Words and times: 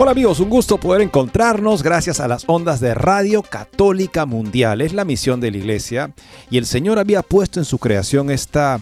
Hola 0.00 0.12
amigos, 0.12 0.38
un 0.38 0.48
gusto 0.48 0.78
poder 0.78 1.02
encontrarnos 1.02 1.82
gracias 1.82 2.20
a 2.20 2.28
las 2.28 2.44
ondas 2.46 2.78
de 2.78 2.94
Radio 2.94 3.42
Católica 3.42 4.26
Mundial. 4.26 4.80
Es 4.80 4.92
la 4.92 5.04
misión 5.04 5.40
de 5.40 5.50
la 5.50 5.56
Iglesia 5.56 6.12
y 6.50 6.58
el 6.58 6.66
Señor 6.66 7.00
había 7.00 7.20
puesto 7.22 7.58
en 7.58 7.64
su 7.64 7.78
creación 7.78 8.30
esta 8.30 8.80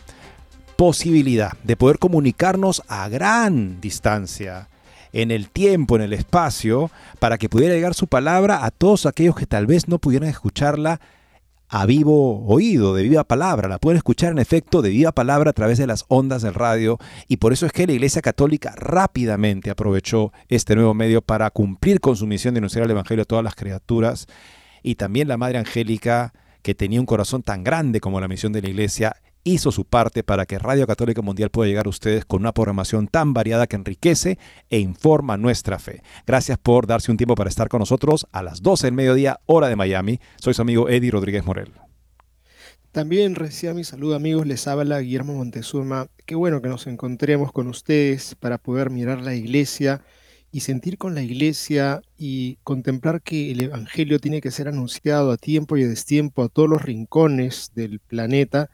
posibilidad 0.76 1.54
de 1.64 1.74
poder 1.74 1.98
comunicarnos 1.98 2.82
a 2.86 3.08
gran 3.08 3.80
distancia 3.80 4.68
en 5.14 5.30
el 5.30 5.48
tiempo, 5.48 5.96
en 5.96 6.02
el 6.02 6.12
espacio, 6.12 6.90
para 7.18 7.38
que 7.38 7.48
pudiera 7.48 7.72
llegar 7.72 7.94
su 7.94 8.08
palabra 8.08 8.66
a 8.66 8.70
todos 8.70 9.06
aquellos 9.06 9.36
que 9.36 9.46
tal 9.46 9.66
vez 9.66 9.88
no 9.88 9.98
pudieran 9.98 10.28
escucharla 10.28 11.00
a 11.68 11.86
vivo 11.86 12.46
oído, 12.46 12.94
de 12.94 13.02
viva 13.02 13.24
palabra. 13.24 13.68
La 13.68 13.78
pueden 13.78 13.96
escuchar 13.96 14.32
en 14.32 14.38
efecto 14.38 14.82
de 14.82 14.90
viva 14.90 15.12
palabra 15.12 15.50
a 15.50 15.52
través 15.52 15.78
de 15.78 15.86
las 15.86 16.04
ondas 16.08 16.42
del 16.42 16.54
radio. 16.54 16.98
Y 17.28 17.38
por 17.38 17.52
eso 17.52 17.66
es 17.66 17.72
que 17.72 17.86
la 17.86 17.92
Iglesia 17.92 18.22
Católica 18.22 18.74
rápidamente 18.76 19.70
aprovechó 19.70 20.32
este 20.48 20.74
nuevo 20.76 20.94
medio 20.94 21.22
para 21.22 21.50
cumplir 21.50 22.00
con 22.00 22.16
su 22.16 22.26
misión 22.26 22.54
de 22.54 22.58
anunciar 22.58 22.84
el 22.84 22.90
Evangelio 22.90 23.22
a 23.22 23.26
todas 23.26 23.44
las 23.44 23.54
criaturas. 23.54 24.26
Y 24.82 24.94
también 24.94 25.28
la 25.28 25.36
Madre 25.36 25.58
Angélica, 25.58 26.32
que 26.62 26.74
tenía 26.74 27.00
un 27.00 27.06
corazón 27.06 27.42
tan 27.42 27.64
grande 27.64 28.00
como 28.00 28.20
la 28.20 28.28
misión 28.28 28.52
de 28.52 28.62
la 28.62 28.68
Iglesia, 28.68 29.16
hizo 29.46 29.70
su 29.70 29.84
parte 29.84 30.24
para 30.24 30.44
que 30.44 30.58
Radio 30.58 30.88
Católica 30.88 31.22
Mundial 31.22 31.50
pueda 31.50 31.68
llegar 31.68 31.86
a 31.86 31.90
ustedes 31.90 32.24
con 32.24 32.40
una 32.40 32.52
programación 32.52 33.06
tan 33.06 33.32
variada 33.32 33.68
que 33.68 33.76
enriquece 33.76 34.38
e 34.70 34.80
informa 34.80 35.36
nuestra 35.36 35.78
fe. 35.78 36.02
Gracias 36.26 36.58
por 36.58 36.88
darse 36.88 37.12
un 37.12 37.16
tiempo 37.16 37.36
para 37.36 37.48
estar 37.48 37.68
con 37.68 37.78
nosotros 37.78 38.26
a 38.32 38.42
las 38.42 38.60
12 38.60 38.88
del 38.88 38.94
mediodía, 38.94 39.38
hora 39.46 39.68
de 39.68 39.76
Miami. 39.76 40.18
Soy 40.40 40.52
su 40.52 40.62
amigo 40.62 40.88
Eddie 40.88 41.12
Rodríguez 41.12 41.46
Morel. 41.46 41.70
También 42.90 43.36
reciba 43.36 43.72
mi 43.72 43.84
saludo 43.84 44.16
amigos, 44.16 44.46
les 44.48 44.66
habla 44.66 44.98
Guillermo 44.98 45.34
Montezuma. 45.34 46.08
Qué 46.24 46.34
bueno 46.34 46.60
que 46.60 46.68
nos 46.68 46.88
encontremos 46.88 47.52
con 47.52 47.68
ustedes 47.68 48.34
para 48.34 48.58
poder 48.58 48.90
mirar 48.90 49.20
la 49.20 49.34
iglesia 49.34 50.02
y 50.50 50.60
sentir 50.60 50.98
con 50.98 51.14
la 51.14 51.22
iglesia 51.22 52.02
y 52.16 52.56
contemplar 52.64 53.22
que 53.22 53.52
el 53.52 53.62
Evangelio 53.62 54.18
tiene 54.18 54.40
que 54.40 54.50
ser 54.50 54.66
anunciado 54.66 55.30
a 55.30 55.36
tiempo 55.36 55.76
y 55.76 55.84
a 55.84 55.88
destiempo 55.88 56.42
a 56.42 56.48
todos 56.48 56.68
los 56.68 56.82
rincones 56.82 57.70
del 57.74 58.00
planeta 58.00 58.70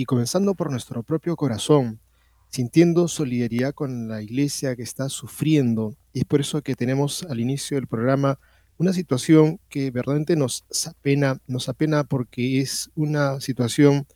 y 0.00 0.06
comenzando 0.06 0.54
por 0.54 0.70
nuestro 0.70 1.02
propio 1.02 1.36
corazón, 1.36 2.00
sintiendo 2.48 3.06
solidaridad 3.06 3.74
con 3.74 4.08
la 4.08 4.22
iglesia 4.22 4.74
que 4.74 4.82
está 4.82 5.10
sufriendo. 5.10 5.94
Y 6.14 6.20
es 6.20 6.24
por 6.24 6.40
eso 6.40 6.62
que 6.62 6.74
tenemos 6.74 7.22
al 7.24 7.38
inicio 7.38 7.76
del 7.76 7.86
programa 7.86 8.38
una 8.78 8.94
situación 8.94 9.60
que 9.68 9.90
verdaderamente 9.90 10.36
nos 10.36 10.64
apena, 10.86 11.38
nos 11.46 11.68
apena 11.68 12.04
porque 12.04 12.62
es 12.62 12.90
una 12.94 13.42
situación 13.42 14.06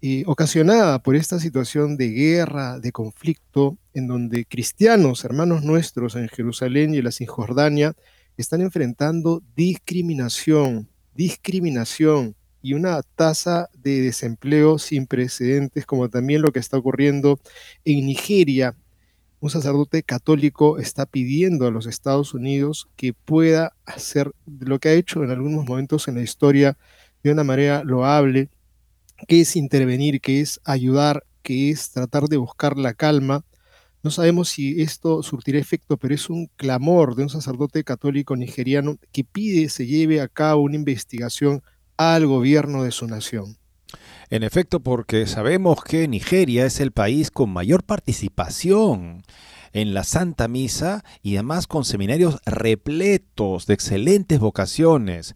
eh, 0.00 0.22
ocasionada 0.26 1.02
por 1.02 1.16
esta 1.16 1.40
situación 1.40 1.96
de 1.96 2.10
guerra, 2.10 2.78
de 2.78 2.92
conflicto, 2.92 3.78
en 3.94 4.06
donde 4.06 4.44
cristianos, 4.44 5.24
hermanos 5.24 5.64
nuestros 5.64 6.14
en 6.14 6.28
Jerusalén 6.28 6.94
y 6.94 6.98
en 6.98 7.04
la 7.04 7.10
Cisjordania, 7.10 7.94
están 8.36 8.60
enfrentando 8.60 9.42
discriminación, 9.56 10.88
discriminación, 11.16 12.36
y 12.66 12.74
una 12.74 13.00
tasa 13.14 13.70
de 13.74 14.00
desempleo 14.00 14.80
sin 14.80 15.06
precedentes, 15.06 15.86
como 15.86 16.08
también 16.08 16.42
lo 16.42 16.50
que 16.50 16.58
está 16.58 16.76
ocurriendo 16.76 17.38
en 17.84 18.04
Nigeria. 18.04 18.74
Un 19.38 19.50
sacerdote 19.50 20.02
católico 20.02 20.78
está 20.78 21.06
pidiendo 21.06 21.68
a 21.68 21.70
los 21.70 21.86
Estados 21.86 22.34
Unidos 22.34 22.88
que 22.96 23.12
pueda 23.12 23.76
hacer 23.84 24.32
lo 24.46 24.80
que 24.80 24.88
ha 24.88 24.94
hecho 24.94 25.22
en 25.22 25.30
algunos 25.30 25.64
momentos 25.64 26.08
en 26.08 26.16
la 26.16 26.22
historia 26.22 26.76
de 27.22 27.30
una 27.30 27.44
manera 27.44 27.84
loable, 27.84 28.50
que 29.28 29.42
es 29.42 29.54
intervenir, 29.54 30.20
que 30.20 30.40
es 30.40 30.60
ayudar, 30.64 31.24
que 31.44 31.70
es 31.70 31.92
tratar 31.92 32.24
de 32.24 32.36
buscar 32.36 32.76
la 32.76 32.94
calma. 32.94 33.44
No 34.02 34.10
sabemos 34.10 34.48
si 34.48 34.82
esto 34.82 35.22
surtirá 35.22 35.60
efecto, 35.60 35.98
pero 35.98 36.16
es 36.16 36.28
un 36.28 36.50
clamor 36.56 37.14
de 37.14 37.22
un 37.22 37.30
sacerdote 37.30 37.84
católico 37.84 38.34
nigeriano 38.34 38.96
que 39.12 39.22
pide 39.22 39.68
se 39.68 39.86
lleve 39.86 40.20
a 40.20 40.26
cabo 40.26 40.62
una 40.62 40.74
investigación 40.74 41.62
al 41.96 42.26
gobierno 42.26 42.82
de 42.82 42.92
su 42.92 43.06
nación. 43.06 43.56
En 44.28 44.42
efecto, 44.42 44.80
porque 44.80 45.26
sabemos 45.26 45.82
que 45.84 46.08
Nigeria 46.08 46.66
es 46.66 46.80
el 46.80 46.90
país 46.90 47.30
con 47.30 47.50
mayor 47.50 47.84
participación 47.84 49.22
en 49.72 49.94
la 49.94 50.04
Santa 50.04 50.48
Misa 50.48 51.04
y 51.22 51.36
además 51.36 51.66
con 51.66 51.84
seminarios 51.84 52.38
repletos 52.44 53.66
de 53.66 53.74
excelentes 53.74 54.40
vocaciones, 54.40 55.34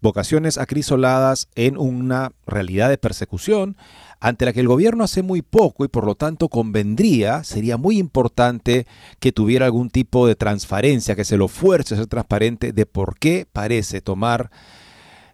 vocaciones 0.00 0.58
acrisoladas 0.58 1.48
en 1.54 1.76
una 1.76 2.32
realidad 2.46 2.88
de 2.88 2.98
persecución 2.98 3.76
ante 4.20 4.44
la 4.44 4.52
que 4.52 4.60
el 4.60 4.68
gobierno 4.68 5.04
hace 5.04 5.22
muy 5.22 5.42
poco 5.42 5.84
y 5.84 5.88
por 5.88 6.04
lo 6.04 6.14
tanto 6.14 6.48
convendría, 6.48 7.42
sería 7.42 7.78
muy 7.78 7.98
importante 7.98 8.86
que 9.18 9.32
tuviera 9.32 9.66
algún 9.66 9.90
tipo 9.90 10.26
de 10.26 10.36
transparencia, 10.36 11.16
que 11.16 11.24
se 11.24 11.38
lo 11.38 11.48
fuerce 11.48 11.94
a 11.94 11.98
ser 11.98 12.06
transparente 12.06 12.72
de 12.72 12.86
por 12.86 13.18
qué 13.18 13.46
parece 13.50 14.02
tomar 14.02 14.50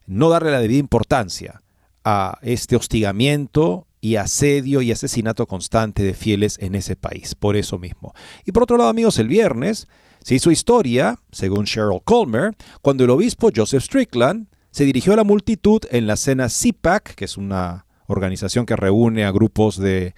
no 0.07 0.29
darle 0.29 0.51
la 0.51 0.61
debida 0.61 0.79
importancia 0.79 1.63
a 2.05 2.39
este 2.43 2.77
hostigamiento 2.77 3.87
y 4.01 4.17
asedio 4.17 4.83
y 4.83 4.93
asesinato 4.93 5.47
constante 5.47 6.05
de 6.05 6.15
fieles 6.15 6.59
en 6.61 6.77
ese 6.77 6.95
país, 6.95 7.35
por 7.35 7.57
eso 7.57 7.79
mismo. 7.79 8.15
Y 8.45 8.53
por 8.53 8.63
otro 8.63 8.77
lado, 8.77 8.91
amigos, 8.91 9.19
el 9.19 9.27
viernes 9.27 9.89
se 10.23 10.35
hizo 10.35 10.51
historia, 10.51 11.19
según 11.33 11.65
Cheryl 11.65 12.01
Colmer, 12.05 12.55
cuando 12.83 13.05
el 13.05 13.11
obispo 13.11 13.51
Joseph 13.55 13.83
Strickland 13.83 14.47
se 14.71 14.85
dirigió 14.85 15.13
a 15.15 15.17
la 15.17 15.25
multitud 15.25 15.81
en 15.91 16.07
la 16.07 16.17
cena 16.17 16.49
CPAC, 16.49 17.15
que 17.15 17.25
es 17.25 17.37
una 17.37 17.87
organización 18.07 18.67
que 18.67 18.77
reúne 18.77 19.25
a 19.25 19.33
grupos 19.33 19.79
de 19.79 20.15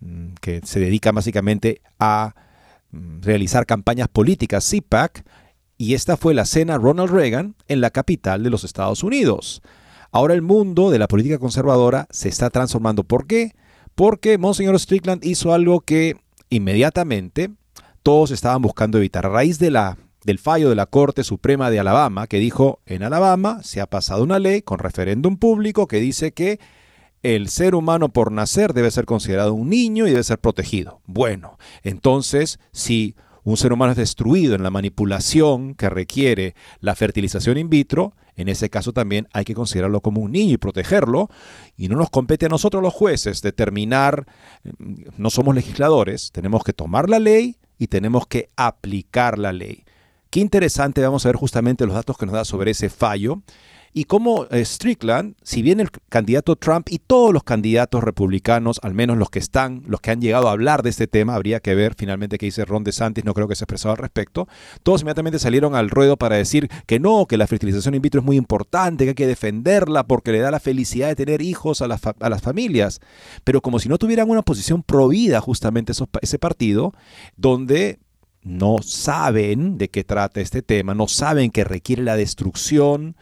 mm, 0.00 0.34
que 0.40 0.60
se 0.64 0.78
dedican 0.78 1.14
básicamente 1.14 1.80
a 1.98 2.34
mm, 2.90 3.22
realizar 3.22 3.66
campañas 3.66 4.08
políticas 4.08 4.68
CPAC, 4.70 5.24
y 5.78 5.94
esta 5.94 6.16
fue 6.16 6.34
la 6.34 6.44
cena 6.44 6.76
Ronald 6.76 7.10
Reagan 7.10 7.54
en 7.68 7.80
la 7.80 7.90
capital 7.90 8.42
de 8.42 8.50
los 8.50 8.64
Estados 8.64 9.04
Unidos. 9.04 9.62
Ahora 10.10 10.34
el 10.34 10.42
mundo 10.42 10.90
de 10.90 10.98
la 10.98 11.06
política 11.06 11.38
conservadora 11.38 12.08
se 12.10 12.28
está 12.28 12.50
transformando. 12.50 13.04
¿Por 13.04 13.26
qué? 13.26 13.54
Porque 13.94 14.38
Monseñor 14.38 14.78
Strickland 14.78 15.24
hizo 15.24 15.54
algo 15.54 15.80
que 15.80 16.16
inmediatamente 16.50 17.50
todos 18.02 18.32
estaban 18.32 18.60
buscando 18.60 18.98
evitar. 18.98 19.26
A 19.26 19.28
raíz 19.28 19.58
del 19.58 20.38
fallo 20.38 20.68
de 20.68 20.74
la 20.74 20.86
Corte 20.86 21.22
Suprema 21.22 21.70
de 21.70 21.78
Alabama, 21.78 22.26
que 22.26 22.38
dijo, 22.38 22.80
en 22.86 23.04
Alabama 23.04 23.60
se 23.62 23.80
ha 23.80 23.86
pasado 23.86 24.24
una 24.24 24.38
ley 24.38 24.62
con 24.62 24.80
referéndum 24.80 25.36
público 25.36 25.86
que 25.86 26.00
dice 26.00 26.32
que 26.32 26.58
el 27.22 27.48
ser 27.48 27.74
humano 27.74 28.08
por 28.08 28.32
nacer 28.32 28.72
debe 28.72 28.90
ser 28.90 29.04
considerado 29.04 29.52
un 29.54 29.68
niño 29.68 30.06
y 30.06 30.10
debe 30.10 30.24
ser 30.24 30.38
protegido. 30.38 31.02
Bueno, 31.06 31.58
entonces, 31.82 32.58
si 32.72 33.14
un 33.50 33.56
ser 33.56 33.72
humano 33.72 33.92
es 33.92 33.98
destruido 33.98 34.54
en 34.54 34.62
la 34.62 34.70
manipulación 34.70 35.74
que 35.74 35.88
requiere 35.88 36.54
la 36.80 36.94
fertilización 36.94 37.58
in 37.58 37.70
vitro, 37.70 38.14
en 38.38 38.48
ese 38.48 38.70
caso 38.70 38.92
también 38.92 39.26
hay 39.32 39.44
que 39.44 39.54
considerarlo 39.54 40.00
como 40.00 40.20
un 40.20 40.30
niño 40.30 40.54
y 40.54 40.58
protegerlo. 40.58 41.28
Y 41.76 41.88
no 41.88 41.96
nos 41.96 42.08
compete 42.08 42.46
a 42.46 42.48
nosotros 42.48 42.82
los 42.82 42.94
jueces 42.94 43.42
determinar, 43.42 44.26
mm, 44.78 44.94
no 45.16 45.28
somos 45.30 45.56
legisladores, 45.56 46.30
tenemos 46.30 46.62
que 46.62 46.72
tomar 46.72 47.10
la 47.10 47.18
ley 47.18 47.56
y 47.78 47.88
tenemos 47.88 48.28
que 48.28 48.48
aplicar 48.56 49.38
la 49.38 49.52
ley. 49.52 49.84
Qué 50.30 50.40
interesante, 50.40 51.00
vamos 51.00 51.26
a 51.26 51.30
ver 51.30 51.36
justamente 51.36 51.84
los 51.84 51.94
datos 51.94 52.16
que 52.16 52.26
nos 52.26 52.34
da 52.34 52.44
sobre 52.44 52.70
ese 52.70 52.90
fallo. 52.90 53.42
Y 53.98 54.04
cómo 54.04 54.46
eh, 54.52 54.64
Strickland, 54.64 55.34
si 55.42 55.60
bien 55.60 55.80
el 55.80 55.90
candidato 56.08 56.54
Trump 56.54 56.86
y 56.88 57.00
todos 57.00 57.34
los 57.34 57.42
candidatos 57.42 58.04
republicanos, 58.04 58.78
al 58.84 58.94
menos 58.94 59.18
los 59.18 59.28
que 59.28 59.40
están, 59.40 59.82
los 59.88 60.00
que 60.00 60.12
han 60.12 60.20
llegado 60.20 60.46
a 60.48 60.52
hablar 60.52 60.84
de 60.84 60.90
este 60.90 61.08
tema, 61.08 61.34
habría 61.34 61.58
que 61.58 61.74
ver 61.74 61.96
finalmente 61.98 62.38
qué 62.38 62.46
dice 62.46 62.64
Ron 62.64 62.84
DeSantis, 62.84 63.24
no 63.24 63.34
creo 63.34 63.48
que 63.48 63.56
se 63.56 63.64
expresado 63.64 63.94
al 63.94 63.98
respecto, 63.98 64.46
todos 64.84 65.00
inmediatamente 65.00 65.40
salieron 65.40 65.74
al 65.74 65.90
ruedo 65.90 66.16
para 66.16 66.36
decir 66.36 66.68
que 66.86 67.00
no, 67.00 67.26
que 67.26 67.36
la 67.36 67.48
fertilización 67.48 67.96
in 67.96 68.00
vitro 68.00 68.20
es 68.20 68.24
muy 68.24 68.36
importante, 68.36 69.02
que 69.02 69.08
hay 69.08 69.14
que 69.16 69.26
defenderla 69.26 70.06
porque 70.06 70.30
le 70.30 70.38
da 70.38 70.52
la 70.52 70.60
felicidad 70.60 71.08
de 71.08 71.16
tener 71.16 71.42
hijos 71.42 71.82
a 71.82 71.88
las, 71.88 72.00
a 72.06 72.28
las 72.28 72.40
familias, 72.40 73.00
pero 73.42 73.62
como 73.62 73.80
si 73.80 73.88
no 73.88 73.98
tuvieran 73.98 74.30
una 74.30 74.42
posición 74.42 74.84
provida 74.84 75.40
justamente 75.40 75.92
ese 76.22 76.38
partido, 76.38 76.92
donde 77.36 77.98
no 78.44 78.76
saben 78.80 79.76
de 79.76 79.88
qué 79.88 80.04
trata 80.04 80.40
este 80.40 80.62
tema, 80.62 80.94
no 80.94 81.08
saben 81.08 81.50
que 81.50 81.64
requiere 81.64 82.04
la 82.04 82.14
destrucción 82.14 83.16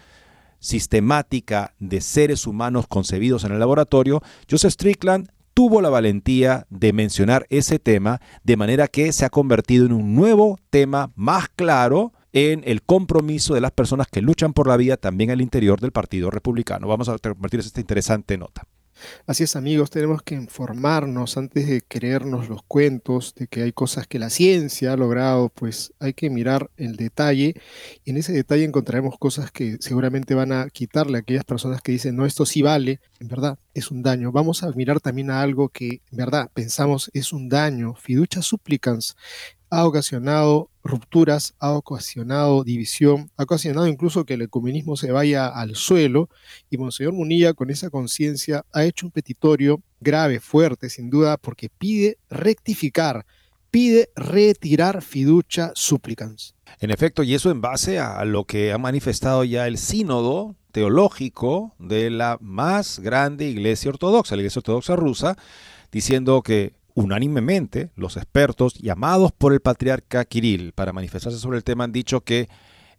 sistemática 0.59 1.75
de 1.79 2.01
seres 2.01 2.47
humanos 2.47 2.87
concebidos 2.89 3.45
en 3.45 3.53
el 3.53 3.59
laboratorio, 3.59 4.23
Joseph 4.51 4.73
Strickland 4.73 5.31
tuvo 5.55 5.81
la 5.81 5.89
valentía 5.89 6.67
de 6.69 6.93
mencionar 6.93 7.47
ese 7.49 7.79
tema 7.79 8.21
de 8.45 8.57
manera 8.59 8.89
que 8.89 9.11
se 9.13 9.25
ha 9.25 9.31
convertido 9.31 9.87
en 9.87 9.93
un 9.93 10.15
nuevo 10.15 10.59
tema 10.71 11.13
más 11.15 11.49
claro 11.57 12.13
en 12.35 12.63
el 12.67 12.83
compromiso 12.83 13.55
de 13.55 13.63
las 13.63 13.71
personas 13.71 14.07
que 14.09 14.21
luchan 14.21 14.53
por 14.53 14.69
la 14.69 14.77
vida 14.77 14.99
también 14.99 15.31
al 15.31 15.41
interior 15.41 15.81
del 15.81 15.93
Partido 15.93 16.31
Republicano. 16.31 16.87
Vamos 16.87 17.09
a 17.09 17.17
convertir 17.19 17.61
esta 17.61 17.81
interesante 17.81 18.37
nota. 18.37 18.67
Así 19.27 19.45
es, 19.45 19.57
amigos, 19.57 19.91
tenemos 19.91 20.23
que 20.23 20.35
informarnos 20.35 21.37
antes 21.37 21.67
de 21.67 21.83
creernos 21.83 22.49
los 22.49 22.63
cuentos 22.63 23.35
de 23.35 23.47
que 23.47 23.63
hay 23.63 23.73
cosas 23.73 24.07
que 24.07 24.19
la 24.19 24.31
ciencia 24.31 24.93
ha 24.93 24.97
logrado, 24.97 25.49
pues 25.51 25.93
hay 26.01 26.15
que 26.15 26.31
mirar 26.31 26.71
el 26.77 26.97
detalle 26.97 27.55
y 28.05 28.11
en 28.11 28.17
ese 28.17 28.33
detalle 28.33 28.65
encontraremos 28.65 29.19
cosas 29.19 29.51
que 29.51 29.77
seguramente 29.81 30.35
van 30.35 30.53
a 30.53 30.69
quitarle 30.71 31.19
a 31.19 31.21
aquellas 31.21 31.45
personas 31.45 31.83
que 31.83 31.93
dicen, 31.93 32.17
no, 32.17 32.27
esto 32.27 32.47
sí 32.47 32.63
vale, 32.63 33.01
en 33.21 33.29
verdad 33.29 33.59
es 33.75 33.91
un 33.91 34.03
daño. 34.03 34.33
Vamos 34.33 34.63
a 34.63 34.71
mirar 34.73 35.01
también 35.01 35.31
a 35.31 35.43
algo 35.43 35.69
que 35.69 36.01
en 36.11 36.17
verdad 36.17 36.51
pensamos 36.55 37.11
es 37.15 37.33
un 37.33 37.49
daño, 37.49 37.95
fiducia 37.95 38.43
supplicans, 38.43 39.17
ha 39.71 39.85
ocasionado 39.87 40.71
rupturas, 40.83 41.55
ha 41.59 41.73
ocasionado 41.73 42.63
división, 42.65 43.31
ha 43.37 43.43
ocasionado 43.43 43.87
incluso 43.87 44.25
que 44.25 44.35
el 44.35 44.43
ecumenismo 44.43 44.97
se 44.97 45.11
vaya 45.11 45.49
al 45.49 45.75
suelo 45.75 46.29
y 46.71 46.79
Monseñor 46.79 47.13
Munilla 47.13 47.55
con 47.55 47.71
esa 47.71 47.91
conciencia 47.91 48.65
ha 48.73 48.85
hecho 48.85 49.07
un 49.07 49.13
petitorio 49.13 49.83
grave, 50.01 50.41
fuerte, 50.41 50.89
sin 50.89 51.11
duda, 51.11 51.37
porque 51.37 51.69
pide 51.69 52.19
rectificar, 52.31 53.27
pide 53.71 54.11
retirar 54.15 55.03
fiducia 55.03 55.73
supplicans. 55.75 56.55
En 56.81 56.91
efecto, 56.91 57.23
y 57.23 57.35
eso 57.35 57.51
en 57.51 57.61
base 57.61 57.99
a 57.99 58.25
lo 58.25 58.45
que 58.45 58.73
ha 58.73 58.79
manifestado 58.79 59.45
ya 59.45 59.67
el 59.67 59.79
sínodo 59.79 60.57
teológico 60.73 61.75
de 61.79 62.11
la 62.11 62.39
más 62.41 62.99
grande 62.99 63.49
iglesia 63.49 63.91
ortodoxa, 63.91 64.37
la 64.37 64.43
iglesia 64.43 64.61
ortodoxa 64.61 64.95
rusa, 64.95 65.37
diciendo 65.91 66.43
que 66.43 66.75
unánimemente 66.97 67.91
los 67.95 68.17
expertos 68.17 68.75
llamados 68.75 69.31
por 69.31 69.53
el 69.53 69.61
patriarca 69.61 70.25
Kirill 70.25 70.73
para 70.73 70.95
manifestarse 70.95 71.39
sobre 71.39 71.59
el 71.59 71.65
tema 71.65 71.85
han 71.85 71.93
dicho 71.93 72.23
que 72.23 72.49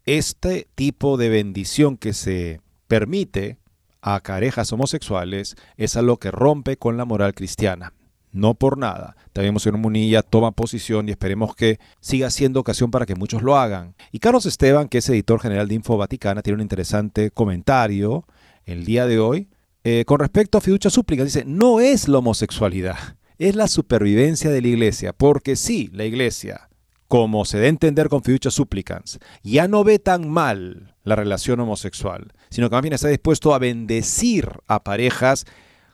este 0.05 0.67
tipo 0.75 1.17
de 1.17 1.29
bendición 1.29 1.97
que 1.97 2.13
se 2.13 2.61
permite 2.87 3.57
a 4.01 4.19
carejas 4.21 4.71
homosexuales 4.71 5.55
es 5.77 5.97
algo 5.97 6.17
que 6.17 6.31
rompe 6.31 6.77
con 6.77 6.95
la 6.95 7.05
moral 7.05 7.33
cristiana. 7.33 7.93
No 8.31 8.53
por 8.53 8.77
nada. 8.77 9.17
También 9.33 9.53
Monseñor 9.53 9.79
Munilla 9.79 10.21
toma 10.21 10.51
posición 10.51 11.07
y 11.07 11.11
esperemos 11.11 11.55
que 11.55 11.79
siga 11.99 12.29
siendo 12.29 12.59
ocasión 12.59 12.91
para 12.91 13.07
que 13.07 13.15
muchos 13.15 13.41
lo 13.41 13.57
hagan. 13.57 13.95
Y 14.11 14.19
Carlos 14.19 14.45
Esteban, 14.45 14.89
que 14.89 14.99
es 14.99 15.09
editor 15.09 15.41
general 15.41 15.67
de 15.67 15.75
Info 15.75 15.97
Vaticana, 15.97 16.43
tiene 16.43 16.55
un 16.55 16.61
interesante 16.61 17.31
comentario 17.31 18.25
el 18.65 18.85
día 18.85 19.07
de 19.07 19.17
hoy 19.17 19.49
eh, 19.83 20.05
con 20.05 20.19
respecto 20.19 20.59
a 20.59 20.61
fiducia 20.61 20.91
súplica. 20.91 21.23
Dice, 21.23 21.45
no 21.45 21.79
es 21.79 22.07
la 22.07 22.19
homosexualidad 22.19 23.17
es 23.37 23.55
la 23.55 23.67
supervivencia 23.67 24.49
de 24.49 24.61
la 24.61 24.67
iglesia, 24.67 25.13
porque 25.13 25.55
sí, 25.55 25.89
la 25.93 26.05
iglesia, 26.05 26.69
como 27.07 27.45
se 27.45 27.57
debe 27.57 27.69
entender 27.69 28.09
con 28.09 28.23
fiducia 28.23 28.51
supplicans, 28.51 29.19
ya 29.43 29.67
no 29.67 29.83
ve 29.83 29.99
tan 29.99 30.29
mal 30.29 30.95
la 31.03 31.15
relación 31.15 31.59
homosexual, 31.59 32.33
sino 32.49 32.69
que 32.69 32.75
más 32.75 32.81
bien 32.81 32.93
está 32.93 33.07
dispuesto 33.07 33.53
a 33.53 33.59
bendecir 33.59 34.49
a 34.67 34.83
parejas 34.83 35.45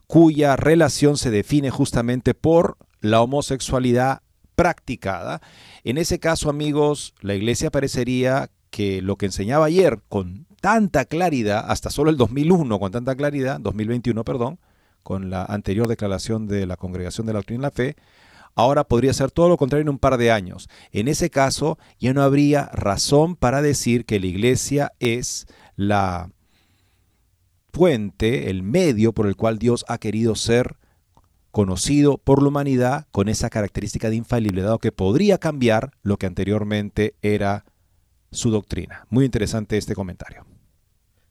cuya 0.08 0.56
relación 0.56 1.18
se 1.18 1.32
define 1.32 1.70
justamente 1.70 2.34
por 2.34 2.78
la 3.02 3.22
homosexualidad 3.22 4.22
practicada. 4.56 5.42
En 5.84 5.98
ese 5.98 6.20
caso, 6.20 6.50
amigos, 6.50 7.14
la 7.22 7.36
iglesia 7.36 7.72
parecería 7.72 8.50
que 8.70 9.02
lo 9.02 9.18
que 9.18 9.28
enseñaba 9.28 9.66
ayer 9.66 10.00
con 10.10 10.48
tanta 10.62 11.06
claridad, 11.06 11.66
hasta 11.68 11.90
solo 11.90 12.10
el 12.10 12.18
2001 12.18 12.80
con 12.80 12.92
tanta 12.92 13.16
claridad, 13.16 13.60
2021, 13.60 14.24
perdón, 14.24 14.60
con 15.04 15.30
la 15.30 15.44
anterior 15.44 15.88
declaración 15.88 16.48
de 16.48 16.66
la 16.66 16.78
Congregación 16.78 17.28
de 17.28 17.34
la 17.34 17.40
Doctrina 17.40 17.62
y 17.62 17.64
la 17.64 17.72
Fe, 17.72 17.96
ahora 18.56 18.84
podría 18.84 19.14
ser 19.14 19.32
todo 19.32 19.50
lo 19.50 19.58
contrario 19.58 19.84
en 19.84 19.90
un 19.90 20.00
par 20.00 20.18
de 20.18 20.32
años. 20.32 20.70
En 20.92 21.08
ese 21.08 21.30
caso, 21.30 21.78
ya 22.00 22.14
no 22.14 22.22
habría 22.22 22.70
razón 22.74 23.36
para 23.36 23.62
decir 23.62 24.06
que 24.06 24.20
la 24.20 24.28
Iglesia 24.28 24.94
es 25.00 25.46
la 25.76 26.30
fuente, 27.72 28.50
el 28.50 28.64
medio 28.64 29.14
por 29.14 29.28
el 29.28 29.36
cual 29.36 29.58
Dios 29.58 29.84
ha 29.88 29.98
querido 29.98 30.36
ser 30.36 30.78
conocido 31.52 32.18
por 32.18 32.42
la 32.42 32.50
humanidad 32.50 33.08
con 33.12 33.30
esa 33.30 33.50
característica 33.50 34.10
de 34.10 34.16
infalibilidad 34.16 34.80
que 34.80 34.92
podría 34.92 35.38
cambiar 35.38 35.92
lo 36.02 36.18
que 36.18 36.26
anteriormente 36.26 37.16
era 37.22 37.66
su 38.32 38.50
doctrina. 38.50 39.06
Muy 39.10 39.26
interesante 39.26 39.78
este 39.78 39.94
comentario. 39.94 40.46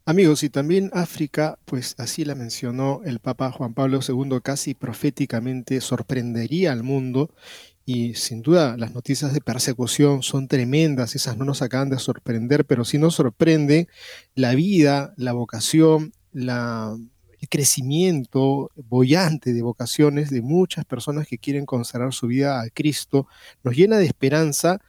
Amigos, 0.04 0.42
y 0.42 0.50
también 0.50 0.90
África, 0.94 1.60
pues 1.64 1.94
así 1.96 2.24
la 2.24 2.34
mencionó 2.34 3.02
el 3.04 3.20
Papa 3.20 3.52
Juan 3.52 3.72
Pablo 3.72 4.00
II, 4.06 4.40
casi 4.42 4.74
proféticamente 4.74 5.80
sorprendería 5.80 6.72
al 6.72 6.82
mundo 6.82 7.30
y 7.84 8.14
sin 8.14 8.42
duda 8.42 8.76
las 8.76 8.94
noticias 8.94 9.32
de 9.32 9.40
persecución 9.40 10.24
son 10.24 10.48
tremendas, 10.48 11.14
esas 11.14 11.36
no 11.36 11.44
nos 11.44 11.62
acaban 11.62 11.88
de 11.88 12.00
sorprender, 12.00 12.64
pero 12.64 12.84
sí 12.84 12.98
nos 12.98 13.14
sorprende 13.14 13.86
la 14.34 14.56
vida, 14.56 15.14
la 15.16 15.34
vocación, 15.34 16.12
la, 16.32 16.96
el 17.38 17.48
crecimiento 17.48 18.72
bollante 18.74 19.52
de 19.52 19.62
vocaciones 19.62 20.30
de 20.30 20.42
muchas 20.42 20.84
personas 20.84 21.28
que 21.28 21.38
quieren 21.38 21.64
consagrar 21.64 22.12
su 22.12 22.26
vida 22.26 22.60
a 22.60 22.70
Cristo, 22.70 23.28
nos 23.62 23.76
llena 23.76 23.98
de 23.98 24.06
esperanza 24.06 24.80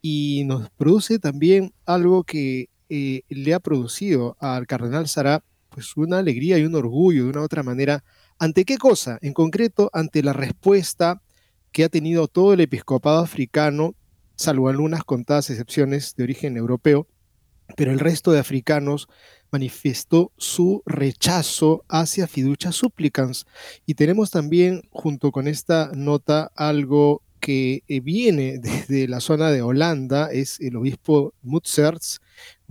y 0.00 0.44
nos 0.46 0.70
produce 0.70 1.18
también 1.18 1.74
algo 1.84 2.24
que 2.24 2.70
eh, 2.94 3.22
le 3.30 3.54
ha 3.54 3.58
producido 3.58 4.36
al 4.38 4.66
cardenal 4.66 5.08
Sará 5.08 5.42
pues 5.70 5.96
una 5.96 6.18
alegría 6.18 6.58
y 6.58 6.66
un 6.66 6.74
orgullo 6.74 7.24
de 7.24 7.30
una 7.30 7.40
u 7.40 7.44
otra 7.44 7.62
manera. 7.62 8.04
¿Ante 8.38 8.66
qué 8.66 8.76
cosa? 8.76 9.18
En 9.22 9.32
concreto, 9.32 9.88
ante 9.94 10.22
la 10.22 10.34
respuesta 10.34 11.22
que 11.70 11.84
ha 11.84 11.88
tenido 11.88 12.28
todo 12.28 12.52
el 12.52 12.60
episcopado 12.60 13.20
africano, 13.20 13.94
salvo 14.34 14.68
algunas 14.68 15.04
contadas 15.04 15.48
excepciones 15.48 16.16
de 16.16 16.24
origen 16.24 16.58
europeo, 16.58 17.08
pero 17.78 17.92
el 17.92 17.98
resto 17.98 18.30
de 18.30 18.40
africanos 18.40 19.08
manifestó 19.50 20.30
su 20.36 20.82
rechazo 20.84 21.86
hacia 21.88 22.26
fiducia 22.26 22.72
supplicans. 22.72 23.46
Y 23.86 23.94
tenemos 23.94 24.30
también, 24.30 24.82
junto 24.90 25.32
con 25.32 25.48
esta 25.48 25.90
nota, 25.94 26.52
algo 26.56 27.22
que 27.42 27.82
eh, 27.88 28.00
viene 28.00 28.58
desde 28.62 29.06
la 29.06 29.20
zona 29.20 29.50
de 29.50 29.60
Holanda, 29.60 30.30
es 30.32 30.58
el 30.60 30.76
obispo 30.76 31.34
Mutzerts, 31.42 32.20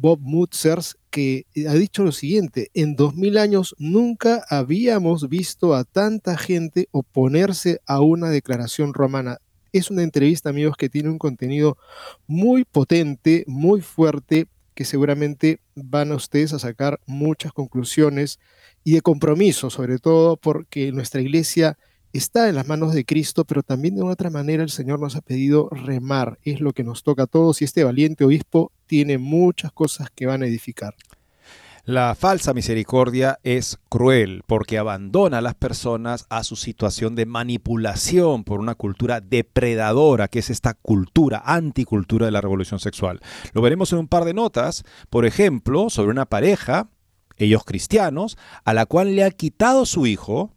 Bob 0.01 0.19
Mutzers, 0.19 0.97
que 1.11 1.45
eh, 1.53 1.67
ha 1.67 1.73
dicho 1.73 2.03
lo 2.03 2.11
siguiente, 2.11 2.71
en 2.73 2.95
2000 2.95 3.37
años 3.37 3.75
nunca 3.77 4.43
habíamos 4.49 5.29
visto 5.29 5.75
a 5.75 5.83
tanta 5.83 6.37
gente 6.37 6.87
oponerse 6.89 7.81
a 7.85 8.01
una 8.01 8.31
declaración 8.31 8.95
romana. 8.95 9.37
Es 9.73 9.91
una 9.91 10.01
entrevista, 10.01 10.49
amigos, 10.49 10.75
que 10.75 10.89
tiene 10.89 11.09
un 11.09 11.19
contenido 11.19 11.77
muy 12.25 12.65
potente, 12.65 13.43
muy 13.45 13.81
fuerte, 13.81 14.47
que 14.73 14.85
seguramente 14.85 15.59
van 15.75 16.11
a 16.11 16.15
ustedes 16.15 16.51
a 16.53 16.59
sacar 16.59 16.99
muchas 17.05 17.53
conclusiones 17.53 18.39
y 18.83 18.93
de 18.93 19.01
compromiso, 19.01 19.69
sobre 19.69 19.99
todo 19.99 20.35
porque 20.35 20.91
nuestra 20.91 21.21
iglesia 21.21 21.77
está 22.17 22.49
en 22.49 22.55
las 22.55 22.67
manos 22.67 22.93
de 22.93 23.05
Cristo, 23.05 23.45
pero 23.45 23.63
también 23.63 23.95
de 23.95 24.03
otra 24.03 24.29
manera 24.29 24.63
el 24.63 24.69
Señor 24.69 24.99
nos 24.99 25.15
ha 25.15 25.21
pedido 25.21 25.69
remar. 25.69 26.39
Es 26.43 26.59
lo 26.59 26.73
que 26.73 26.83
nos 26.83 27.03
toca 27.03 27.23
a 27.23 27.27
todos 27.27 27.61
y 27.61 27.65
este 27.65 27.83
valiente 27.83 28.25
obispo 28.25 28.71
tiene 28.85 29.17
muchas 29.17 29.71
cosas 29.71 30.09
que 30.13 30.25
van 30.25 30.43
a 30.43 30.47
edificar. 30.47 30.95
La 31.83 32.13
falsa 32.13 32.53
misericordia 32.53 33.39
es 33.41 33.79
cruel 33.89 34.43
porque 34.45 34.77
abandona 34.77 35.39
a 35.39 35.41
las 35.41 35.55
personas 35.55 36.27
a 36.29 36.43
su 36.43 36.55
situación 36.55 37.15
de 37.15 37.25
manipulación 37.25 38.43
por 38.43 38.59
una 38.59 38.75
cultura 38.75 39.19
depredadora, 39.19 40.27
que 40.27 40.39
es 40.39 40.51
esta 40.51 40.75
cultura, 40.75 41.41
anticultura 41.43 42.27
de 42.27 42.31
la 42.31 42.41
revolución 42.41 42.79
sexual. 42.79 43.19
Lo 43.53 43.63
veremos 43.63 43.91
en 43.93 43.99
un 43.99 44.07
par 44.07 44.25
de 44.25 44.35
notas, 44.35 44.83
por 45.09 45.25
ejemplo, 45.25 45.89
sobre 45.89 46.11
una 46.11 46.27
pareja, 46.27 46.89
ellos 47.37 47.63
cristianos, 47.65 48.37
a 48.63 48.75
la 48.75 48.85
cual 48.85 49.15
le 49.15 49.23
ha 49.23 49.31
quitado 49.31 49.87
su 49.87 50.05
hijo, 50.05 50.53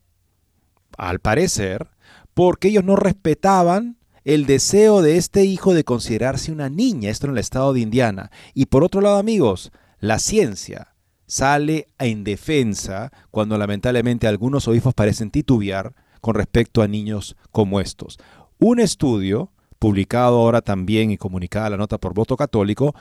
al 0.99 1.21
parecer, 1.21 1.89
porque 2.35 2.69
ellos 2.69 2.85
no 2.85 2.97
respetaban 2.97 3.97
el 4.25 4.47
deseo 4.47 5.03
de 5.03 5.17
este 5.17 5.45
hijo 5.45 5.75
de 5.75 5.85
considerarse 5.85 6.51
una 6.51 6.71
niña, 6.71 7.11
esto 7.11 7.27
en 7.27 7.33
el 7.33 7.39
estado 7.39 7.73
de 7.73 7.81
Indiana. 7.81 8.31
Y 8.55 8.67
por 8.67 8.83
otro 8.83 9.01
lado, 9.01 9.19
amigos, 9.19 9.71
la 10.01 10.19
ciencia 10.19 10.95
sale 11.27 11.89
en 11.99 12.25
defensa 12.25 13.13
cuando 13.31 13.59
lamentablemente 13.59 14.27
algunos 14.27 14.69
obispos 14.69 14.95
parecen 14.95 15.31
titubear 15.31 15.95
con 16.21 16.35
respecto 16.35 16.83
a 16.83 16.89
niños 16.89 17.37
como 17.51 17.81
estos. 17.81 18.19
Un 18.59 18.81
estudio, 18.81 19.53
publicado 19.79 20.37
ahora 20.37 20.63
también 20.63 21.11
y 21.11 21.19
comunicada 21.19 21.71
la 21.71 21.77
nota 21.77 21.99
por 21.99 22.15
voto 22.15 22.37
católico, 22.37 22.95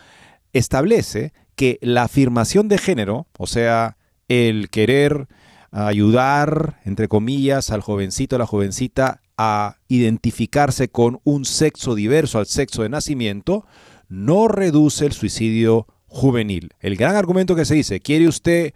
establece 0.52 1.34
que 1.56 1.80
la 1.82 2.04
afirmación 2.04 2.68
de 2.68 2.78
género, 2.78 3.28
o 3.38 3.48
sea, 3.48 3.98
el 4.28 4.70
querer 4.70 5.28
ayudar, 5.74 6.80
entre 6.86 7.08
comillas, 7.08 7.72
al 7.72 7.82
jovencito 7.82 8.36
o 8.36 8.40
la 8.40 8.46
jovencita 8.46 9.22
a 9.38 9.78
identificarse 9.88 10.90
con 10.90 11.20
un 11.24 11.46
sexo 11.46 11.96
diverso 11.96 12.38
al 12.38 12.46
sexo 12.46 12.84
de 12.84 12.90
nacimiento, 12.90 13.66
no 14.08 14.48
reduce 14.48 15.06
el 15.06 15.14
suicidio 15.14 15.88
juvenil. 16.06 16.70
El 16.80 16.96
gran 16.96 17.16
argumento 17.16 17.56
que 17.56 17.66
se 17.66 17.74
dice, 17.74 18.00
¿quiere 18.00 18.28
usted 18.28 18.74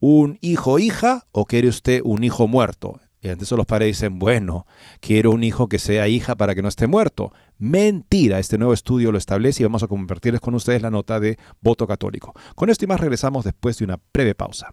un 0.00 0.38
hijo 0.40 0.78
hija 0.78 1.26
o 1.32 1.44
quiere 1.44 1.68
usted 1.68 2.00
un 2.02 2.24
hijo 2.24 2.48
muerto? 2.48 2.98
Y 3.20 3.28
ante 3.28 3.44
eso 3.44 3.56
los 3.56 3.66
padres 3.66 3.88
dicen, 3.88 4.18
bueno, 4.18 4.66
quiero 5.00 5.32
un 5.32 5.44
hijo 5.44 5.68
que 5.68 5.78
sea 5.78 6.08
hija 6.08 6.36
para 6.36 6.54
que 6.54 6.62
no 6.62 6.68
esté 6.68 6.86
muerto. 6.86 7.32
Mentira, 7.58 8.38
este 8.38 8.56
nuevo 8.56 8.72
estudio 8.72 9.12
lo 9.12 9.18
establece 9.18 9.62
y 9.62 9.66
vamos 9.66 9.82
a 9.82 9.88
compartirles 9.88 10.40
con 10.40 10.54
ustedes 10.54 10.80
la 10.80 10.90
nota 10.90 11.20
de 11.20 11.36
voto 11.60 11.86
católico. 11.86 12.32
Con 12.54 12.70
esto 12.70 12.84
y 12.84 12.88
más 12.88 13.00
regresamos 13.00 13.44
después 13.44 13.76
de 13.76 13.84
una 13.84 14.00
breve 14.14 14.34
pausa. 14.34 14.72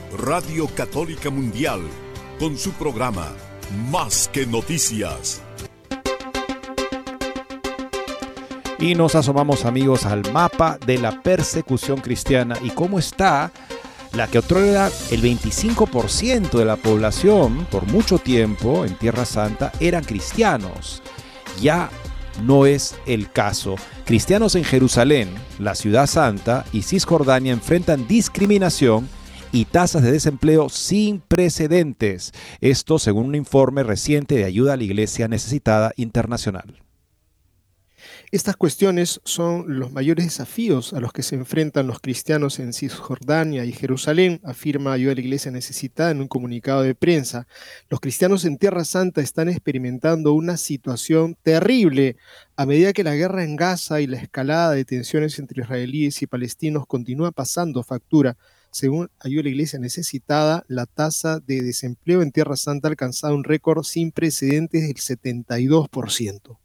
Radio 0.17 0.67
Católica 0.67 1.29
Mundial, 1.29 1.79
con 2.37 2.57
su 2.57 2.71
programa 2.73 3.31
Más 3.89 4.27
que 4.27 4.45
Noticias. 4.45 5.41
Y 8.77 8.93
nos 8.95 9.15
asomamos 9.15 9.63
amigos 9.63 10.05
al 10.05 10.29
mapa 10.33 10.77
de 10.85 10.97
la 10.97 11.23
persecución 11.23 12.01
cristiana 12.01 12.57
y 12.61 12.71
cómo 12.71 12.99
está 12.99 13.53
la 14.11 14.27
que 14.27 14.39
otorga 14.39 14.91
el 15.11 15.21
25% 15.21 16.51
de 16.57 16.65
la 16.65 16.75
población 16.75 17.65
por 17.71 17.87
mucho 17.87 18.17
tiempo 18.17 18.83
en 18.83 18.95
Tierra 18.95 19.23
Santa 19.23 19.71
eran 19.79 20.03
cristianos. 20.03 21.01
Ya 21.61 21.89
no 22.43 22.65
es 22.65 22.95
el 23.05 23.31
caso. 23.31 23.75
Cristianos 24.03 24.55
en 24.55 24.65
Jerusalén, 24.65 25.29
la 25.57 25.73
ciudad 25.73 26.05
santa 26.05 26.65
y 26.73 26.81
Cisjordania 26.81 27.53
enfrentan 27.53 28.09
discriminación 28.09 29.07
y 29.51 29.65
tasas 29.65 30.03
de 30.03 30.11
desempleo 30.11 30.69
sin 30.69 31.19
precedentes. 31.19 32.31
Esto 32.61 32.99
según 32.99 33.27
un 33.27 33.35
informe 33.35 33.83
reciente 33.83 34.35
de 34.35 34.45
ayuda 34.45 34.73
a 34.73 34.77
la 34.77 34.83
Iglesia 34.83 35.27
Necesitada 35.27 35.91
Internacional. 35.95 36.81
Estas 38.31 38.55
cuestiones 38.55 39.19
son 39.25 39.77
los 39.79 39.91
mayores 39.91 40.25
desafíos 40.25 40.93
a 40.93 41.01
los 41.01 41.11
que 41.11 41.21
se 41.21 41.35
enfrentan 41.35 41.87
los 41.87 41.99
cristianos 41.99 42.59
en 42.59 42.71
Cisjordania 42.71 43.65
y 43.65 43.73
Jerusalén, 43.73 44.39
afirma 44.45 44.93
Ayuda 44.93 45.11
a 45.11 45.15
la 45.15 45.21
Iglesia 45.21 45.51
Necesitada 45.51 46.11
en 46.11 46.21
un 46.21 46.29
comunicado 46.29 46.81
de 46.81 46.95
prensa. 46.95 47.45
Los 47.89 47.99
cristianos 47.99 48.45
en 48.45 48.57
Tierra 48.57 48.85
Santa 48.85 49.19
están 49.19 49.49
experimentando 49.49 50.31
una 50.31 50.55
situación 50.55 51.35
terrible 51.43 52.15
a 52.55 52.65
medida 52.65 52.93
que 52.93 53.03
la 53.03 53.15
guerra 53.15 53.43
en 53.43 53.57
Gaza 53.57 53.99
y 53.99 54.07
la 54.07 54.17
escalada 54.17 54.71
de 54.71 54.85
tensiones 54.85 55.37
entre 55.37 55.61
israelíes 55.61 56.21
y 56.21 56.27
palestinos 56.27 56.87
continúa 56.87 57.31
pasando 57.31 57.83
factura. 57.83 58.37
Según 58.71 59.09
Ayuda 59.19 59.43
la 59.43 59.49
Iglesia 59.49 59.79
Necesitada, 59.79 60.63
la 60.69 60.85
tasa 60.85 61.41
de 61.41 61.61
desempleo 61.61 62.21
en 62.21 62.31
Tierra 62.31 62.55
Santa 62.55 62.87
ha 62.87 62.91
alcanzado 62.91 63.35
un 63.35 63.43
récord 63.43 63.83
sin 63.83 64.13
precedentes 64.13 64.83
del 64.83 64.95
72%. 64.95 66.57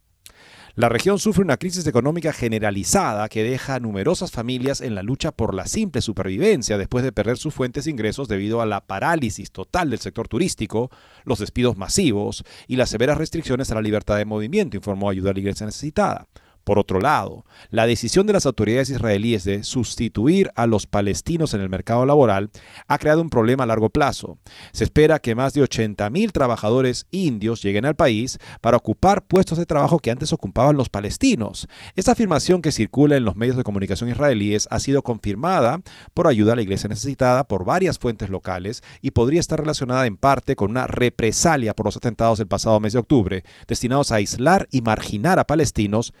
La 0.75 0.89
región 0.89 1.19
sufre 1.19 1.43
una 1.43 1.57
crisis 1.57 1.85
económica 1.85 2.31
generalizada 2.31 3.27
que 3.27 3.43
deja 3.43 3.75
a 3.75 3.79
numerosas 3.79 4.31
familias 4.31 4.79
en 4.79 4.95
la 4.95 5.03
lucha 5.03 5.31
por 5.31 5.53
la 5.53 5.65
simple 5.65 6.01
supervivencia 6.01 6.77
después 6.77 7.03
de 7.03 7.11
perder 7.11 7.37
sus 7.37 7.53
fuentes 7.53 7.85
de 7.85 7.91
ingresos 7.91 8.27
debido 8.27 8.61
a 8.61 8.65
la 8.65 8.85
parálisis 8.85 9.51
total 9.51 9.89
del 9.89 9.99
sector 9.99 10.27
turístico, 10.27 10.91
los 11.25 11.39
despidos 11.39 11.77
masivos 11.77 12.45
y 12.67 12.77
las 12.77 12.89
severas 12.89 13.17
restricciones 13.17 13.69
a 13.71 13.75
la 13.75 13.81
libertad 13.81 14.17
de 14.17 14.25
movimiento, 14.25 14.77
informó 14.77 15.09
Ayuda 15.09 15.31
a 15.31 15.33
la 15.33 15.39
Iglesia 15.39 15.65
Necesitada. 15.65 16.27
Por 16.67 16.79
otro 16.79 16.99
lado, 16.99 17.45
la 17.69 17.87
decisión 17.87 18.27
de 18.27 18.33
las 18.33 18.45
autoridades 18.45 18.89
israelíes 18.89 19.45
de 19.45 19.63
sustituir 19.63 20.51
a 20.53 20.67
los 20.67 20.85
palestinos 20.85 21.53
en 21.53 21.61
el 21.61 21.69
mercado 21.69 22.05
laboral 22.05 22.49
ha 22.89 22.97
creado 22.97 23.21
un 23.21 23.29
problema 23.29 23.63
a 23.63 23.67
largo 23.67 23.89
plazo. 23.89 24.37
Se 24.73 24.83
espera 24.83 25.19
que 25.19 25.33
más 25.33 25.53
de 25.53 25.61
80.000 25.61 26.33
trabajadores 26.33 27.07
indios 27.09 27.63
lleguen 27.63 27.85
al 27.85 27.95
país 27.95 28.37
para 28.59 28.75
ocupar 28.75 29.25
puestos 29.25 29.57
de 29.57 29.65
trabajo 29.65 29.99
que 29.99 30.11
antes 30.11 30.33
ocupaban 30.33 30.75
los 30.75 30.89
palestinos. 30.89 31.69
Esta 31.95 32.11
afirmación 32.11 32.61
que 32.61 32.73
circula 32.73 33.15
en 33.15 33.23
los 33.23 33.37
medios 33.37 33.55
de 33.55 33.63
comunicación 33.63 34.09
israelíes 34.09 34.67
ha 34.69 34.81
sido 34.81 35.03
confirmada 35.03 35.79
por 36.13 36.27
ayuda 36.27 36.51
a 36.51 36.57
la 36.57 36.63
iglesia 36.63 36.89
necesitada 36.89 37.47
por 37.47 37.63
varias 37.63 37.97
fuentes 37.97 38.29
locales 38.29 38.83
y 39.01 39.11
podría 39.11 39.39
estar 39.39 39.57
relacionada 39.57 40.05
en 40.05 40.17
parte 40.17 40.57
con 40.57 40.71
una 40.71 40.85
represalia 40.85 41.73
por 41.73 41.85
los 41.85 41.95
atentados 41.95 42.39
del 42.39 42.47
pasado 42.47 42.77
mes 42.81 42.91
de 42.91 42.99
octubre, 42.99 43.45
destinados 43.69 44.11
a 44.11 44.15
aislar 44.15 44.67
y 44.69 44.81
marginar 44.81 45.39
a 45.39 45.47
palestinos 45.47 46.13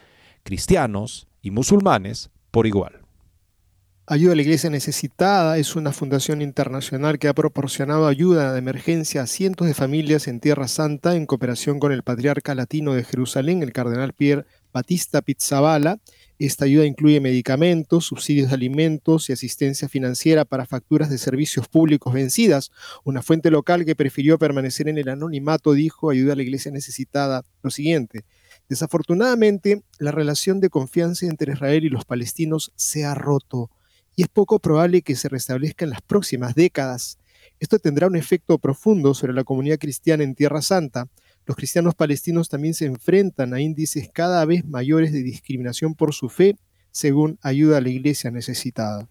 cristianos 0.47 1.27
y 1.41 1.51
musulmanes 1.51 2.29
por 2.51 2.67
igual. 2.67 3.01
Ayuda 4.05 4.31
a 4.31 4.35
la 4.37 4.41
Iglesia 4.43 4.69
Necesitada 4.69 5.57
es 5.57 5.75
una 5.75 5.91
fundación 5.91 6.41
internacional 6.41 7.19
que 7.19 7.27
ha 7.27 7.33
proporcionado 7.33 8.07
ayuda 8.07 8.53
de 8.53 8.59
emergencia 8.59 9.23
a 9.23 9.27
cientos 9.27 9.67
de 9.67 9.73
familias 9.73 10.29
en 10.29 10.39
Tierra 10.39 10.69
Santa 10.69 11.17
en 11.17 11.25
cooperación 11.25 11.81
con 11.81 11.91
el 11.91 12.01
patriarca 12.01 12.55
latino 12.55 12.93
de 12.93 13.03
Jerusalén, 13.03 13.61
el 13.61 13.73
cardenal 13.73 14.13
Pierre 14.13 14.45
Batista 14.71 15.21
Pizzabala. 15.21 15.99
Esta 16.39 16.63
ayuda 16.63 16.85
incluye 16.85 17.19
medicamentos, 17.19 18.05
subsidios 18.05 18.47
de 18.47 18.55
alimentos 18.55 19.29
y 19.29 19.33
asistencia 19.33 19.89
financiera 19.89 20.45
para 20.45 20.65
facturas 20.65 21.09
de 21.09 21.17
servicios 21.17 21.67
públicos 21.67 22.13
vencidas. 22.13 22.71
Una 23.03 23.21
fuente 23.21 23.51
local 23.51 23.83
que 23.83 23.97
prefirió 23.97 24.39
permanecer 24.39 24.87
en 24.87 24.97
el 24.97 25.09
anonimato 25.09 25.73
dijo 25.73 26.09
Ayuda 26.09 26.31
a 26.31 26.35
la 26.37 26.43
Iglesia 26.43 26.71
Necesitada 26.71 27.43
lo 27.61 27.69
siguiente. 27.69 28.23
Desafortunadamente, 28.69 29.83
la 29.97 30.11
relación 30.11 30.59
de 30.59 30.69
confianza 30.69 31.25
entre 31.25 31.53
Israel 31.53 31.85
y 31.85 31.89
los 31.89 32.05
palestinos 32.05 32.71
se 32.75 33.05
ha 33.05 33.15
roto 33.15 33.69
y 34.15 34.23
es 34.23 34.27
poco 34.27 34.59
probable 34.59 35.03
que 35.03 35.15
se 35.15 35.29
restablezca 35.29 35.85
en 35.85 35.91
las 35.91 36.01
próximas 36.01 36.55
décadas. 36.55 37.19
Esto 37.59 37.79
tendrá 37.79 38.07
un 38.07 38.15
efecto 38.15 38.57
profundo 38.57 39.13
sobre 39.13 39.33
la 39.33 39.43
comunidad 39.43 39.77
cristiana 39.77 40.23
en 40.23 40.35
Tierra 40.35 40.61
Santa. 40.61 41.07
Los 41.45 41.55
cristianos 41.55 41.95
palestinos 41.95 42.49
también 42.49 42.73
se 42.73 42.85
enfrentan 42.85 43.53
a 43.53 43.61
índices 43.61 44.09
cada 44.11 44.43
vez 44.45 44.65
mayores 44.65 45.13
de 45.13 45.23
discriminación 45.23 45.95
por 45.95 46.13
su 46.13 46.29
fe, 46.29 46.57
según 46.91 47.39
ayuda 47.41 47.77
a 47.77 47.81
la 47.81 47.89
iglesia 47.89 48.31
necesitada. 48.31 49.07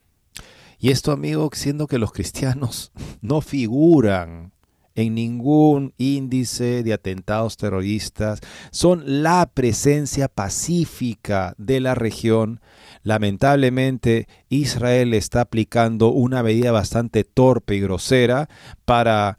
Y 0.79 0.91
esto, 0.91 1.13
amigo, 1.13 1.49
siendo 1.55 1.87
que 1.87 1.99
los 1.99 2.13
cristianos 2.13 2.93
no 3.21 3.41
figuran 3.41 4.53
en 4.97 5.15
ningún 5.15 5.93
índice 5.99 6.83
de 6.83 6.93
atentados 6.93 7.57
terroristas, 7.57 8.41
son 8.73 9.23
la 9.23 9.49
presencia 9.53 10.27
pacífica 10.27 11.55
de 11.59 11.81
la 11.81 11.95
región. 11.95 12.61
Lamentablemente, 13.03 14.27
Israel 14.49 15.15
está 15.15 15.43
aplicando 15.43 16.09
una 16.09 16.43
medida 16.43 16.73
bastante 16.73 17.23
torpe 17.23 17.77
y 17.77 17.81
grosera 17.81 18.49
para, 18.85 19.39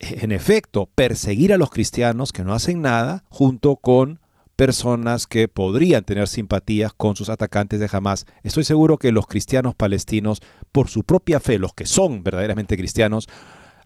en 0.00 0.32
efecto, 0.32 0.88
perseguir 0.94 1.52
a 1.52 1.58
los 1.58 1.70
cristianos 1.70 2.32
que 2.32 2.42
no 2.42 2.54
hacen 2.54 2.82
nada 2.82 3.22
junto 3.28 3.76
con 3.76 4.20
personas 4.56 5.26
que 5.26 5.48
podrían 5.48 6.02
tener 6.04 6.26
simpatías 6.28 6.92
con 6.94 7.14
sus 7.14 7.28
atacantes 7.28 7.78
de 7.78 7.88
Hamas. 7.92 8.24
Estoy 8.42 8.64
seguro 8.64 8.96
que 8.96 9.12
los 9.12 9.26
cristianos 9.26 9.74
palestinos, 9.74 10.40
por 10.72 10.88
su 10.88 11.04
propia 11.04 11.40
fe, 11.40 11.58
los 11.58 11.74
que 11.74 11.84
son 11.84 12.24
verdaderamente 12.24 12.78
cristianos, 12.78 13.28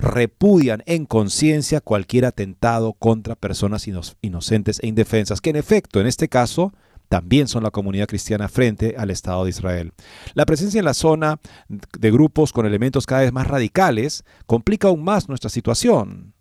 repudian 0.00 0.82
en 0.86 1.06
conciencia 1.06 1.80
cualquier 1.80 2.24
atentado 2.24 2.94
contra 2.94 3.36
personas 3.36 3.86
inocentes 4.22 4.80
e 4.82 4.88
indefensas, 4.88 5.40
que 5.40 5.50
en 5.50 5.56
efecto, 5.56 6.00
en 6.00 6.06
este 6.06 6.28
caso, 6.28 6.72
también 7.08 7.48
son 7.48 7.64
la 7.64 7.70
comunidad 7.70 8.06
cristiana 8.06 8.48
frente 8.48 8.94
al 8.96 9.10
Estado 9.10 9.44
de 9.44 9.50
Israel. 9.50 9.92
La 10.34 10.46
presencia 10.46 10.78
en 10.78 10.84
la 10.84 10.94
zona 10.94 11.40
de 11.68 12.10
grupos 12.10 12.52
con 12.52 12.66
elementos 12.66 13.04
cada 13.04 13.22
vez 13.22 13.32
más 13.32 13.48
radicales 13.48 14.24
complica 14.46 14.88
aún 14.88 15.02
más 15.02 15.28
nuestra 15.28 15.50
situación. 15.50 16.34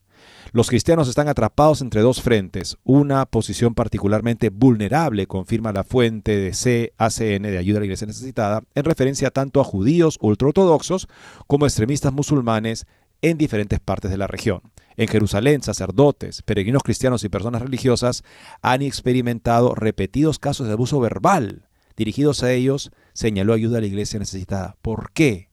Los 0.52 0.70
cristianos 0.70 1.08
están 1.08 1.28
atrapados 1.28 1.82
entre 1.82 2.02
dos 2.02 2.22
frentes, 2.22 2.78
una 2.84 3.26
posición 3.28 3.76
particularmente 3.76 4.50
vulnerable, 4.50 5.28
confirma 5.28 5.72
la 5.72 5.84
fuente 5.84 6.38
de 6.38 6.52
CACN 6.98 7.44
de 7.44 7.58
ayuda 7.58 7.78
a 7.78 7.82
la 7.82 7.86
iglesia 7.86 8.08
necesitada, 8.08 8.64
en 8.74 8.84
referencia 8.84 9.30
tanto 9.30 9.62
a 9.62 9.64
judíos 9.64 10.18
ultraortodoxos 10.22 11.08
como 11.46 11.66
extremistas 11.66 12.14
musulmanes 12.14 12.88
en 13.22 13.38
diferentes 13.38 13.80
partes 13.80 14.12
de 14.12 14.18
la 14.18 14.28
región. 14.28 14.62
En 14.98 15.08
Jerusalén, 15.08 15.62
sacerdotes, 15.62 16.42
peregrinos 16.42 16.84
cristianos 16.84 17.24
y 17.24 17.30
personas 17.30 17.62
religiosas 17.62 18.24
han 18.62 18.82
experimentado 18.82 19.76
repetidos 19.76 20.40
casos 20.40 20.68
de 20.68 20.74
abuso 20.74 21.00
verbal 21.00 21.70
dirigidos 22.00 22.44
a 22.44 22.54
ellos, 22.54 22.92
señaló 23.12 23.54
ayuda 23.54 23.78
a 23.78 23.82
la 23.82 23.88
iglesia 23.88 24.20
necesitada. 24.20 24.78
¿Por 24.82 25.12
qué? 25.12 25.50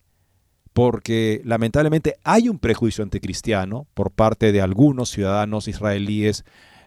Porque 0.73 1.43
lamentablemente 1.45 2.17
hay 2.23 2.49
un 2.49 2.61
prejuicio 2.61 3.03
anticristiano 3.03 3.89
por 3.95 4.13
parte 4.13 4.53
de 4.53 4.61
algunos 4.61 5.11
ciudadanos 5.11 5.67
israelíes 5.67 6.45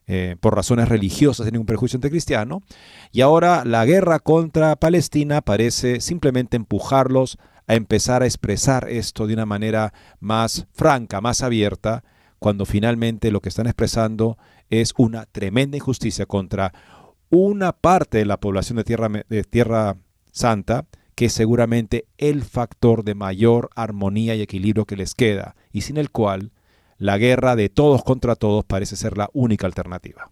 eh, 0.08 0.38
por 0.40 0.56
razones 0.56 0.88
religiosas, 0.88 1.46
tienen 1.46 1.60
un 1.60 1.68
prejuicio 1.68 1.98
anticristiano, 1.98 2.64
y 3.12 3.22
ahora 3.22 3.64
la 3.66 3.86
guerra 3.86 4.20
contra 4.20 4.78
Palestina 4.78 5.42
parece 5.42 6.00
simplemente 6.00 6.56
empujarlos 6.56 7.38
a 7.70 7.76
empezar 7.76 8.24
a 8.24 8.26
expresar 8.26 8.90
esto 8.90 9.28
de 9.28 9.36
una 9.36 9.46
manera 9.46 9.94
más 10.20 10.66
franca, 10.74 11.22
más 11.22 11.44
abierta, 11.44 12.04
cuando 12.40 12.66
finalmente 12.66 13.30
lo 13.30 13.42
que 13.42 13.50
están 13.50 13.68
expresando 13.68 14.40
es 14.72 14.92
una 14.98 15.28
tremenda 15.28 15.78
injusticia 15.78 16.26
contra 16.26 16.74
una 17.30 17.72
parte 17.74 18.18
de 18.18 18.26
la 18.26 18.40
población 18.40 18.78
de 18.78 18.84
Tierra, 18.86 19.10
de 19.30 19.44
tierra 19.44 19.98
Santa, 20.32 20.88
que 21.14 21.26
es 21.26 21.34
seguramente 21.34 22.08
el 22.18 22.42
factor 22.42 23.04
de 23.04 23.14
mayor 23.14 23.70
armonía 23.76 24.34
y 24.34 24.42
equilibrio 24.42 24.86
que 24.86 24.96
les 24.96 25.14
queda, 25.14 25.56
y 25.72 25.82
sin 25.82 25.98
el 25.98 26.10
cual 26.10 26.52
la 26.98 27.20
guerra 27.20 27.56
de 27.56 27.70
todos 27.70 28.04
contra 28.04 28.36
todos 28.36 28.66
parece 28.66 28.96
ser 28.96 29.16
la 29.16 29.30
única 29.32 29.68
alternativa. 29.68 30.32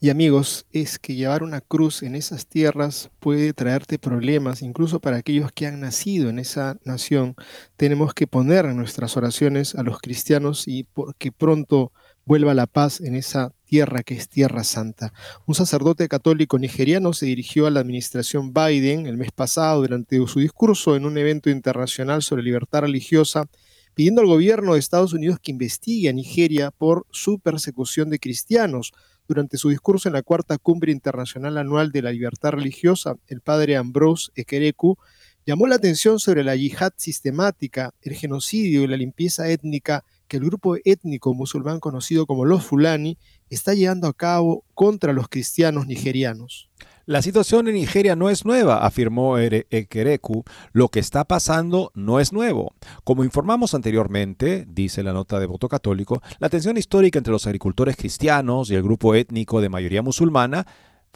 Y 0.00 0.10
amigos, 0.10 0.66
es 0.72 0.98
que 0.98 1.14
llevar 1.14 1.42
una 1.42 1.60
cruz 1.60 2.02
en 2.02 2.14
esas 2.14 2.46
tierras 2.46 3.10
puede 3.20 3.52
traerte 3.52 3.98
problemas, 3.98 4.60
incluso 4.60 5.00
para 5.00 5.16
aquellos 5.16 5.50
que 5.52 5.66
han 5.66 5.80
nacido 5.80 6.28
en 6.28 6.38
esa 6.38 6.76
nación. 6.84 7.36
Tenemos 7.76 8.12
que 8.12 8.26
poner 8.26 8.66
en 8.66 8.76
nuestras 8.76 9.16
oraciones 9.16 9.74
a 9.74 9.82
los 9.82 9.98
cristianos 10.00 10.68
y 10.68 10.86
que 11.18 11.32
pronto 11.32 11.92
vuelva 12.26 12.54
la 12.54 12.66
paz 12.66 13.00
en 13.00 13.14
esa 13.14 13.52
tierra 13.64 14.02
que 14.02 14.14
es 14.14 14.28
Tierra 14.28 14.64
Santa. 14.64 15.12
Un 15.46 15.54
sacerdote 15.54 16.08
católico 16.08 16.58
nigeriano 16.58 17.12
se 17.12 17.26
dirigió 17.26 17.66
a 17.66 17.70
la 17.70 17.80
administración 17.80 18.52
Biden 18.52 19.06
el 19.06 19.16
mes 19.16 19.32
pasado 19.32 19.80
durante 19.80 20.24
su 20.26 20.40
discurso 20.40 20.96
en 20.96 21.06
un 21.06 21.18
evento 21.18 21.50
internacional 21.50 22.22
sobre 22.22 22.42
libertad 22.42 22.80
religiosa 22.80 23.48
pidiendo 23.94 24.20
al 24.20 24.26
gobierno 24.26 24.74
de 24.74 24.80
Estados 24.80 25.12
Unidos 25.12 25.38
que 25.40 25.52
investigue 25.52 26.08
a 26.08 26.12
Nigeria 26.12 26.70
por 26.70 27.06
su 27.10 27.38
persecución 27.38 28.10
de 28.10 28.18
cristianos. 28.18 28.92
Durante 29.26 29.56
su 29.56 29.70
discurso 29.70 30.08
en 30.08 30.12
la 30.12 30.22
cuarta 30.22 30.58
cumbre 30.58 30.92
internacional 30.92 31.56
anual 31.56 31.92
de 31.92 32.02
la 32.02 32.12
libertad 32.12 32.50
religiosa, 32.50 33.16
el 33.26 33.40
padre 33.40 33.76
Ambrose 33.76 34.30
Ekereku 34.34 34.98
llamó 35.46 35.66
la 35.66 35.76
atención 35.76 36.18
sobre 36.18 36.44
la 36.44 36.56
yihad 36.56 36.92
sistemática, 36.96 37.94
el 38.02 38.14
genocidio 38.14 38.82
y 38.82 38.86
la 38.86 38.98
limpieza 38.98 39.48
étnica 39.48 40.04
que 40.28 40.36
el 40.36 40.44
grupo 40.44 40.76
étnico 40.84 41.32
musulmán 41.32 41.80
conocido 41.80 42.26
como 42.26 42.44
los 42.44 42.64
Fulani 42.64 43.18
está 43.48 43.74
llevando 43.74 44.08
a 44.08 44.14
cabo 44.14 44.64
contra 44.74 45.12
los 45.12 45.28
cristianos 45.28 45.86
nigerianos. 45.86 46.68
La 47.06 47.20
situación 47.20 47.68
en 47.68 47.74
Nigeria 47.74 48.16
no 48.16 48.30
es 48.30 48.46
nueva, 48.46 48.78
afirmó 48.78 49.36
Ekereku. 49.38 50.44
Lo 50.72 50.88
que 50.88 51.00
está 51.00 51.24
pasando 51.24 51.92
no 51.94 52.18
es 52.18 52.32
nuevo. 52.32 52.72
Como 53.04 53.24
informamos 53.24 53.74
anteriormente, 53.74 54.64
dice 54.66 55.02
la 55.02 55.12
nota 55.12 55.38
de 55.38 55.44
voto 55.44 55.68
católico, 55.68 56.22
la 56.38 56.48
tensión 56.48 56.78
histórica 56.78 57.18
entre 57.18 57.32
los 57.32 57.46
agricultores 57.46 57.96
cristianos 57.96 58.70
y 58.70 58.74
el 58.74 58.82
grupo 58.82 59.14
étnico 59.14 59.60
de 59.60 59.68
mayoría 59.68 60.00
musulmana 60.00 60.66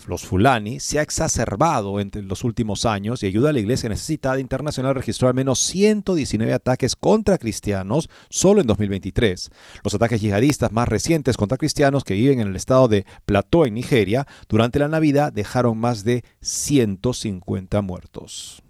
los 0.07 0.25
Fulani, 0.25 0.81
se 0.81 0.99
ha 0.99 1.03
exacerbado 1.03 2.01
entre 2.01 2.23
los 2.23 2.45
últimos 2.45 2.85
años 2.85 3.23
y 3.23 3.27
ayuda 3.27 3.51
a 3.51 3.53
la 3.53 3.59
Iglesia 3.59 3.89
Necesitada 3.89 4.39
Internacional 4.39 4.95
registró 4.95 5.29
al 5.29 5.35
menos 5.35 5.59
119 5.61 6.53
ataques 6.53 6.95
contra 6.95 7.39
cristianos 7.39 8.09
solo 8.31 8.61
en 8.61 8.67
2023. 8.67 9.51
Los 9.83 9.95
ataques 9.95 10.21
yihadistas 10.21 10.73
más 10.73 10.89
recientes 10.89 11.37
contra 11.37 11.59
cristianos 11.59 12.05
que 12.05 12.15
viven 12.15 12.41
en 12.41 12.49
el 12.49 12.57
estado 12.57 12.89
de 12.89 13.07
Plateau 13.25 13.65
en 13.65 13.75
Nigeria 13.75 14.27
durante 14.49 14.79
la 14.79 14.89
Navidad 14.89 15.33
dejaron 15.33 15.79
más 15.79 16.05
de 16.05 16.25
150 16.41 17.81
muertos. 17.83 18.63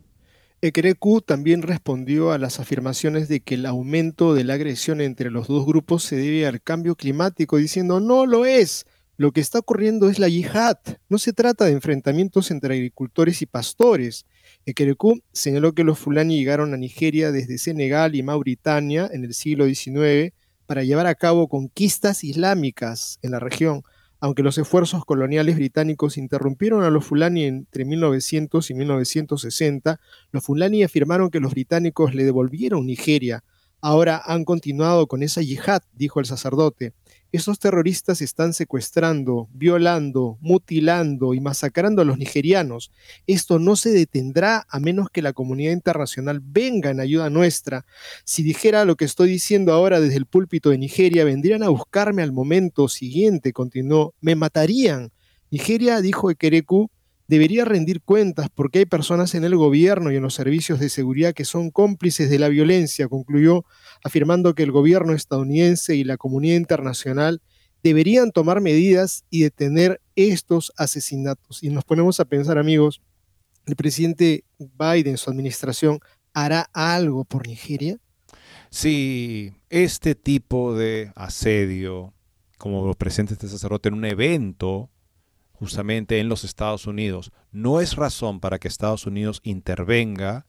Ekereku 0.60 1.20
también 1.20 1.62
respondió 1.62 2.32
a 2.32 2.38
las 2.38 2.58
afirmaciones 2.58 3.28
de 3.28 3.40
que 3.40 3.54
el 3.54 3.64
aumento 3.64 4.34
de 4.34 4.42
la 4.42 4.54
agresión 4.54 5.00
entre 5.00 5.30
los 5.30 5.46
dos 5.46 5.64
grupos 5.64 6.02
se 6.02 6.16
debe 6.16 6.48
al 6.48 6.60
cambio 6.60 6.96
climático, 6.96 7.58
diciendo 7.58 8.00
no 8.00 8.26
lo 8.26 8.44
es. 8.44 8.84
Lo 9.18 9.32
que 9.32 9.40
está 9.40 9.58
ocurriendo 9.58 10.08
es 10.08 10.20
la 10.20 10.28
yihad. 10.28 10.78
No 11.08 11.18
se 11.18 11.32
trata 11.32 11.64
de 11.64 11.72
enfrentamientos 11.72 12.52
entre 12.52 12.74
agricultores 12.74 13.42
y 13.42 13.46
pastores. 13.46 14.26
Ekereku 14.64 15.20
señaló 15.32 15.72
que 15.72 15.82
los 15.82 15.98
fulani 15.98 16.38
llegaron 16.38 16.72
a 16.72 16.76
Nigeria 16.76 17.32
desde 17.32 17.58
Senegal 17.58 18.14
y 18.14 18.22
Mauritania 18.22 19.10
en 19.12 19.24
el 19.24 19.34
siglo 19.34 19.66
XIX 19.66 20.32
para 20.66 20.84
llevar 20.84 21.08
a 21.08 21.16
cabo 21.16 21.48
conquistas 21.48 22.22
islámicas 22.22 23.18
en 23.22 23.32
la 23.32 23.40
región. 23.40 23.82
Aunque 24.20 24.44
los 24.44 24.56
esfuerzos 24.56 25.04
coloniales 25.04 25.56
británicos 25.56 26.16
interrumpieron 26.16 26.84
a 26.84 26.90
los 26.90 27.04
fulani 27.04 27.42
entre 27.42 27.84
1900 27.84 28.70
y 28.70 28.74
1960, 28.74 29.98
los 30.30 30.44
fulani 30.44 30.84
afirmaron 30.84 31.30
que 31.30 31.40
los 31.40 31.50
británicos 31.50 32.14
le 32.14 32.22
devolvieron 32.22 32.86
Nigeria. 32.86 33.42
Ahora 33.80 34.22
han 34.24 34.44
continuado 34.44 35.08
con 35.08 35.24
esa 35.24 35.42
yihad, 35.42 35.82
dijo 35.92 36.20
el 36.20 36.26
sacerdote. 36.26 36.94
Esos 37.30 37.58
terroristas 37.58 38.22
están 38.22 38.54
secuestrando, 38.54 39.48
violando, 39.52 40.38
mutilando 40.40 41.34
y 41.34 41.40
masacrando 41.40 42.00
a 42.00 42.06
los 42.06 42.16
nigerianos. 42.16 42.90
Esto 43.26 43.58
no 43.58 43.76
se 43.76 43.90
detendrá 43.90 44.66
a 44.66 44.80
menos 44.80 45.10
que 45.10 45.20
la 45.20 45.34
comunidad 45.34 45.72
internacional 45.72 46.40
venga 46.42 46.88
en 46.88 47.00
ayuda 47.00 47.28
nuestra. 47.28 47.84
Si 48.24 48.42
dijera 48.42 48.86
lo 48.86 48.96
que 48.96 49.04
estoy 49.04 49.28
diciendo 49.28 49.74
ahora 49.74 50.00
desde 50.00 50.16
el 50.16 50.24
púlpito 50.24 50.70
de 50.70 50.78
Nigeria, 50.78 51.24
vendrían 51.24 51.62
a 51.62 51.68
buscarme 51.68 52.22
al 52.22 52.32
momento 52.32 52.88
siguiente, 52.88 53.52
continuó, 53.52 54.14
me 54.22 54.34
matarían. 54.34 55.12
Nigeria, 55.50 56.00
dijo 56.00 56.30
Ekereku, 56.30 56.90
debería 57.28 57.66
rendir 57.66 58.00
cuentas 58.02 58.48
porque 58.52 58.80
hay 58.80 58.86
personas 58.86 59.34
en 59.34 59.44
el 59.44 59.54
gobierno 59.54 60.10
y 60.10 60.16
en 60.16 60.22
los 60.22 60.34
servicios 60.34 60.80
de 60.80 60.88
seguridad 60.88 61.34
que 61.34 61.44
son 61.44 61.70
cómplices 61.70 62.30
de 62.30 62.38
la 62.38 62.48
violencia, 62.48 63.06
concluyó, 63.06 63.64
afirmando 64.02 64.54
que 64.54 64.62
el 64.62 64.72
gobierno 64.72 65.12
estadounidense 65.12 65.94
y 65.94 66.04
la 66.04 66.16
comunidad 66.16 66.56
internacional 66.56 67.42
deberían 67.82 68.32
tomar 68.32 68.60
medidas 68.60 69.24
y 69.30 69.42
detener 69.42 70.00
estos 70.16 70.72
asesinatos. 70.76 71.62
Y 71.62 71.68
nos 71.68 71.84
ponemos 71.84 72.18
a 72.18 72.24
pensar, 72.24 72.58
amigos, 72.58 73.02
¿el 73.66 73.76
presidente 73.76 74.44
Biden, 74.58 75.18
su 75.18 75.30
administración, 75.30 76.00
hará 76.32 76.70
algo 76.72 77.24
por 77.24 77.46
Nigeria? 77.46 77.98
Si 78.70 79.52
este 79.68 80.14
tipo 80.14 80.74
de 80.74 81.12
asedio, 81.14 82.14
como 82.56 82.86
lo 82.86 82.94
presenta 82.94 83.34
este 83.34 83.48
sacerdote 83.48 83.90
en 83.90 83.94
un 83.94 84.04
evento, 84.06 84.90
justamente 85.58 86.20
en 86.20 86.28
los 86.28 86.44
Estados 86.44 86.86
Unidos, 86.86 87.32
no 87.50 87.80
es 87.80 87.96
razón 87.96 88.40
para 88.40 88.58
que 88.58 88.68
Estados 88.68 89.06
Unidos 89.06 89.40
intervenga, 89.42 90.46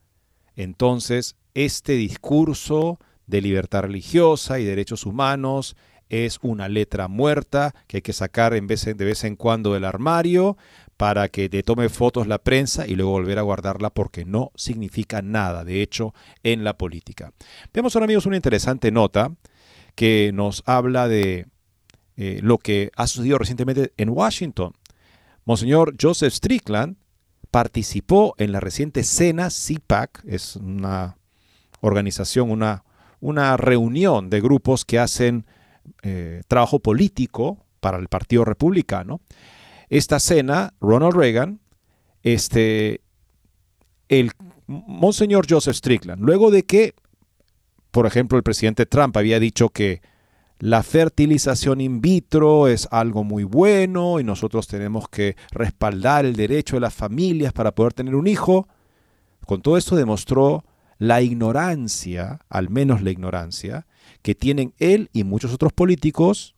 entonces 0.56 1.36
este 1.54 1.94
discurso 1.94 3.00
de 3.26 3.42
libertad 3.42 3.82
religiosa 3.82 4.60
y 4.60 4.66
derechos 4.66 5.06
humanos 5.06 5.76
es 6.10 6.40
una 6.42 6.68
letra 6.68 7.08
muerta 7.08 7.74
que 7.88 7.98
hay 7.98 8.02
que 8.02 8.14
sacar 8.14 8.54
en 8.54 8.68
vez 8.68 8.86
de 8.86 8.94
vez 8.94 9.24
en 9.24 9.36
cuando 9.36 9.74
del 9.74 9.86
armario 9.86 10.58
para 10.98 11.30
que 11.30 11.48
te 11.50 11.64
tome 11.64 11.88
fotos 11.88 12.28
la 12.28 12.40
prensa 12.40 12.86
y 12.86 12.96
luego 12.96 13.12
volver 13.12 13.40
a 13.40 13.44
guardarla 13.44 13.90
porque 13.90 14.26
no 14.26 14.52
significa 14.56 15.22
nada, 15.22 15.64
de 15.64 15.82
hecho, 15.82 16.14
en 16.44 16.64
la 16.64 16.78
política. 16.78 17.32
Veamos 17.74 17.96
ahora, 17.96 18.06
amigos, 18.06 18.26
una 18.26 18.36
interesante 18.36 18.92
nota 18.92 19.32
que 19.96 20.32
nos 20.34 20.62
habla 20.66 21.08
de 21.08 21.48
eh, 22.18 22.42
lo 22.44 22.58
que 22.58 22.92
ha 22.98 23.08
sucedido 23.08 23.38
recientemente 23.38 23.94
en 23.96 24.10
Washington. 24.10 24.74
Monseñor 25.50 25.96
Joseph 26.00 26.32
Strickland 26.32 26.96
participó 27.50 28.36
en 28.38 28.52
la 28.52 28.60
reciente 28.60 29.04
cena 29.04 29.50
CPAC, 29.50 30.24
es 30.28 30.56
una 30.58 31.18
organización, 31.82 32.52
una, 32.52 32.84
una 33.20 33.58
reunión 33.58 34.30
de 34.30 34.42
grupos 34.42 34.86
que 34.86 35.00
hacen 35.00 35.48
eh, 36.04 36.44
trabajo 36.48 36.78
político 36.78 37.66
para 37.80 37.98
el 37.98 38.10
Partido 38.10 38.46
Republicano. 38.46 39.22
Esta 39.90 40.20
cena, 40.20 40.76
Ronald 40.80 41.16
Reagan, 41.16 41.62
este, 42.22 43.02
el 44.08 44.34
Monseñor 44.68 45.48
Joseph 45.50 45.78
Strickland, 45.78 46.22
luego 46.22 46.52
de 46.52 46.62
que, 46.62 46.94
por 47.90 48.06
ejemplo, 48.06 48.38
el 48.38 48.44
presidente 48.44 48.86
Trump 48.86 49.18
había 49.18 49.40
dicho 49.40 49.70
que 49.70 50.04
la 50.60 50.84
fertilización 50.84 51.80
in 51.80 52.02
vitro 52.02 52.68
es 52.68 52.90
algo 52.92 53.24
muy 53.24 53.46
bueno 53.46 54.20
y 54.20 54.26
nosotros 54.26 54.68
tenemos 54.68 55.08
que 55.08 55.38
respaldar 55.52 56.26
el 56.26 56.36
derecho 56.36 56.76
de 56.76 56.82
las 56.82 56.94
familias 56.94 57.54
para 57.54 57.74
poder 57.74 57.94
tener 57.94 58.14
un 58.14 58.28
hijo. 58.28 58.68
Con 59.46 59.62
todo 59.62 59.78
esto 59.78 59.96
demostró 59.96 60.66
la 60.98 61.22
ignorancia, 61.22 62.42
al 62.50 62.70
menos 62.70 63.02
la 63.02 63.12
ignorancia, 63.12 63.88
que 64.22 64.36
tienen 64.36 64.74
él 64.80 65.10
y 65.14 65.24
muchos 65.24 65.54
otros 65.54 65.72
políticos 65.72 66.56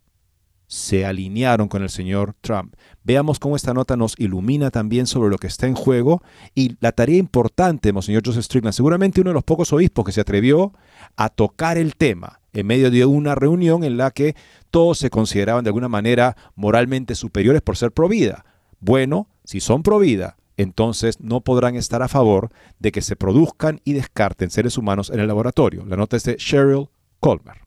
se 0.66 1.06
alinearon 1.06 1.68
con 1.68 1.84
el 1.84 1.90
señor 1.90 2.34
Trump. 2.42 2.74
Veamos 3.04 3.38
cómo 3.38 3.56
esta 3.56 3.74
nota 3.74 3.98
nos 3.98 4.18
ilumina 4.18 4.72
también 4.72 5.06
sobre 5.06 5.30
lo 5.30 5.38
que 5.38 5.48
está 5.48 5.68
en 5.68 5.76
juego 5.76 6.24
y 6.56 6.76
la 6.80 6.92
tarea 6.92 7.18
importante, 7.18 7.94
Monseñor 7.94 8.24
Joseph 8.26 8.46
Strickland, 8.46 8.74
seguramente 8.74 9.22
uno 9.22 9.30
de 9.30 9.36
los 9.36 9.44
pocos 9.44 9.72
obispos 9.74 10.06
que 10.06 10.12
se 10.12 10.22
atrevió 10.22 10.74
a 11.18 11.30
tocar 11.30 11.78
el 11.78 11.96
tema 11.96 12.41
en 12.54 12.68
medio 12.68 12.92
de 12.92 13.06
una 13.06 13.36
reunión 13.36 13.84
en 13.84 13.98
la 13.98 14.12
que 14.12 14.36
todos 14.70 14.98
se 14.98 15.10
consideraban 15.10 15.64
de 15.64 15.70
alguna 15.70 15.88
manera 15.88 16.36
moralmente 16.56 17.16
superiores 17.16 17.62
por 17.62 17.78
ser 17.78 17.92
pro 17.92 18.08
vida. 18.08 18.46
Bueno, 18.80 19.28
si 19.44 19.60
son 19.60 19.84
pro 19.84 20.00
vida, 20.00 20.38
entonces 20.58 21.20
no 21.20 21.42
podrán 21.42 21.76
estar 21.76 22.02
a 22.02 22.08
favor 22.08 22.50
de 22.80 22.92
que 22.92 23.02
se 23.02 23.16
produzcan 23.16 23.82
y 23.84 23.94
descarten 23.94 24.50
seres 24.50 24.78
humanos 24.78 25.10
en 25.10 25.20
el 25.20 25.28
laboratorio. 25.28 25.86
La 25.86 25.98
nota 25.98 26.18
es 26.18 26.24
de 26.24 26.36
Cheryl 26.36 26.90
Colmer. 27.20 27.62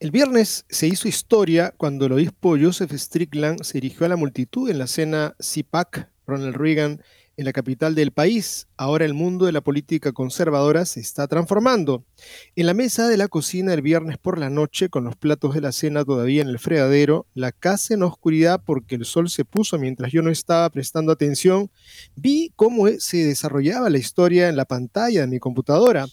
El 0.00 0.10
viernes 0.10 0.66
se 0.68 0.86
hizo 0.86 1.08
historia 1.08 1.72
cuando 1.76 2.06
el 2.06 2.12
obispo 2.12 2.56
Joseph 2.60 2.92
Strickland 2.92 3.62
se 3.62 3.80
dirigió 3.80 4.06
a 4.06 4.08
la 4.08 4.16
multitud 4.16 4.68
en 4.68 4.78
la 4.78 4.86
cena 4.86 5.34
CPAC, 5.38 6.10
Ronald 6.26 6.56
Reagan, 6.56 7.00
en 7.36 7.44
la 7.44 7.52
capital 7.52 7.94
del 7.94 8.12
país. 8.12 8.68
Ahora 8.76 9.04
el 9.04 9.14
mundo 9.14 9.46
de 9.46 9.52
la 9.52 9.60
política 9.60 10.12
conservadora 10.12 10.84
se 10.84 11.00
está 11.00 11.26
transformando. 11.26 12.04
En 12.56 12.66
la 12.66 12.74
mesa 12.74 13.08
de 13.08 13.16
la 13.16 13.28
cocina 13.28 13.74
el 13.74 13.82
viernes 13.82 14.18
por 14.18 14.38
la 14.38 14.50
noche, 14.50 14.88
con 14.88 15.04
los 15.04 15.16
platos 15.16 15.54
de 15.54 15.60
la 15.60 15.72
cena 15.72 16.04
todavía 16.04 16.42
en 16.42 16.48
el 16.48 16.58
fregadero, 16.58 17.26
la 17.34 17.52
casa 17.52 17.94
en 17.94 18.02
oscuridad 18.02 18.62
porque 18.64 18.94
el 18.94 19.04
sol 19.04 19.28
se 19.28 19.44
puso 19.44 19.78
mientras 19.78 20.12
yo 20.12 20.22
no 20.22 20.30
estaba 20.30 20.68
prestando 20.70 21.12
atención, 21.12 21.70
vi 22.16 22.52
cómo 22.56 22.86
se 22.98 23.24
desarrollaba 23.24 23.90
la 23.90 23.98
historia 23.98 24.48
en 24.48 24.56
la 24.56 24.64
pantalla 24.64 25.22
de 25.22 25.26
mi 25.26 25.38
computadora. 25.38 26.06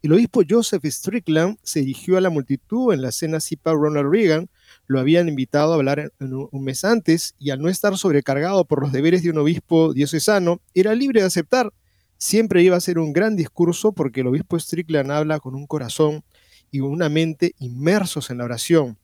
El 0.00 0.12
obispo 0.12 0.42
Joseph 0.48 0.84
Strickland 0.84 1.58
se 1.62 1.80
dirigió 1.80 2.16
a 2.16 2.20
la 2.20 2.30
multitud 2.30 2.94
en 2.94 3.02
la 3.02 3.10
cena 3.10 3.40
CIPA 3.40 3.72
Ronald 3.72 4.12
Reagan. 4.12 4.48
Lo 4.88 4.98
habían 4.98 5.28
invitado 5.28 5.72
a 5.72 5.74
hablar 5.76 6.12
un 6.18 6.64
mes 6.64 6.82
antes 6.82 7.34
y 7.38 7.50
al 7.50 7.60
no 7.60 7.68
estar 7.68 7.96
sobrecargado 7.98 8.64
por 8.64 8.82
los 8.82 8.90
deberes 8.90 9.22
de 9.22 9.28
un 9.30 9.38
obispo 9.38 9.92
diocesano, 9.92 10.60
era 10.72 10.94
libre 10.94 11.20
de 11.20 11.26
aceptar. 11.26 11.72
Siempre 12.16 12.62
iba 12.62 12.74
a 12.74 12.80
ser 12.80 12.98
un 12.98 13.12
gran 13.12 13.36
discurso 13.36 13.92
porque 13.92 14.22
el 14.22 14.28
obispo 14.28 14.58
Strickland 14.58 15.12
habla 15.12 15.40
con 15.40 15.54
un 15.54 15.66
corazón 15.66 16.24
y 16.70 16.80
una 16.80 17.10
mente 17.10 17.54
inmersos 17.58 18.30
en 18.30 18.38
la 18.38 18.44
oración. 18.44 18.96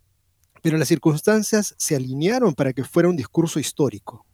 Pero 0.62 0.78
las 0.78 0.88
circunstancias 0.88 1.74
se 1.76 1.94
alinearon 1.94 2.54
para 2.54 2.72
que 2.72 2.82
fuera 2.82 3.10
un 3.10 3.16
discurso 3.16 3.60
histórico. 3.60 4.24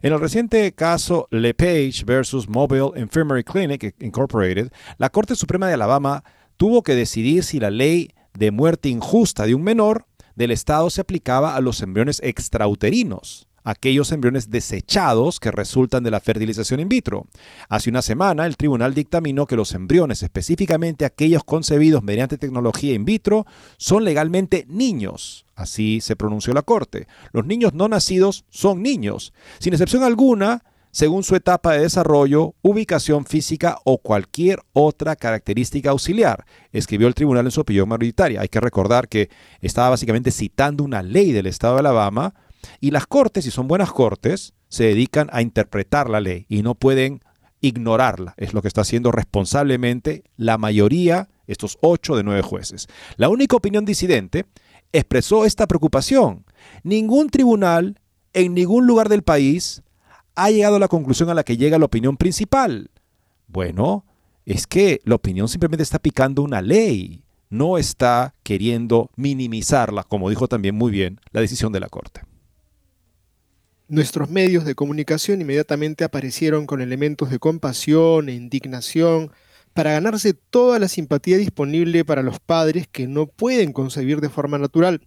En 0.00 0.14
el 0.14 0.20
reciente 0.20 0.72
caso 0.72 1.28
LePage 1.30 2.04
versus 2.06 2.48
Mobile 2.48 2.92
Infirmary 2.96 3.44
Clinic 3.44 3.94
Incorporated, 4.00 4.72
la 4.96 5.10
Corte 5.10 5.34
Suprema 5.34 5.68
de 5.68 5.74
Alabama 5.74 6.24
tuvo 6.56 6.82
que 6.82 6.94
decidir 6.94 7.44
si 7.44 7.60
la 7.60 7.70
ley 7.70 8.08
de 8.32 8.50
muerte 8.50 8.88
injusta 8.88 9.44
de 9.44 9.54
un 9.54 9.62
menor 9.62 10.06
del 10.36 10.52
Estado 10.52 10.88
se 10.90 11.00
aplicaba 11.00 11.56
a 11.56 11.60
los 11.60 11.82
embriones 11.82 12.20
extrauterinos 12.22 13.48
aquellos 13.66 14.12
embriones 14.12 14.48
desechados 14.48 15.40
que 15.40 15.50
resultan 15.50 16.04
de 16.04 16.12
la 16.12 16.20
fertilización 16.20 16.78
in 16.78 16.88
vitro. 16.88 17.26
Hace 17.68 17.90
una 17.90 18.00
semana, 18.00 18.46
el 18.46 18.56
tribunal 18.56 18.94
dictaminó 18.94 19.46
que 19.46 19.56
los 19.56 19.74
embriones, 19.74 20.22
específicamente 20.22 21.04
aquellos 21.04 21.42
concebidos 21.42 22.04
mediante 22.04 22.38
tecnología 22.38 22.94
in 22.94 23.04
vitro, 23.04 23.44
son 23.76 24.04
legalmente 24.04 24.66
niños. 24.68 25.46
Así 25.56 26.00
se 26.00 26.14
pronunció 26.14 26.54
la 26.54 26.62
Corte. 26.62 27.08
Los 27.32 27.44
niños 27.44 27.74
no 27.74 27.88
nacidos 27.88 28.44
son 28.50 28.82
niños, 28.82 29.32
sin 29.58 29.72
excepción 29.72 30.04
alguna, 30.04 30.62
según 30.96 31.24
su 31.24 31.36
etapa 31.36 31.74
de 31.74 31.80
desarrollo, 31.80 32.54
ubicación 32.62 33.26
física 33.26 33.76
o 33.84 33.98
cualquier 33.98 34.60
otra 34.72 35.14
característica 35.14 35.90
auxiliar, 35.90 36.46
escribió 36.72 37.06
el 37.06 37.14
tribunal 37.14 37.44
en 37.44 37.50
su 37.50 37.60
opinión 37.60 37.86
mayoritaria. 37.86 38.40
Hay 38.40 38.48
que 38.48 38.60
recordar 38.60 39.06
que 39.06 39.28
estaba 39.60 39.90
básicamente 39.90 40.30
citando 40.30 40.84
una 40.84 41.02
ley 41.02 41.32
del 41.32 41.48
estado 41.48 41.74
de 41.74 41.80
Alabama 41.80 42.32
y 42.80 42.92
las 42.92 43.06
cortes, 43.06 43.44
si 43.44 43.50
son 43.50 43.68
buenas 43.68 43.92
cortes, 43.92 44.54
se 44.70 44.84
dedican 44.84 45.28
a 45.32 45.42
interpretar 45.42 46.08
la 46.08 46.20
ley 46.20 46.46
y 46.48 46.62
no 46.62 46.74
pueden 46.74 47.20
ignorarla. 47.60 48.32
Es 48.38 48.54
lo 48.54 48.62
que 48.62 48.68
está 48.68 48.80
haciendo 48.80 49.12
responsablemente 49.12 50.24
la 50.38 50.56
mayoría, 50.56 51.28
estos 51.46 51.76
ocho 51.82 52.16
de 52.16 52.24
nueve 52.24 52.40
jueces. 52.40 52.86
La 53.16 53.28
única 53.28 53.54
opinión 53.54 53.84
disidente 53.84 54.46
expresó 54.94 55.44
esta 55.44 55.66
preocupación. 55.66 56.46
Ningún 56.84 57.28
tribunal 57.28 58.00
en 58.32 58.54
ningún 58.54 58.86
lugar 58.86 59.10
del 59.10 59.22
país 59.22 59.82
ha 60.36 60.50
llegado 60.50 60.76
a 60.76 60.78
la 60.78 60.88
conclusión 60.88 61.30
a 61.30 61.34
la 61.34 61.42
que 61.42 61.56
llega 61.56 61.78
la 61.78 61.86
opinión 61.86 62.16
principal. 62.16 62.90
Bueno, 63.48 64.04
es 64.44 64.66
que 64.66 65.00
la 65.04 65.16
opinión 65.16 65.48
simplemente 65.48 65.82
está 65.82 65.98
picando 65.98 66.42
una 66.42 66.62
ley, 66.62 67.24
no 67.50 67.78
está 67.78 68.34
queriendo 68.42 69.10
minimizarla, 69.16 70.04
como 70.04 70.30
dijo 70.30 70.46
también 70.46 70.74
muy 70.74 70.92
bien 70.92 71.20
la 71.32 71.40
decisión 71.40 71.72
de 71.72 71.80
la 71.80 71.88
Corte. 71.88 72.20
Nuestros 73.88 74.30
medios 74.30 74.64
de 74.64 74.74
comunicación 74.74 75.40
inmediatamente 75.40 76.04
aparecieron 76.04 76.66
con 76.66 76.80
elementos 76.80 77.30
de 77.30 77.38
compasión 77.38 78.28
e 78.28 78.34
indignación 78.34 79.30
para 79.74 79.92
ganarse 79.92 80.34
toda 80.34 80.78
la 80.78 80.88
simpatía 80.88 81.36
disponible 81.36 82.04
para 82.04 82.22
los 82.22 82.40
padres 82.40 82.88
que 82.88 83.06
no 83.06 83.26
pueden 83.26 83.72
concebir 83.72 84.20
de 84.20 84.28
forma 84.28 84.58
natural. 84.58 85.02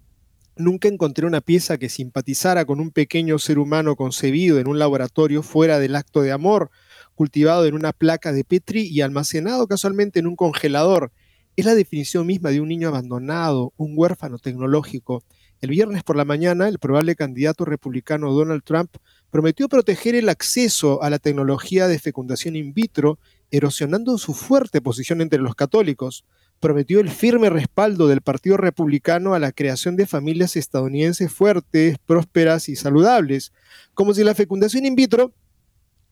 Nunca 0.59 0.89
encontré 0.89 1.25
una 1.25 1.39
pieza 1.39 1.77
que 1.77 1.87
simpatizara 1.87 2.65
con 2.65 2.81
un 2.81 2.91
pequeño 2.91 3.39
ser 3.39 3.59
humano 3.59 3.95
concebido 3.95 4.59
en 4.59 4.67
un 4.67 4.77
laboratorio 4.77 5.41
fuera 5.41 5.79
del 5.79 5.95
acto 5.95 6.21
de 6.21 6.33
amor, 6.33 6.69
cultivado 7.15 7.65
en 7.65 7.75
una 7.75 7.93
placa 7.93 8.33
de 8.33 8.43
Petri 8.43 8.81
y 8.81 8.99
almacenado 8.99 9.67
casualmente 9.67 10.19
en 10.19 10.27
un 10.27 10.35
congelador. 10.35 11.13
Es 11.55 11.63
la 11.63 11.75
definición 11.75 12.27
misma 12.27 12.49
de 12.49 12.59
un 12.59 12.67
niño 12.67 12.89
abandonado, 12.89 13.71
un 13.77 13.93
huérfano 13.95 14.37
tecnológico. 14.37 15.23
El 15.61 15.69
viernes 15.69 16.03
por 16.03 16.17
la 16.17 16.25
mañana, 16.25 16.67
el 16.67 16.77
probable 16.77 17.15
candidato 17.15 17.63
republicano 17.63 18.33
Donald 18.33 18.63
Trump 18.65 18.97
prometió 19.31 19.69
proteger 19.69 20.13
el 20.15 20.27
acceso 20.27 21.01
a 21.01 21.09
la 21.09 21.19
tecnología 21.19 21.87
de 21.87 21.99
fecundación 21.99 22.57
in 22.57 22.73
vitro, 22.73 23.17
erosionando 23.49 24.17
su 24.17 24.33
fuerte 24.33 24.81
posición 24.81 25.21
entre 25.21 25.39
los 25.39 25.55
católicos. 25.55 26.25
Prometió 26.59 26.99
el 26.99 27.09
firme 27.09 27.49
respaldo 27.49 28.07
del 28.07 28.21
Partido 28.21 28.57
Republicano 28.57 29.33
a 29.33 29.39
la 29.39 29.51
creación 29.51 29.95
de 29.95 30.05
familias 30.05 30.55
estadounidenses 30.57 31.31
fuertes, 31.31 31.97
prósperas 32.05 32.67
y 32.67 32.75
saludables, 32.75 33.53
como 33.93 34.13
si 34.13 34.23
la 34.23 34.35
fecundación 34.35 34.85
in 34.85 34.95
vitro 34.95 35.33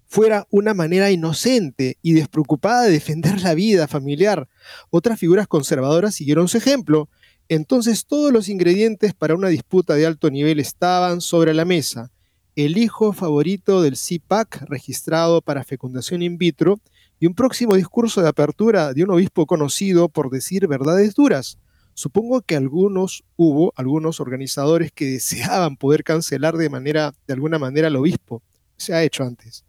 fuera 0.07 0.47
una 0.49 0.73
manera 0.73 1.11
inocente 1.11 1.97
y 2.01 2.13
despreocupada 2.13 2.83
de 2.83 2.91
defender 2.91 3.41
la 3.41 3.53
vida 3.53 3.87
familiar. 3.87 4.47
Otras 4.89 5.19
figuras 5.19 5.47
conservadoras 5.47 6.15
siguieron 6.15 6.47
su 6.47 6.57
ejemplo, 6.57 7.09
entonces 7.49 8.05
todos 8.05 8.31
los 8.31 8.49
ingredientes 8.49 9.13
para 9.13 9.35
una 9.35 9.49
disputa 9.49 9.95
de 9.95 10.05
alto 10.05 10.29
nivel 10.29 10.59
estaban 10.59 11.21
sobre 11.21 11.53
la 11.53 11.65
mesa. 11.65 12.11
El 12.55 12.77
hijo 12.77 13.13
favorito 13.13 13.81
del 13.81 13.95
CPAC 13.97 14.63
registrado 14.69 15.41
para 15.41 15.63
fecundación 15.63 16.23
in 16.23 16.37
vitro 16.37 16.79
y 17.19 17.27
un 17.27 17.33
próximo 17.33 17.75
discurso 17.75 18.21
de 18.21 18.29
apertura 18.29 18.93
de 18.93 19.03
un 19.03 19.11
obispo 19.11 19.45
conocido 19.45 20.09
por 20.09 20.29
decir 20.29 20.67
verdades 20.67 21.15
duras. 21.15 21.57
Supongo 21.93 22.41
que 22.41 22.55
algunos 22.55 23.23
hubo 23.35 23.73
algunos 23.75 24.19
organizadores 24.19 24.91
que 24.91 25.05
deseaban 25.05 25.77
poder 25.77 26.03
cancelar 26.03 26.55
de 26.57 26.69
manera 26.69 27.13
de 27.27 27.33
alguna 27.33 27.57
manera 27.57 27.87
al 27.87 27.95
obispo. 27.95 28.43
Se 28.77 28.93
ha 28.93 29.03
hecho 29.03 29.23
antes. 29.23 29.65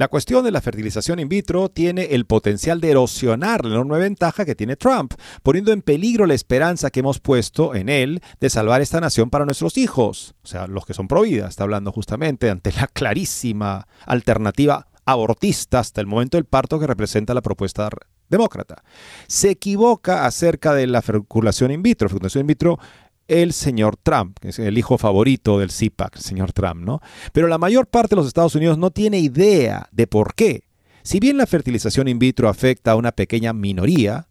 La 0.00 0.08
cuestión 0.08 0.44
de 0.44 0.50
la 0.50 0.60
fertilización 0.62 1.18
in 1.18 1.28
vitro 1.28 1.68
tiene 1.68 2.14
el 2.14 2.24
potencial 2.24 2.80
de 2.80 2.90
erosionar 2.90 3.64
la 3.64 3.74
enorme 3.74 3.98
ventaja 3.98 4.44
que 4.44 4.54
tiene 4.54 4.76
Trump, 4.76 5.12
poniendo 5.42 5.72
en 5.72 5.82
peligro 5.82 6.24
la 6.26 6.32
esperanza 6.34 6.90
que 6.90 7.00
hemos 7.00 7.20
puesto 7.20 7.74
en 7.74 7.88
él 7.88 8.22
de 8.40 8.50
salvar 8.50 8.80
esta 8.80 9.00
nación 9.00 9.28
para 9.30 9.44
nuestros 9.44 9.76
hijos, 9.76 10.34
o 10.42 10.46
sea, 10.46 10.66
los 10.68 10.86
que 10.86 10.94
son 10.94 11.06
prohibidas, 11.06 11.50
está 11.50 11.64
hablando 11.64 11.92
justamente 11.92 12.48
ante 12.48 12.72
la 12.72 12.86
clarísima 12.86 13.86
alternativa 14.06 14.89
abortista 15.10 15.78
hasta 15.78 16.00
el 16.00 16.06
momento 16.06 16.36
del 16.36 16.44
parto 16.44 16.78
que 16.78 16.86
representa 16.86 17.34
la 17.34 17.42
propuesta 17.42 17.88
demócrata. 18.28 18.82
Se 19.26 19.50
equivoca 19.50 20.26
acerca 20.26 20.74
de 20.74 20.86
la 20.86 21.02
fecundación 21.02 21.70
in 21.70 21.82
vitro. 21.82 22.08
Fecundación 22.08 22.42
in 22.42 22.46
vitro 22.46 22.78
el 23.28 23.52
señor 23.52 23.96
Trump, 23.96 24.38
que 24.40 24.48
es 24.48 24.58
el 24.58 24.76
hijo 24.76 24.98
favorito 24.98 25.58
del 25.58 25.70
CIPAC, 25.70 26.16
el 26.16 26.22
señor 26.22 26.52
Trump, 26.52 26.82
¿no? 26.82 27.00
Pero 27.32 27.46
la 27.46 27.58
mayor 27.58 27.86
parte 27.86 28.14
de 28.14 28.16
los 28.16 28.26
Estados 28.26 28.56
Unidos 28.56 28.76
no 28.76 28.90
tiene 28.90 29.20
idea 29.20 29.88
de 29.92 30.08
por 30.08 30.34
qué. 30.34 30.64
Si 31.02 31.20
bien 31.20 31.36
la 31.36 31.46
fertilización 31.46 32.08
in 32.08 32.18
vitro 32.18 32.48
afecta 32.48 32.90
a 32.90 32.96
una 32.96 33.12
pequeña 33.12 33.52
minoría, 33.52 34.26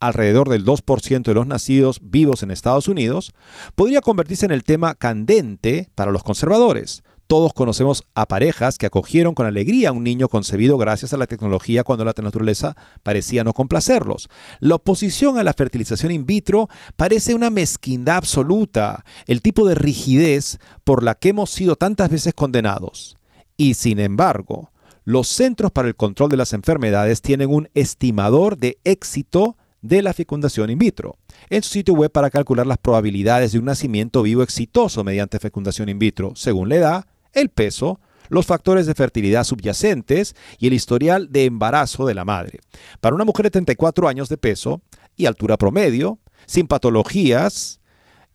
alrededor 0.00 0.48
del 0.48 0.64
2% 0.64 1.22
de 1.22 1.34
los 1.34 1.46
nacidos 1.46 2.00
vivos 2.02 2.42
en 2.42 2.50
Estados 2.50 2.88
Unidos, 2.88 3.32
podría 3.74 4.00
convertirse 4.00 4.44
en 4.44 4.52
el 4.52 4.64
tema 4.64 4.94
candente 4.96 5.88
para 5.94 6.10
los 6.10 6.22
conservadores, 6.22 7.04
todos 7.32 7.54
conocemos 7.54 8.04
a 8.14 8.28
parejas 8.28 8.76
que 8.76 8.84
acogieron 8.84 9.32
con 9.32 9.46
alegría 9.46 9.88
a 9.88 9.92
un 9.92 10.04
niño 10.04 10.28
concebido 10.28 10.76
gracias 10.76 11.14
a 11.14 11.16
la 11.16 11.26
tecnología 11.26 11.82
cuando 11.82 12.04
la 12.04 12.12
naturaleza 12.14 12.76
parecía 13.02 13.42
no 13.42 13.54
complacerlos. 13.54 14.28
La 14.60 14.74
oposición 14.74 15.38
a 15.38 15.42
la 15.42 15.54
fertilización 15.54 16.12
in 16.12 16.26
vitro 16.26 16.68
parece 16.94 17.34
una 17.34 17.48
mezquindad 17.48 18.16
absoluta, 18.16 19.06
el 19.26 19.40
tipo 19.40 19.66
de 19.66 19.74
rigidez 19.74 20.58
por 20.84 21.02
la 21.02 21.14
que 21.14 21.30
hemos 21.30 21.48
sido 21.48 21.76
tantas 21.76 22.10
veces 22.10 22.34
condenados. 22.34 23.16
Y 23.56 23.72
sin 23.72 23.98
embargo, 23.98 24.70
los 25.04 25.26
Centros 25.26 25.72
para 25.72 25.88
el 25.88 25.96
Control 25.96 26.28
de 26.28 26.36
las 26.36 26.52
Enfermedades 26.52 27.22
tienen 27.22 27.48
un 27.48 27.70
estimador 27.72 28.58
de 28.58 28.76
éxito 28.84 29.56
de 29.80 30.02
la 30.02 30.12
fecundación 30.12 30.68
in 30.68 30.78
vitro 30.78 31.16
en 31.48 31.62
su 31.62 31.70
sitio 31.70 31.94
web 31.94 32.12
para 32.12 32.28
calcular 32.28 32.66
las 32.66 32.76
probabilidades 32.76 33.52
de 33.52 33.58
un 33.58 33.64
nacimiento 33.64 34.22
vivo 34.22 34.42
exitoso 34.42 35.02
mediante 35.02 35.38
fecundación 35.38 35.88
in 35.88 35.98
vitro, 35.98 36.32
según 36.36 36.68
la 36.68 36.76
edad, 36.76 37.06
el 37.32 37.48
peso, 37.48 38.00
los 38.28 38.46
factores 38.46 38.86
de 38.86 38.94
fertilidad 38.94 39.44
subyacentes 39.44 40.34
y 40.58 40.66
el 40.66 40.72
historial 40.72 41.30
de 41.30 41.44
embarazo 41.44 42.06
de 42.06 42.14
la 42.14 42.24
madre. 42.24 42.60
Para 43.00 43.14
una 43.14 43.24
mujer 43.24 43.44
de 43.44 43.50
34 43.50 44.08
años 44.08 44.28
de 44.28 44.38
peso 44.38 44.82
y 45.16 45.26
altura 45.26 45.56
promedio, 45.56 46.18
sin 46.46 46.66
patologías 46.66 47.80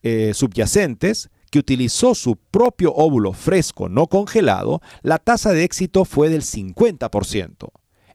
eh, 0.03 0.31
subyacentes, 0.33 1.29
que 1.49 1.60
utilizó 1.60 2.13
su 2.13 2.36
propio 2.36 2.93
óvulo 2.93 3.33
fresco 3.33 3.89
no 3.89 4.07
congelado, 4.07 4.81
la 5.01 5.17
tasa 5.17 5.53
de 5.53 5.63
éxito 5.63 6.05
fue 6.05 6.29
del 6.29 6.41
50%. 6.41 7.69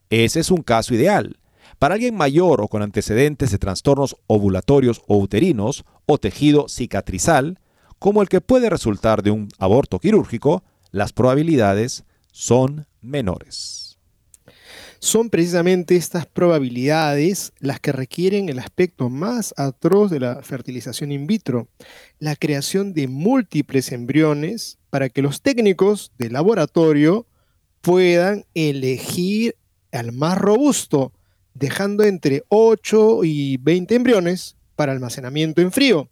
Ese 0.09 0.39
es 0.39 0.51
un 0.51 0.61
caso 0.61 0.93
ideal. 0.93 1.39
Para 1.79 1.95
alguien 1.95 2.15
mayor 2.15 2.61
o 2.61 2.67
con 2.67 2.81
antecedentes 2.83 3.51
de 3.51 3.57
trastornos 3.57 4.15
ovulatorios 4.27 5.01
o 5.07 5.17
uterinos 5.17 5.83
o 6.05 6.17
tejido 6.17 6.67
cicatrizal, 6.69 7.59
como 7.99 8.21
el 8.21 8.29
que 8.29 8.41
puede 8.41 8.69
resultar 8.69 9.23
de 9.23 9.31
un 9.31 9.49
aborto 9.57 9.99
quirúrgico, 9.99 10.63
las 10.93 11.11
probabilidades 11.11 12.05
son 12.31 12.87
menores. 13.01 13.97
Son 14.99 15.29
precisamente 15.29 15.97
estas 15.97 16.25
probabilidades 16.25 17.51
las 17.59 17.81
que 17.81 17.91
requieren 17.91 18.47
el 18.47 18.59
aspecto 18.59 19.09
más 19.09 19.53
atroz 19.57 20.09
de 20.09 20.21
la 20.21 20.41
fertilización 20.43 21.11
in 21.11 21.27
vitro, 21.27 21.67
la 22.19 22.37
creación 22.37 22.93
de 22.93 23.09
múltiples 23.09 23.91
embriones 23.91 24.77
para 24.89 25.09
que 25.09 25.21
los 25.21 25.41
técnicos 25.41 26.13
del 26.17 26.33
laboratorio 26.33 27.27
puedan 27.81 28.45
elegir 28.53 29.57
al 29.91 30.13
más 30.13 30.37
robusto, 30.37 31.11
dejando 31.53 32.03
entre 32.03 32.43
8 32.47 33.25
y 33.25 33.57
20 33.57 33.95
embriones 33.95 34.55
para 34.75 34.93
almacenamiento 34.93 35.61
en 35.61 35.71
frío. 35.73 36.09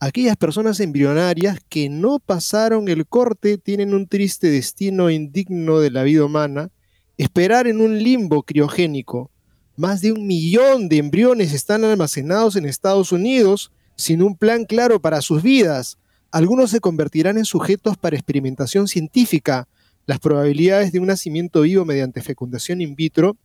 Aquellas 0.00 0.36
personas 0.36 0.78
embrionarias 0.78 1.58
que 1.68 1.88
no 1.88 2.20
pasaron 2.20 2.88
el 2.88 3.04
corte 3.04 3.58
tienen 3.58 3.94
un 3.94 4.06
triste 4.06 4.48
destino 4.48 5.10
indigno 5.10 5.80
de 5.80 5.90
la 5.90 6.04
vida 6.04 6.24
humana, 6.24 6.70
esperar 7.16 7.66
en 7.66 7.80
un 7.80 8.00
limbo 8.00 8.44
criogénico. 8.44 9.32
Más 9.76 10.00
de 10.00 10.12
un 10.12 10.24
millón 10.24 10.88
de 10.88 10.98
embriones 10.98 11.52
están 11.52 11.82
almacenados 11.82 12.54
en 12.54 12.64
Estados 12.64 13.10
Unidos 13.10 13.72
sin 13.96 14.22
un 14.22 14.36
plan 14.36 14.66
claro 14.66 15.00
para 15.00 15.20
sus 15.20 15.42
vidas. 15.42 15.98
Algunos 16.30 16.70
se 16.70 16.78
convertirán 16.78 17.36
en 17.36 17.44
sujetos 17.44 17.96
para 17.96 18.14
experimentación 18.14 18.86
científica. 18.86 19.66
Las 20.06 20.20
probabilidades 20.20 20.92
de 20.92 21.00
un 21.00 21.08
nacimiento 21.08 21.62
vivo 21.62 21.84
mediante 21.84 22.22
fecundación 22.22 22.80
in 22.80 22.94
vitro 22.94 23.36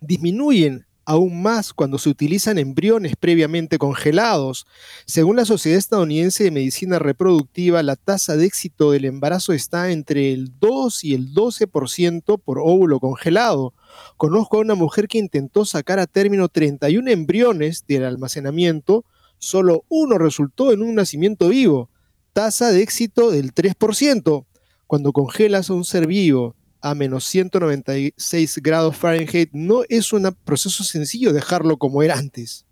disminuyen 0.00 0.86
aún 1.10 1.42
más 1.42 1.72
cuando 1.72 1.98
se 1.98 2.08
utilizan 2.08 2.56
embriones 2.56 3.16
previamente 3.16 3.78
congelados. 3.78 4.64
Según 5.06 5.34
la 5.34 5.44
Sociedad 5.44 5.76
Estadounidense 5.76 6.44
de 6.44 6.52
Medicina 6.52 7.00
Reproductiva, 7.00 7.82
la 7.82 7.96
tasa 7.96 8.36
de 8.36 8.46
éxito 8.46 8.92
del 8.92 9.06
embarazo 9.06 9.52
está 9.52 9.90
entre 9.90 10.32
el 10.32 10.52
2 10.60 11.02
y 11.02 11.14
el 11.14 11.34
12% 11.34 12.40
por 12.40 12.60
óvulo 12.60 13.00
congelado. 13.00 13.74
Conozco 14.16 14.58
a 14.58 14.60
una 14.60 14.76
mujer 14.76 15.08
que 15.08 15.18
intentó 15.18 15.64
sacar 15.64 15.98
a 15.98 16.06
término 16.06 16.48
31 16.48 17.10
embriones 17.10 17.84
del 17.88 18.04
almacenamiento, 18.04 19.04
solo 19.38 19.84
uno 19.88 20.16
resultó 20.16 20.70
en 20.70 20.80
un 20.80 20.94
nacimiento 20.94 21.48
vivo. 21.48 21.90
Tasa 22.32 22.70
de 22.70 22.82
éxito 22.82 23.32
del 23.32 23.52
3%. 23.52 24.44
Cuando 24.86 25.12
congelas 25.12 25.70
a 25.70 25.74
un 25.74 25.84
ser 25.84 26.06
vivo 26.06 26.54
a 26.82 26.94
menos 26.94 27.24
196 27.24 28.58
grados 28.62 28.96
Fahrenheit, 28.96 29.50
no 29.52 29.82
es 29.88 30.12
un 30.12 30.34
proceso 30.44 30.84
sencillo 30.84 31.32
dejarlo 31.32 31.76
como 31.78 32.02
era 32.02 32.18
antes. 32.18 32.64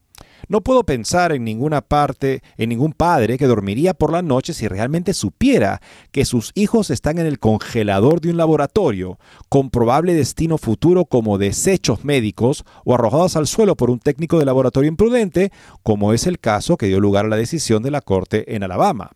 No 0.49 0.63
puedo 0.63 0.85
pensar 0.85 1.33
en 1.33 1.45
ninguna 1.45 1.83
parte, 1.83 2.43
en 2.57 2.71
ningún 2.71 2.93
padre 2.93 3.37
que 3.37 3.47
dormiría 3.47 3.93
por 3.93 4.13
la 4.13 4.23
noche 4.23 4.55
si 4.55 4.69
realmente 4.69 5.13
supiera 5.13 5.83
que 6.11 6.25
sus 6.25 6.53
hijos 6.55 6.91
están 6.91 7.19
en 7.19 7.27
el 7.27 7.39
congelador 7.39 8.21
de 8.21 8.31
un 8.31 8.37
laboratorio, 8.37 9.19
con 9.49 9.71
probable 9.71 10.15
destino 10.15 10.57
futuro 10.57 11.05
como 11.05 11.39
desechos 11.39 12.05
médicos 12.05 12.65
o 12.85 12.95
arrojados 12.95 13.37
al 13.37 13.47
suelo 13.47 13.77
por 13.77 13.91
un 13.91 13.99
técnico 13.99 14.39
de 14.39 14.47
laboratorio 14.47 14.89
imprudente, 14.89 15.53
como 15.83 16.13
es 16.13 16.27
el 16.27 16.39
caso 16.39 16.77
que 16.77 16.87
dio 16.87 17.01
lugar 17.01 17.27
a 17.27 17.29
la 17.29 17.37
decisión 17.37 17.83
de 17.83 17.91
la 17.91 18.01
Corte 18.01 18.55
en 18.55 18.63
Alabama. 18.63 19.11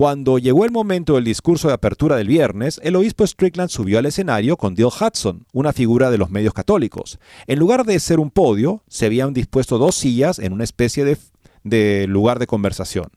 Cuando 0.00 0.38
llegó 0.38 0.64
el 0.64 0.70
momento 0.70 1.16
del 1.16 1.24
discurso 1.24 1.68
de 1.68 1.74
apertura 1.74 2.16
del 2.16 2.26
viernes, 2.26 2.80
el 2.82 2.96
obispo 2.96 3.26
Strickland 3.26 3.68
subió 3.68 3.98
al 3.98 4.06
escenario 4.06 4.56
con 4.56 4.74
Dill 4.74 4.86
Hudson, 4.86 5.44
una 5.52 5.74
figura 5.74 6.10
de 6.10 6.16
los 6.16 6.30
medios 6.30 6.54
católicos. 6.54 7.18
En 7.46 7.58
lugar 7.58 7.84
de 7.84 8.00
ser 8.00 8.18
un 8.18 8.30
podio, 8.30 8.82
se 8.88 9.04
habían 9.04 9.34
dispuesto 9.34 9.76
dos 9.76 9.94
sillas 9.94 10.38
en 10.38 10.54
una 10.54 10.64
especie 10.64 11.04
de, 11.04 11.18
de 11.64 12.06
lugar 12.08 12.38
de 12.38 12.46
conversación. 12.46 13.08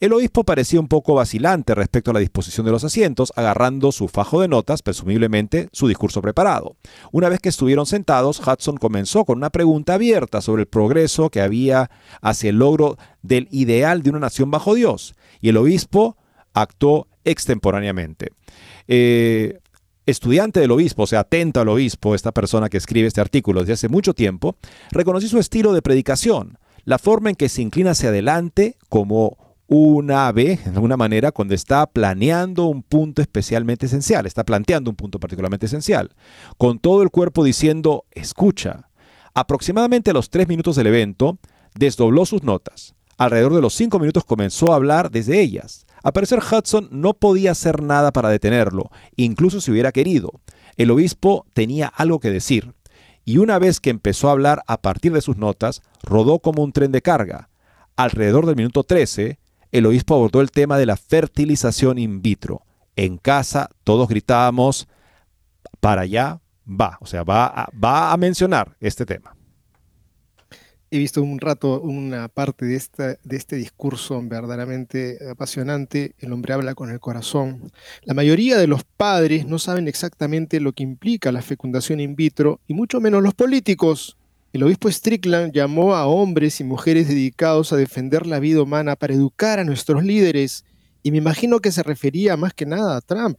El 0.00 0.12
obispo 0.12 0.42
parecía 0.42 0.80
un 0.80 0.88
poco 0.88 1.14
vacilante 1.14 1.72
respecto 1.72 2.10
a 2.10 2.14
la 2.14 2.18
disposición 2.18 2.66
de 2.66 2.72
los 2.72 2.82
asientos, 2.82 3.32
agarrando 3.36 3.92
su 3.92 4.08
fajo 4.08 4.40
de 4.40 4.48
notas, 4.48 4.82
presumiblemente 4.82 5.68
su 5.70 5.86
discurso 5.86 6.20
preparado. 6.20 6.74
Una 7.12 7.28
vez 7.28 7.38
que 7.38 7.48
estuvieron 7.48 7.86
sentados, 7.86 8.40
Hudson 8.44 8.78
comenzó 8.78 9.24
con 9.24 9.38
una 9.38 9.50
pregunta 9.50 9.94
abierta 9.94 10.40
sobre 10.40 10.62
el 10.62 10.68
progreso 10.68 11.30
que 11.30 11.42
había 11.42 11.92
hacia 12.22 12.50
el 12.50 12.58
logro 12.58 12.98
del 13.22 13.46
ideal 13.52 14.02
de 14.02 14.10
una 14.10 14.18
nación 14.18 14.50
bajo 14.50 14.74
Dios, 14.74 15.14
y 15.40 15.50
el 15.50 15.58
obispo 15.58 16.16
actuó 16.54 17.08
extemporáneamente. 17.24 18.28
Eh, 18.88 19.58
estudiante 20.06 20.60
del 20.60 20.70
obispo, 20.70 21.02
o 21.02 21.06
sea, 21.06 21.20
atento 21.20 21.60
al 21.60 21.68
obispo, 21.68 22.14
esta 22.14 22.32
persona 22.32 22.68
que 22.68 22.76
escribe 22.76 23.08
este 23.08 23.20
artículo 23.20 23.60
desde 23.60 23.74
hace 23.74 23.88
mucho 23.88 24.14
tiempo, 24.14 24.56
reconocí 24.90 25.28
su 25.28 25.38
estilo 25.38 25.72
de 25.72 25.82
predicación, 25.82 26.58
la 26.84 26.98
forma 26.98 27.30
en 27.30 27.36
que 27.36 27.48
se 27.48 27.62
inclina 27.62 27.92
hacia 27.92 28.10
adelante 28.10 28.76
como 28.88 29.36
un 29.66 30.10
ave, 30.10 30.58
de 30.62 30.70
alguna 30.70 30.96
manera, 30.96 31.32
cuando 31.32 31.54
está 31.54 31.86
planeando 31.86 32.66
un 32.66 32.82
punto 32.82 33.22
especialmente 33.22 33.86
esencial, 33.86 34.26
está 34.26 34.44
planteando 34.44 34.90
un 34.90 34.96
punto 34.96 35.18
particularmente 35.18 35.66
esencial, 35.66 36.14
con 36.58 36.78
todo 36.78 37.02
el 37.02 37.10
cuerpo 37.10 37.42
diciendo, 37.44 38.04
escucha. 38.12 38.90
Aproximadamente 39.32 40.10
a 40.10 40.14
los 40.14 40.30
tres 40.30 40.48
minutos 40.48 40.76
del 40.76 40.86
evento, 40.88 41.38
desdobló 41.74 42.26
sus 42.26 42.42
notas. 42.42 42.94
Alrededor 43.16 43.54
de 43.54 43.62
los 43.62 43.74
cinco 43.74 43.98
minutos 43.98 44.24
comenzó 44.24 44.72
a 44.72 44.76
hablar 44.76 45.10
desde 45.10 45.40
ellas. 45.40 45.86
A 46.04 46.12
parecer 46.12 46.38
Hudson 46.38 46.88
no 46.90 47.14
podía 47.14 47.52
hacer 47.52 47.82
nada 47.82 48.12
para 48.12 48.28
detenerlo, 48.28 48.90
incluso 49.16 49.62
si 49.62 49.70
hubiera 49.70 49.90
querido. 49.90 50.32
El 50.76 50.90
obispo 50.90 51.46
tenía 51.54 51.88
algo 51.88 52.20
que 52.20 52.30
decir, 52.30 52.74
y 53.24 53.38
una 53.38 53.58
vez 53.58 53.80
que 53.80 53.88
empezó 53.88 54.28
a 54.28 54.32
hablar 54.32 54.62
a 54.66 54.82
partir 54.82 55.12
de 55.14 55.22
sus 55.22 55.38
notas, 55.38 55.80
rodó 56.02 56.40
como 56.40 56.62
un 56.62 56.72
tren 56.72 56.92
de 56.92 57.00
carga. 57.00 57.48
Alrededor 57.96 58.44
del 58.44 58.56
minuto 58.56 58.84
13, 58.84 59.38
el 59.72 59.86
obispo 59.86 60.14
abordó 60.14 60.42
el 60.42 60.50
tema 60.50 60.76
de 60.76 60.84
la 60.84 60.98
fertilización 60.98 61.98
in 61.98 62.20
vitro. 62.20 62.66
En 62.96 63.16
casa 63.16 63.70
todos 63.82 64.06
gritábamos, 64.06 64.86
para 65.80 66.02
allá 66.02 66.42
va, 66.68 66.98
o 67.00 67.06
sea, 67.06 67.24
va 67.24 67.68
va 67.82 68.12
a 68.12 68.16
mencionar 68.18 68.76
este 68.78 69.06
tema. 69.06 69.33
He 70.94 70.98
visto 70.98 71.22
un 71.22 71.40
rato 71.40 71.80
una 71.80 72.28
parte 72.28 72.66
de, 72.66 72.76
este 72.76 73.56
discurso 73.56 74.22
verdaderamente 74.22 75.18
apasionante. 75.28 76.14
El 76.20 76.32
hombre 76.32 76.54
habla 76.54 76.76
con 76.76 76.90
el 76.90 77.00
corazón. 77.00 77.72
La 78.02 78.14
mayoría 78.14 78.56
de 78.58 78.68
los 78.68 78.84
padres 78.84 79.44
no 79.46 79.58
saben 79.58 79.88
exactamente 79.88 80.60
lo 80.60 80.72
que 80.72 80.84
implica 80.84 81.32
la 81.32 81.42
fecundación 81.42 81.98
in 81.98 82.14
vitro 82.14 82.60
y 82.68 82.74
mucho 82.74 83.00
menos 83.00 83.24
los 83.24 83.34
políticos. 83.34 84.16
El 84.52 84.62
obispo 84.62 84.88
Strickland 84.88 85.52
llamó 85.52 85.96
a 85.96 86.06
hombres 86.06 86.60
y 86.60 86.64
mujeres 86.64 87.08
dedicados 87.08 87.72
a 87.72 87.76
defender 87.76 88.24
la 88.24 88.38
vida 88.38 88.62
humana 88.62 88.94
para 88.94 89.14
educar 89.14 89.58
a 89.58 89.64
nuestros 89.64 90.04
líderes 90.04 90.64
y 91.02 91.10
me 91.10 91.18
imagino 91.18 91.58
que 91.58 91.72
se 91.72 91.82
refería 91.82 92.36
más 92.36 92.54
que 92.54 92.66
nada 92.66 92.96
a 92.96 93.00
Trump. 93.00 93.38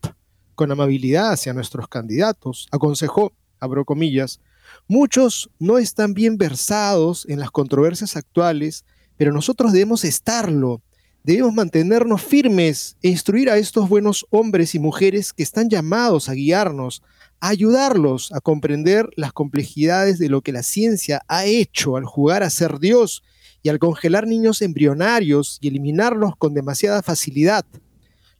Con 0.56 0.74
amabilidad 0.74 1.32
hacia 1.32 1.54
nuestros 1.54 1.88
candidatos, 1.88 2.68
aconsejó, 2.72 3.32
abro 3.62 3.86
comillas, 3.86 4.42
Muchos 4.88 5.50
no 5.58 5.80
están 5.80 6.14
bien 6.14 6.38
versados 6.38 7.26
en 7.28 7.40
las 7.40 7.50
controversias 7.50 8.16
actuales, 8.16 8.86
pero 9.18 9.34
nosotros 9.34 9.72
debemos 9.72 10.04
estarlo. 10.04 10.84
Debemos 11.24 11.56
mantenernos 11.56 12.22
firmes 12.22 12.96
e 13.02 13.10
instruir 13.10 13.50
a 13.50 13.58
estos 13.58 13.90
buenos 13.90 14.28
hombres 14.30 14.76
y 14.76 14.80
mujeres 14.80 15.34
que 15.34 15.42
están 15.42 15.70
llamados 15.72 16.30
a 16.30 16.34
guiarnos, 16.34 17.02
a 17.40 17.48
ayudarlos 17.48 18.32
a 18.32 18.42
comprender 18.42 19.10
las 19.16 19.34
complejidades 19.34 20.20
de 20.20 20.30
lo 20.30 20.42
que 20.42 20.52
la 20.52 20.62
ciencia 20.62 21.24
ha 21.28 21.46
hecho 21.46 21.98
al 21.98 22.06
jugar 22.06 22.44
a 22.44 22.52
ser 22.52 22.78
Dios 22.78 23.24
y 23.64 23.70
al 23.70 23.80
congelar 23.80 24.28
niños 24.28 24.62
embrionarios 24.62 25.58
y 25.62 25.70
eliminarlos 25.70 26.36
con 26.38 26.54
demasiada 26.54 27.02
facilidad. 27.02 27.66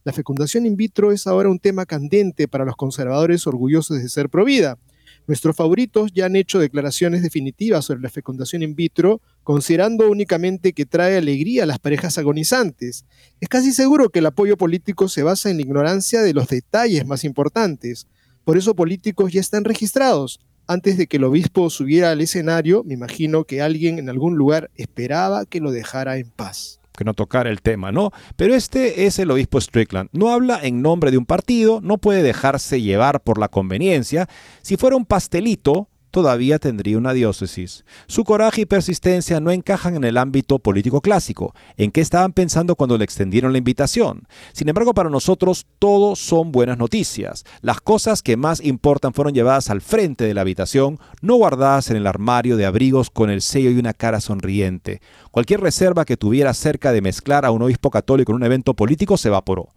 La 0.04 0.12
fecundación 0.12 0.64
in 0.64 0.76
vitro 0.76 1.10
es 1.10 1.26
ahora 1.26 1.48
un 1.48 1.58
tema 1.58 1.86
candente 1.86 2.46
para 2.46 2.64
los 2.64 2.76
conservadores 2.76 3.48
orgullosos 3.48 4.00
de 4.00 4.08
ser 4.08 4.28
provida. 4.30 4.78
Nuestros 5.26 5.56
favoritos 5.56 6.12
ya 6.12 6.26
han 6.26 6.36
hecho 6.36 6.60
declaraciones 6.60 7.22
definitivas 7.22 7.84
sobre 7.84 8.00
la 8.00 8.10
fecundación 8.10 8.62
in 8.62 8.76
vitro, 8.76 9.20
considerando 9.42 10.08
únicamente 10.08 10.72
que 10.72 10.86
trae 10.86 11.16
alegría 11.16 11.64
a 11.64 11.66
las 11.66 11.80
parejas 11.80 12.16
agonizantes. 12.16 13.04
Es 13.40 13.48
casi 13.48 13.72
seguro 13.72 14.10
que 14.10 14.20
el 14.20 14.26
apoyo 14.26 14.56
político 14.56 15.08
se 15.08 15.24
basa 15.24 15.50
en 15.50 15.56
la 15.56 15.62
ignorancia 15.62 16.22
de 16.22 16.32
los 16.32 16.48
detalles 16.48 17.06
más 17.06 17.24
importantes. 17.24 18.06
Por 18.44 18.56
eso 18.56 18.76
políticos 18.76 19.32
ya 19.32 19.40
están 19.40 19.64
registrados. 19.64 20.38
Antes 20.68 20.96
de 20.96 21.06
que 21.08 21.16
el 21.16 21.24
obispo 21.24 21.70
subiera 21.70 22.12
al 22.12 22.20
escenario, 22.20 22.84
me 22.84 22.94
imagino 22.94 23.44
que 23.44 23.62
alguien 23.62 23.98
en 23.98 24.08
algún 24.08 24.36
lugar 24.36 24.70
esperaba 24.76 25.44
que 25.44 25.60
lo 25.60 25.72
dejara 25.72 26.18
en 26.18 26.30
paz 26.30 26.80
que 26.96 27.04
no 27.04 27.14
tocara 27.14 27.50
el 27.50 27.62
tema, 27.62 27.92
¿no? 27.92 28.10
Pero 28.36 28.54
este 28.54 29.06
es 29.06 29.18
el 29.18 29.30
obispo 29.30 29.60
Strickland. 29.60 30.08
No 30.12 30.30
habla 30.30 30.58
en 30.62 30.82
nombre 30.82 31.10
de 31.10 31.18
un 31.18 31.26
partido, 31.26 31.80
no 31.82 31.98
puede 31.98 32.22
dejarse 32.22 32.82
llevar 32.82 33.20
por 33.22 33.38
la 33.38 33.48
conveniencia. 33.48 34.28
Si 34.62 34.76
fuera 34.76 34.96
un 34.96 35.04
pastelito, 35.04 35.88
todavía 36.16 36.58
tendría 36.58 36.96
una 36.96 37.12
diócesis. 37.12 37.84
Su 38.06 38.24
coraje 38.24 38.62
y 38.62 38.64
persistencia 38.64 39.38
no 39.38 39.50
encajan 39.50 39.96
en 39.96 40.04
el 40.04 40.16
ámbito 40.16 40.58
político 40.58 41.02
clásico. 41.02 41.54
¿En 41.76 41.90
qué 41.90 42.00
estaban 42.00 42.32
pensando 42.32 42.74
cuando 42.74 42.96
le 42.96 43.04
extendieron 43.04 43.52
la 43.52 43.58
invitación? 43.58 44.22
Sin 44.54 44.66
embargo, 44.70 44.94
para 44.94 45.10
nosotros 45.10 45.66
todo 45.78 46.16
son 46.16 46.52
buenas 46.52 46.78
noticias. 46.78 47.44
Las 47.60 47.82
cosas 47.82 48.22
que 48.22 48.38
más 48.38 48.64
importan 48.64 49.12
fueron 49.12 49.34
llevadas 49.34 49.68
al 49.68 49.82
frente 49.82 50.24
de 50.24 50.32
la 50.32 50.40
habitación, 50.40 50.98
no 51.20 51.34
guardadas 51.34 51.90
en 51.90 51.98
el 51.98 52.06
armario 52.06 52.56
de 52.56 52.64
abrigos 52.64 53.10
con 53.10 53.28
el 53.28 53.42
sello 53.42 53.70
y 53.70 53.78
una 53.78 53.92
cara 53.92 54.22
sonriente. 54.22 55.02
Cualquier 55.30 55.60
reserva 55.60 56.06
que 56.06 56.16
tuviera 56.16 56.54
cerca 56.54 56.92
de 56.92 57.02
mezclar 57.02 57.44
a 57.44 57.50
un 57.50 57.60
obispo 57.60 57.90
católico 57.90 58.32
en 58.32 58.36
un 58.36 58.44
evento 58.44 58.72
político 58.72 59.18
se 59.18 59.28
evaporó. 59.28 59.68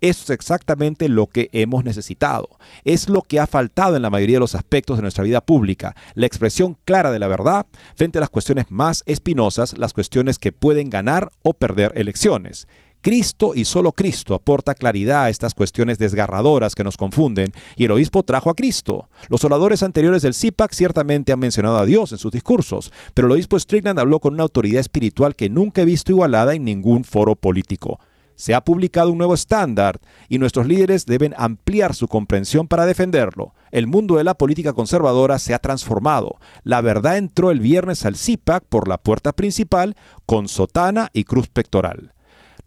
Eso 0.00 0.24
es 0.24 0.30
exactamente 0.30 1.08
lo 1.08 1.26
que 1.26 1.48
hemos 1.52 1.84
necesitado. 1.84 2.48
Es 2.84 3.08
lo 3.08 3.22
que 3.22 3.40
ha 3.40 3.46
faltado 3.46 3.96
en 3.96 4.02
la 4.02 4.10
mayoría 4.10 4.36
de 4.36 4.40
los 4.40 4.54
aspectos 4.54 4.98
de 4.98 5.02
nuestra 5.02 5.24
vida 5.24 5.40
pública. 5.40 5.96
La 6.14 6.26
expresión 6.26 6.76
clara 6.84 7.10
de 7.10 7.18
la 7.18 7.28
verdad 7.28 7.66
frente 7.94 8.18
a 8.18 8.20
las 8.20 8.30
cuestiones 8.30 8.66
más 8.70 9.02
espinosas, 9.06 9.78
las 9.78 9.94
cuestiones 9.94 10.38
que 10.38 10.52
pueden 10.52 10.90
ganar 10.90 11.30
o 11.42 11.54
perder 11.54 11.92
elecciones. 11.96 12.68
Cristo 13.06 13.52
y 13.54 13.64
solo 13.64 13.92
Cristo 13.92 14.34
aporta 14.34 14.74
claridad 14.74 15.24
a 15.24 15.30
estas 15.30 15.54
cuestiones 15.54 15.96
desgarradoras 15.96 16.74
que 16.74 16.82
nos 16.82 16.96
confunden 16.96 17.52
y 17.76 17.84
el 17.84 17.92
obispo 17.92 18.24
trajo 18.24 18.50
a 18.50 18.54
Cristo. 18.54 19.08
Los 19.28 19.44
oradores 19.44 19.84
anteriores 19.84 20.22
del 20.22 20.34
CIPAC 20.34 20.72
ciertamente 20.72 21.32
han 21.32 21.38
mencionado 21.38 21.78
a 21.78 21.86
Dios 21.86 22.10
en 22.10 22.18
sus 22.18 22.32
discursos, 22.32 22.92
pero 23.14 23.28
el 23.28 23.32
obispo 23.32 23.58
Strickland 23.58 24.00
habló 24.00 24.18
con 24.18 24.34
una 24.34 24.42
autoridad 24.42 24.80
espiritual 24.80 25.36
que 25.36 25.48
nunca 25.48 25.82
he 25.82 25.84
visto 25.84 26.10
igualada 26.10 26.54
en 26.54 26.64
ningún 26.64 27.04
foro 27.04 27.36
político. 27.36 28.00
Se 28.36 28.54
ha 28.54 28.60
publicado 28.60 29.10
un 29.10 29.18
nuevo 29.18 29.34
estándar 29.34 30.00
y 30.28 30.38
nuestros 30.38 30.66
líderes 30.66 31.06
deben 31.06 31.34
ampliar 31.36 31.94
su 31.94 32.06
comprensión 32.06 32.68
para 32.68 32.86
defenderlo. 32.86 33.54
El 33.70 33.86
mundo 33.86 34.16
de 34.16 34.24
la 34.24 34.34
política 34.34 34.74
conservadora 34.74 35.38
se 35.38 35.54
ha 35.54 35.58
transformado. 35.58 36.36
La 36.62 36.82
verdad 36.82 37.16
entró 37.16 37.50
el 37.50 37.60
viernes 37.60 38.04
al 38.04 38.16
CIPAC 38.16 38.64
por 38.64 38.88
la 38.88 38.98
puerta 38.98 39.32
principal 39.32 39.96
con 40.26 40.48
sotana 40.48 41.08
y 41.12 41.24
cruz 41.24 41.48
pectoral. 41.48 42.12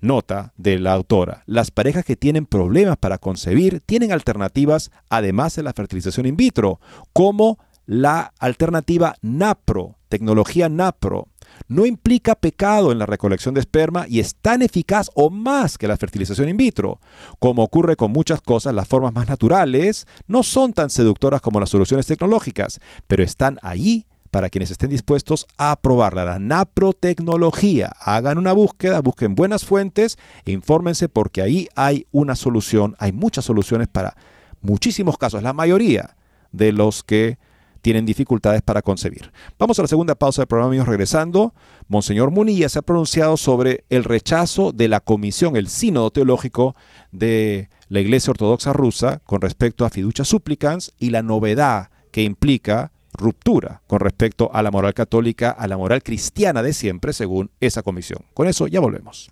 Nota 0.01 0.53
de 0.55 0.79
la 0.79 0.93
autora, 0.93 1.43
las 1.45 1.71
parejas 1.71 2.05
que 2.05 2.15
tienen 2.15 2.45
problemas 2.45 2.97
para 2.97 3.17
concebir 3.17 3.82
tienen 3.82 4.12
alternativas 4.12 4.91
además 5.10 5.55
de 5.55 5.63
la 5.63 5.73
fertilización 5.73 6.25
in 6.25 6.38
vitro, 6.38 6.79
como 7.12 7.60
la 7.86 8.34
alternativa 8.39 9.15
NAPRO, 9.21 9.97
tecnología 10.08 10.69
NAPRO, 10.69 11.27
no 11.67 11.85
implica 11.85 12.35
pecado 12.35 12.91
en 12.91 12.99
la 12.99 13.05
recolección 13.05 13.53
de 13.53 13.59
esperma 13.59 14.05
y 14.07 14.19
es 14.19 14.35
tan 14.35 14.61
eficaz 14.61 15.09
o 15.15 15.29
más 15.29 15.77
que 15.77 15.87
la 15.87 15.97
fertilización 15.97 16.49
in 16.49 16.57
vitro. 16.57 16.99
Como 17.39 17.63
ocurre 17.63 17.95
con 17.95 18.11
muchas 18.11 18.41
cosas, 18.41 18.73
las 18.73 18.87
formas 18.87 19.13
más 19.13 19.27
naturales 19.27 20.07
no 20.27 20.43
son 20.43 20.73
tan 20.73 20.89
seductoras 20.89 21.41
como 21.41 21.59
las 21.59 21.69
soluciones 21.69 22.07
tecnológicas, 22.07 22.79
pero 23.07 23.23
están 23.23 23.59
allí 23.61 24.05
para 24.31 24.49
quienes 24.49 24.71
estén 24.71 24.89
dispuestos 24.89 25.47
a 25.57 25.75
probarla. 25.81 26.25
La 26.25 26.39
naprotecnología. 26.39 27.91
Hagan 27.99 28.37
una 28.37 28.53
búsqueda, 28.53 29.01
busquen 29.01 29.35
buenas 29.35 29.65
fuentes 29.65 30.17
e 30.45 30.51
infórmense 30.51 31.09
porque 31.09 31.41
ahí 31.41 31.67
hay 31.75 32.05
una 32.11 32.35
solución, 32.35 32.95
hay 32.99 33.11
muchas 33.11 33.45
soluciones 33.45 33.87
para 33.87 34.15
muchísimos 34.61 35.17
casos, 35.17 35.41
la 35.41 35.53
mayoría 35.53 36.15
de 36.51 36.71
los 36.71 37.03
que 37.03 37.37
tienen 37.81 38.05
dificultades 38.05 38.61
para 38.61 38.81
concebir. 38.81 39.31
Vamos 39.57 39.79
a 39.79 39.83
la 39.83 39.87
segunda 39.87 40.15
pausa 40.15 40.41
del 40.41 40.47
programa, 40.47 40.69
amigos, 40.69 40.87
regresando. 40.87 41.53
Monseñor 41.87 42.31
Munilla 42.31 42.69
se 42.69 42.79
ha 42.79 42.83
pronunciado 42.83 43.37
sobre 43.37 43.85
el 43.89 44.03
rechazo 44.03 44.71
de 44.71 44.87
la 44.87 44.99
comisión, 44.99 45.55
el 45.55 45.67
sínodo 45.67 46.11
teológico 46.11 46.75
de 47.11 47.69
la 47.87 47.99
Iglesia 47.99 48.31
Ortodoxa 48.31 48.73
rusa 48.73 49.21
con 49.25 49.41
respecto 49.41 49.85
a 49.85 49.89
fiducia 49.89 50.25
supplicans 50.25 50.93
y 50.99 51.09
la 51.09 51.23
novedad 51.23 51.89
que 52.11 52.23
implica 52.23 52.91
ruptura 53.13 53.81
con 53.87 53.99
respecto 53.99 54.49
a 54.53 54.61
la 54.61 54.71
moral 54.71 54.93
católica, 54.93 55.51
a 55.51 55.67
la 55.67 55.77
moral 55.77 56.03
cristiana 56.03 56.61
de 56.61 56.73
siempre, 56.73 57.13
según 57.13 57.51
esa 57.59 57.83
comisión. 57.83 58.23
Con 58.33 58.47
eso 58.47 58.67
ya 58.67 58.79
volvemos. 58.79 59.31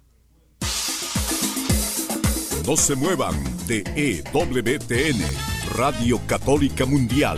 No 2.65 2.75
se 2.75 2.95
muevan 2.95 3.35
de 3.67 3.83
EWTN, 3.95 5.21
Radio 5.77 6.19
Católica 6.27 6.85
Mundial 6.85 7.37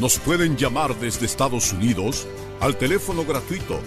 nos 0.00 0.18
pueden 0.18 0.56
llamar 0.56 0.98
desde 0.98 1.26
Estados 1.26 1.72
Unidos 1.72 2.26
al 2.60 2.76
teléfono 2.76 3.24
gratuito 3.24 3.78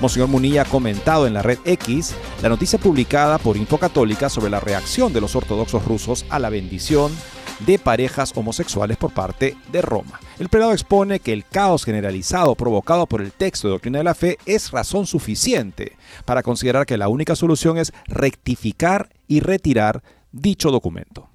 Monseñor 0.00 0.28
Munilla 0.28 0.62
ha 0.62 0.66
comentado 0.66 1.26
en 1.26 1.34
la 1.34 1.42
red 1.42 1.58
X 1.64 2.14
la 2.42 2.48
noticia 2.48 2.78
publicada 2.78 3.38
por 3.38 3.56
Info 3.56 3.78
Católica 3.78 4.28
sobre 4.28 4.50
la 4.50 4.60
reacción 4.60 5.12
de 5.12 5.20
los 5.20 5.36
ortodoxos 5.36 5.84
rusos 5.84 6.26
a 6.28 6.38
la 6.38 6.50
bendición 6.50 7.12
de 7.60 7.78
parejas 7.78 8.32
homosexuales 8.34 8.96
por 8.96 9.12
parte 9.12 9.56
de 9.72 9.82
Roma. 9.82 10.20
El 10.38 10.48
prelado 10.48 10.72
expone 10.72 11.20
que 11.20 11.32
el 11.32 11.44
caos 11.44 11.84
generalizado 11.84 12.54
provocado 12.54 13.06
por 13.06 13.22
el 13.22 13.32
texto 13.32 13.68
de 13.68 13.72
Doctrina 13.72 13.98
de 13.98 14.04
la 14.04 14.14
Fe 14.14 14.38
es 14.46 14.70
razón 14.70 15.06
suficiente 15.06 15.96
para 16.24 16.42
considerar 16.42 16.86
que 16.86 16.98
la 16.98 17.08
única 17.08 17.36
solución 17.36 17.78
es 17.78 17.92
rectificar 18.06 19.08
y 19.26 19.40
retirar 19.40 20.02
dicho 20.32 20.70
documento. 20.70 21.30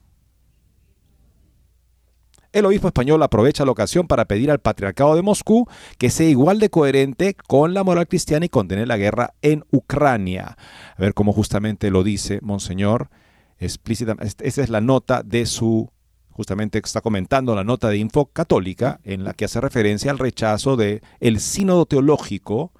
El 2.53 2.65
obispo 2.65 2.87
español 2.87 3.23
aprovecha 3.23 3.63
la 3.63 3.71
ocasión 3.71 4.07
para 4.07 4.25
pedir 4.25 4.51
al 4.51 4.59
patriarcado 4.59 5.15
de 5.15 5.21
Moscú 5.21 5.67
que 5.97 6.09
sea 6.09 6.27
igual 6.27 6.59
de 6.59 6.69
coherente 6.69 7.33
con 7.33 7.73
la 7.73 7.83
moral 7.83 8.09
cristiana 8.09 8.45
y 8.45 8.49
condene 8.49 8.85
la 8.85 8.97
guerra 8.97 9.33
en 9.41 9.63
Ucrania. 9.71 10.57
A 10.97 11.01
ver 11.01 11.13
cómo 11.13 11.31
justamente 11.31 11.89
lo 11.89 12.03
dice 12.03 12.39
Monseñor 12.41 13.09
explícitamente. 13.57 14.45
Esa 14.45 14.63
es 14.63 14.69
la 14.69 14.81
nota 14.81 15.23
de 15.23 15.45
su 15.45 15.89
justamente 16.41 16.81
está 16.83 17.01
comentando 17.01 17.53
la 17.53 17.63
nota 17.63 17.87
de 17.89 17.97
Info 17.97 18.25
Católica 18.25 18.99
en 19.03 19.23
la 19.23 19.35
que 19.35 19.45
hace 19.45 19.61
referencia 19.61 20.09
al 20.09 20.17
rechazo 20.17 20.75
de 20.75 21.03
el 21.19 21.39
sínodo 21.39 21.85
teológico 21.85 22.71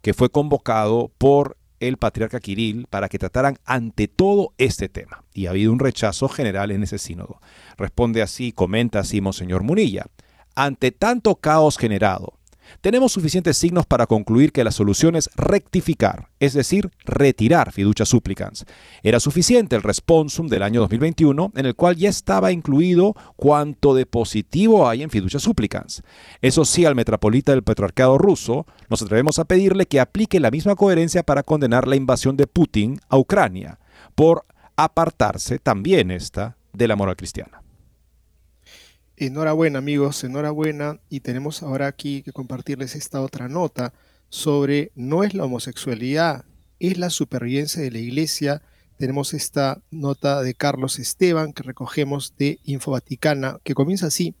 que 0.00 0.14
fue 0.14 0.30
convocado 0.30 1.12
por 1.18 1.58
el 1.78 1.98
patriarca 1.98 2.40
Kirill 2.40 2.86
para 2.88 3.10
que 3.10 3.18
trataran 3.18 3.58
ante 3.66 4.08
todo 4.08 4.54
este 4.56 4.88
tema. 4.88 5.24
Y 5.34 5.44
ha 5.44 5.50
habido 5.50 5.72
un 5.72 5.78
rechazo 5.78 6.26
general 6.26 6.70
en 6.70 6.84
ese 6.84 6.96
sínodo. 6.96 7.38
Responde 7.76 8.22
así, 8.22 8.50
comenta 8.50 9.00
así 9.00 9.20
Monseñor 9.20 9.62
Munilla. 9.62 10.06
Ante 10.54 10.90
tanto 10.90 11.34
caos 11.34 11.76
generado, 11.76 12.38
tenemos 12.82 13.12
suficientes 13.12 13.56
signos 13.56 13.86
para 13.86 14.08
concluir 14.08 14.50
que 14.50 14.64
la 14.64 14.72
solución 14.72 15.14
es 15.14 15.30
rectificar, 15.36 16.28
es 16.40 16.52
decir, 16.52 16.90
retirar 17.04 17.70
fiducia 17.72 18.04
supplicans. 18.04 18.66
Era 19.04 19.20
suficiente 19.20 19.76
el 19.76 19.84
responsum 19.84 20.48
del 20.48 20.64
año 20.64 20.80
2021, 20.80 21.52
en 21.54 21.66
el 21.66 21.76
cual 21.76 21.96
ya 21.96 22.08
estaba 22.08 22.50
incluido 22.50 23.14
cuanto 23.36 23.94
de 23.94 24.04
positivo 24.04 24.88
hay 24.88 25.04
en 25.04 25.10
fiducia 25.10 25.38
supplicans. 25.38 26.02
Eso 26.40 26.64
sí, 26.64 26.84
al 26.84 26.96
metropolita 26.96 27.52
del 27.52 27.62
patriarcado 27.62 28.18
ruso, 28.18 28.66
nos 28.90 29.00
atrevemos 29.00 29.38
a 29.38 29.44
pedirle 29.44 29.86
que 29.86 30.00
aplique 30.00 30.40
la 30.40 30.50
misma 30.50 30.74
coherencia 30.74 31.22
para 31.22 31.44
condenar 31.44 31.86
la 31.86 31.94
invasión 31.94 32.36
de 32.36 32.48
Putin 32.48 33.00
a 33.08 33.16
Ucrania, 33.16 33.78
por 34.16 34.44
apartarse 34.76 35.60
también 35.60 36.10
esta 36.10 36.56
de 36.72 36.88
la 36.88 36.96
moral 36.96 37.14
cristiana. 37.14 37.62
Enhorabuena 39.24 39.78
amigos, 39.78 40.24
enhorabuena. 40.24 40.98
Y 41.08 41.20
tenemos 41.20 41.62
ahora 41.62 41.86
aquí 41.86 42.24
que 42.24 42.32
compartirles 42.32 42.96
esta 42.96 43.20
otra 43.20 43.48
nota 43.48 43.94
sobre 44.28 44.90
no 44.96 45.22
es 45.22 45.32
la 45.32 45.44
homosexualidad, 45.44 46.44
es 46.80 46.98
la 46.98 47.08
supervivencia 47.08 47.80
de 47.80 47.92
la 47.92 48.00
iglesia. 48.00 48.62
Tenemos 48.98 49.32
esta 49.32 49.80
nota 49.92 50.42
de 50.42 50.54
Carlos 50.54 50.98
Esteban 50.98 51.52
que 51.52 51.62
recogemos 51.62 52.34
de 52.36 52.58
Info 52.64 52.90
Vaticana 52.90 53.60
que 53.62 53.74
comienza 53.74 54.08
así. 54.08 54.34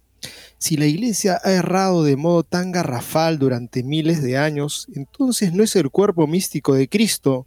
Si 0.58 0.76
la 0.76 0.86
iglesia 0.86 1.40
ha 1.44 1.52
errado 1.52 2.02
de 2.02 2.16
modo 2.16 2.42
tan 2.42 2.72
garrafal 2.72 3.38
durante 3.38 3.84
miles 3.84 4.20
de 4.20 4.36
años, 4.36 4.88
entonces 4.96 5.52
no 5.52 5.62
es 5.62 5.76
el 5.76 5.90
cuerpo 5.90 6.26
místico 6.26 6.74
de 6.74 6.88
Cristo, 6.88 7.46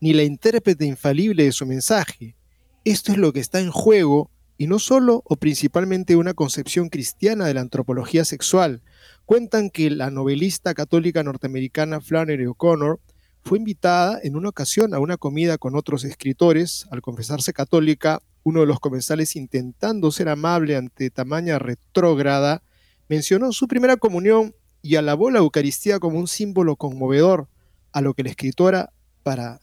ni 0.00 0.12
la 0.12 0.22
intérprete 0.22 0.84
infalible 0.84 1.42
de 1.42 1.50
su 1.50 1.66
mensaje. 1.66 2.36
Esto 2.84 3.10
es 3.10 3.18
lo 3.18 3.32
que 3.32 3.40
está 3.40 3.58
en 3.58 3.72
juego 3.72 4.30
y 4.58 4.66
no 4.66 4.78
solo 4.78 5.22
o 5.24 5.36
principalmente 5.36 6.16
una 6.16 6.34
concepción 6.34 6.88
cristiana 6.88 7.46
de 7.46 7.54
la 7.54 7.60
antropología 7.60 8.24
sexual. 8.24 8.82
Cuentan 9.24 9.70
que 9.70 9.90
la 9.90 10.10
novelista 10.10 10.74
católica 10.74 11.22
norteamericana 11.22 12.00
Flannery 12.00 12.46
O'Connor 12.46 13.00
fue 13.42 13.58
invitada 13.58 14.18
en 14.22 14.36
una 14.36 14.48
ocasión 14.48 14.94
a 14.94 14.98
una 14.98 15.16
comida 15.16 15.58
con 15.58 15.76
otros 15.76 16.04
escritores. 16.04 16.86
Al 16.90 17.02
confesarse 17.02 17.52
católica, 17.52 18.20
uno 18.42 18.60
de 18.60 18.66
los 18.66 18.80
comensales 18.80 19.36
intentando 19.36 20.10
ser 20.10 20.28
amable 20.28 20.76
ante 20.76 21.10
tamaña 21.10 21.58
retrógrada, 21.58 22.62
mencionó 23.08 23.52
su 23.52 23.68
primera 23.68 23.96
comunión 23.96 24.54
y 24.82 24.96
alabó 24.96 25.30
la 25.30 25.40
Eucaristía 25.40 25.98
como 25.98 26.18
un 26.18 26.28
símbolo 26.28 26.76
conmovedor, 26.76 27.48
a 27.92 28.00
lo 28.00 28.14
que 28.14 28.22
la 28.22 28.30
escritora, 28.30 28.92
para 29.22 29.60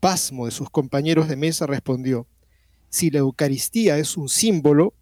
pasmo 0.00 0.46
de 0.46 0.52
sus 0.52 0.70
compañeros 0.70 1.28
de 1.28 1.36
mesa, 1.36 1.66
respondió, 1.66 2.26
si 2.94 3.10
la 3.10 3.18
Eucaristía 3.18 3.98
es 3.98 4.16
un 4.16 4.28
símbolo, 4.28 4.94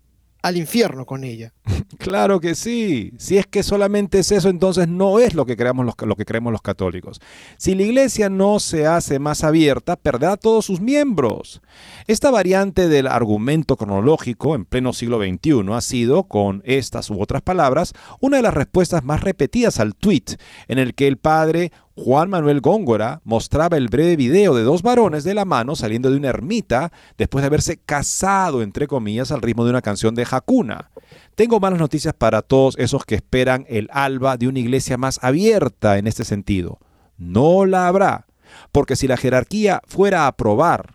al 0.42 0.56
infierno 0.56 1.06
con 1.06 1.24
ella. 1.24 1.52
Claro 1.98 2.40
que 2.40 2.56
sí. 2.56 3.12
Si 3.18 3.38
es 3.38 3.46
que 3.46 3.62
solamente 3.62 4.18
es 4.18 4.32
eso, 4.32 4.48
entonces 4.48 4.88
no 4.88 5.20
es 5.20 5.34
lo 5.34 5.46
que 5.46 5.54
los, 5.54 5.94
lo 6.00 6.16
que 6.16 6.24
creemos 6.24 6.52
los 6.52 6.62
católicos. 6.62 7.20
Si 7.58 7.76
la 7.76 7.82
iglesia 7.82 8.28
no 8.28 8.58
se 8.58 8.86
hace 8.86 9.20
más 9.20 9.44
abierta, 9.44 9.94
perderá 9.94 10.36
todos 10.36 10.64
sus 10.64 10.80
miembros. 10.80 11.60
Esta 12.08 12.30
variante 12.32 12.88
del 12.88 13.06
argumento 13.06 13.76
cronológico 13.76 14.56
en 14.56 14.64
pleno 14.64 14.92
siglo 14.92 15.18
XXI 15.18 15.72
ha 15.72 15.80
sido, 15.80 16.24
con 16.24 16.62
estas 16.64 17.10
u 17.10 17.20
otras 17.20 17.42
palabras, 17.42 17.92
una 18.20 18.38
de 18.38 18.42
las 18.42 18.54
respuestas 18.54 19.04
más 19.04 19.20
repetidas 19.20 19.78
al 19.78 19.94
tweet 19.94 20.24
en 20.66 20.78
el 20.78 20.94
que 20.94 21.06
el 21.06 21.18
padre 21.18 21.70
Juan 21.94 22.30
Manuel 22.30 22.62
Góngora 22.62 23.20
mostraba 23.24 23.76
el 23.76 23.88
breve 23.88 24.16
video 24.16 24.54
de 24.54 24.62
dos 24.62 24.82
varones 24.82 25.24
de 25.24 25.34
la 25.34 25.44
mano 25.44 25.76
saliendo 25.76 26.10
de 26.10 26.16
una 26.16 26.30
ermita 26.30 26.90
después 27.18 27.42
de 27.42 27.48
haberse 27.48 27.76
casado, 27.76 28.62
entre 28.62 28.86
comillas, 28.86 29.30
al 29.30 29.42
ritmo 29.42 29.64
de 29.64 29.70
una 29.70 29.82
canción 29.82 30.14
de 30.14 30.26
Hakuna. 30.30 30.90
Tengo 31.34 31.60
malas 31.60 31.78
noticias 31.78 32.14
para 32.14 32.40
todos 32.40 32.78
esos 32.78 33.04
que 33.04 33.14
esperan 33.14 33.66
el 33.68 33.88
alba 33.92 34.38
de 34.38 34.48
una 34.48 34.60
iglesia 34.60 34.96
más 34.96 35.22
abierta 35.22 35.98
en 35.98 36.06
este 36.06 36.24
sentido. 36.24 36.78
No 37.18 37.66
la 37.66 37.88
habrá, 37.88 38.26
porque 38.72 38.96
si 38.96 39.06
la 39.06 39.18
jerarquía 39.18 39.82
fuera 39.86 40.24
a 40.24 40.28
aprobar 40.28 40.94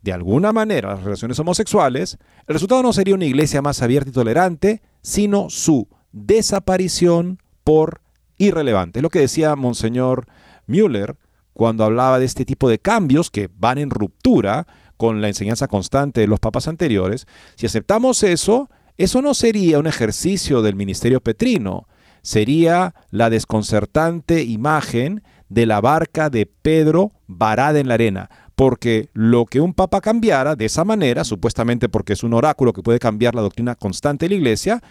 de 0.00 0.14
alguna 0.14 0.52
manera 0.52 0.94
las 0.94 1.04
relaciones 1.04 1.38
homosexuales, 1.38 2.16
el 2.46 2.54
resultado 2.54 2.82
no 2.82 2.94
sería 2.94 3.14
una 3.14 3.26
iglesia 3.26 3.60
más 3.60 3.82
abierta 3.82 4.08
y 4.08 4.14
tolerante, 4.14 4.80
sino 5.02 5.50
su 5.50 5.88
desaparición 6.12 7.38
por 7.62 8.00
irrelevante. 8.40 8.98
Es 8.98 9.02
lo 9.02 9.10
que 9.10 9.20
decía 9.20 9.54
Monseñor 9.54 10.26
Müller 10.66 11.16
cuando 11.52 11.84
hablaba 11.84 12.18
de 12.18 12.24
este 12.24 12.44
tipo 12.44 12.68
de 12.68 12.78
cambios 12.78 13.30
que 13.30 13.48
van 13.56 13.78
en 13.78 13.90
ruptura 13.90 14.66
con 14.96 15.20
la 15.20 15.28
enseñanza 15.28 15.68
constante 15.68 16.20
de 16.20 16.26
los 16.26 16.40
papas 16.40 16.66
anteriores. 16.66 17.26
Si 17.56 17.66
aceptamos 17.66 18.22
eso, 18.22 18.70
eso 18.96 19.22
no 19.22 19.34
sería 19.34 19.78
un 19.78 19.86
ejercicio 19.86 20.62
del 20.62 20.74
ministerio 20.74 21.20
petrino, 21.20 21.86
sería 22.22 22.94
la 23.10 23.30
desconcertante 23.30 24.42
imagen 24.42 25.22
de 25.48 25.66
la 25.66 25.80
barca 25.80 26.30
de 26.30 26.46
Pedro 26.46 27.12
varada 27.26 27.78
en 27.78 27.88
la 27.88 27.94
arena. 27.94 28.30
Porque 28.54 29.08
lo 29.14 29.46
que 29.46 29.60
un 29.60 29.74
papa 29.74 30.00
cambiara 30.00 30.54
de 30.54 30.66
esa 30.66 30.84
manera, 30.84 31.24
supuestamente 31.24 31.88
porque 31.88 32.12
es 32.12 32.22
un 32.22 32.34
oráculo 32.34 32.72
que 32.72 32.82
puede 32.82 32.98
cambiar 32.98 33.34
la 33.34 33.42
doctrina 33.42 33.74
constante 33.74 34.26
de 34.26 34.30
la 34.30 34.36
iglesia, 34.36 34.82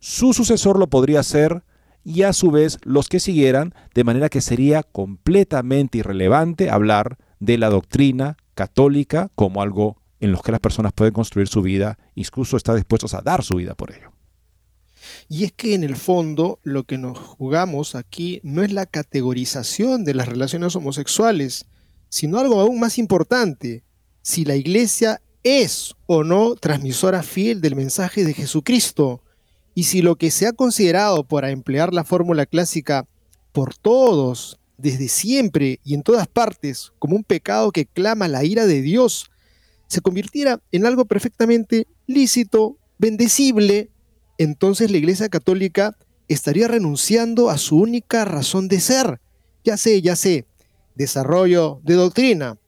su 0.00 0.32
sucesor 0.32 0.78
lo 0.78 0.88
podría 0.88 1.20
hacer 1.20 1.62
y 2.04 2.22
a 2.22 2.32
su 2.32 2.50
vez 2.50 2.78
los 2.82 3.08
que 3.08 3.20
siguieran, 3.20 3.74
de 3.94 4.04
manera 4.04 4.28
que 4.28 4.40
sería 4.40 4.82
completamente 4.82 5.98
irrelevante 5.98 6.70
hablar 6.70 7.18
de 7.40 7.58
la 7.58 7.70
doctrina 7.70 8.36
católica 8.54 9.30
como 9.34 9.62
algo 9.62 9.96
en 10.20 10.32
lo 10.32 10.40
que 10.40 10.52
las 10.52 10.60
personas 10.60 10.92
pueden 10.92 11.14
construir 11.14 11.48
su 11.48 11.62
vida, 11.62 11.98
incluso 12.14 12.56
estar 12.56 12.76
dispuestos 12.76 13.14
a 13.14 13.22
dar 13.22 13.42
su 13.42 13.56
vida 13.56 13.74
por 13.74 13.92
ello. 13.92 14.12
Y 15.28 15.44
es 15.44 15.52
que 15.52 15.74
en 15.74 15.82
el 15.82 15.96
fondo 15.96 16.60
lo 16.62 16.84
que 16.84 16.98
nos 16.98 17.18
jugamos 17.18 17.94
aquí 17.94 18.40
no 18.44 18.62
es 18.62 18.72
la 18.72 18.86
categorización 18.86 20.04
de 20.04 20.14
las 20.14 20.28
relaciones 20.28 20.76
homosexuales, 20.76 21.66
sino 22.08 22.38
algo 22.38 22.60
aún 22.60 22.78
más 22.78 22.98
importante, 22.98 23.82
si 24.22 24.44
la 24.44 24.54
iglesia 24.54 25.20
es 25.42 25.94
o 26.06 26.22
no 26.22 26.54
transmisora 26.54 27.22
fiel 27.22 27.60
del 27.60 27.74
mensaje 27.74 28.24
de 28.24 28.34
Jesucristo, 28.34 29.21
y 29.74 29.84
si 29.84 30.02
lo 30.02 30.16
que 30.16 30.30
se 30.30 30.46
ha 30.46 30.52
considerado, 30.52 31.24
para 31.24 31.50
emplear 31.50 31.92
la 31.94 32.04
fórmula 32.04 32.46
clásica, 32.46 33.06
por 33.52 33.74
todos, 33.74 34.58
desde 34.76 35.08
siempre 35.08 35.80
y 35.84 35.94
en 35.94 36.02
todas 36.02 36.26
partes, 36.26 36.92
como 36.98 37.16
un 37.16 37.24
pecado 37.24 37.70
que 37.70 37.86
clama 37.86 38.28
la 38.28 38.44
ira 38.44 38.66
de 38.66 38.82
Dios, 38.82 39.30
se 39.86 40.00
convirtiera 40.00 40.60
en 40.72 40.86
algo 40.86 41.04
perfectamente 41.04 41.86
lícito, 42.06 42.76
bendecible, 42.98 43.90
entonces 44.38 44.90
la 44.90 44.96
Iglesia 44.96 45.28
Católica 45.28 45.96
estaría 46.28 46.68
renunciando 46.68 47.50
a 47.50 47.58
su 47.58 47.76
única 47.76 48.24
razón 48.24 48.68
de 48.68 48.80
ser. 48.80 49.20
Ya 49.64 49.76
sé, 49.76 50.02
ya 50.02 50.16
sé, 50.16 50.46
desarrollo 50.94 51.80
de 51.84 51.94
doctrina. 51.94 52.58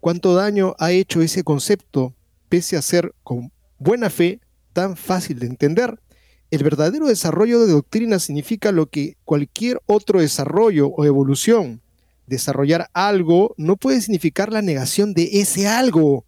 ¿Cuánto 0.00 0.34
daño 0.34 0.74
ha 0.78 0.92
hecho 0.92 1.22
ese 1.22 1.42
concepto, 1.42 2.14
pese 2.48 2.76
a 2.76 2.82
ser 2.82 3.14
con 3.24 3.50
buena 3.78 4.10
fe 4.10 4.40
tan 4.72 4.96
fácil 4.96 5.38
de 5.40 5.46
entender? 5.46 5.98
El 6.50 6.62
verdadero 6.62 7.06
desarrollo 7.06 7.60
de 7.60 7.72
doctrina 7.72 8.18
significa 8.18 8.72
lo 8.72 8.86
que 8.86 9.16
cualquier 9.24 9.82
otro 9.84 10.20
desarrollo 10.20 10.88
o 10.88 11.04
evolución. 11.04 11.82
Desarrollar 12.26 12.88
algo 12.94 13.54
no 13.58 13.76
puede 13.76 14.00
significar 14.00 14.50
la 14.50 14.62
negación 14.62 15.12
de 15.12 15.40
ese 15.40 15.68
algo. 15.68 16.24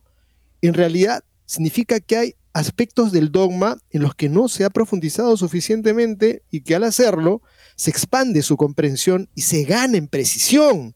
En 0.60 0.74
realidad, 0.74 1.24
significa 1.46 2.00
que 2.00 2.16
hay 2.16 2.34
aspectos 2.52 3.12
del 3.12 3.32
dogma 3.32 3.78
en 3.90 4.02
los 4.02 4.14
que 4.14 4.28
no 4.28 4.48
se 4.48 4.64
ha 4.64 4.70
profundizado 4.70 5.36
suficientemente 5.36 6.42
y 6.50 6.62
que 6.62 6.74
al 6.74 6.84
hacerlo 6.84 7.40
se 7.76 7.90
expande 7.90 8.42
su 8.42 8.56
comprensión 8.56 9.28
y 9.34 9.42
se 9.42 9.64
gana 9.64 9.96
en 9.96 10.06
precisión. 10.06 10.94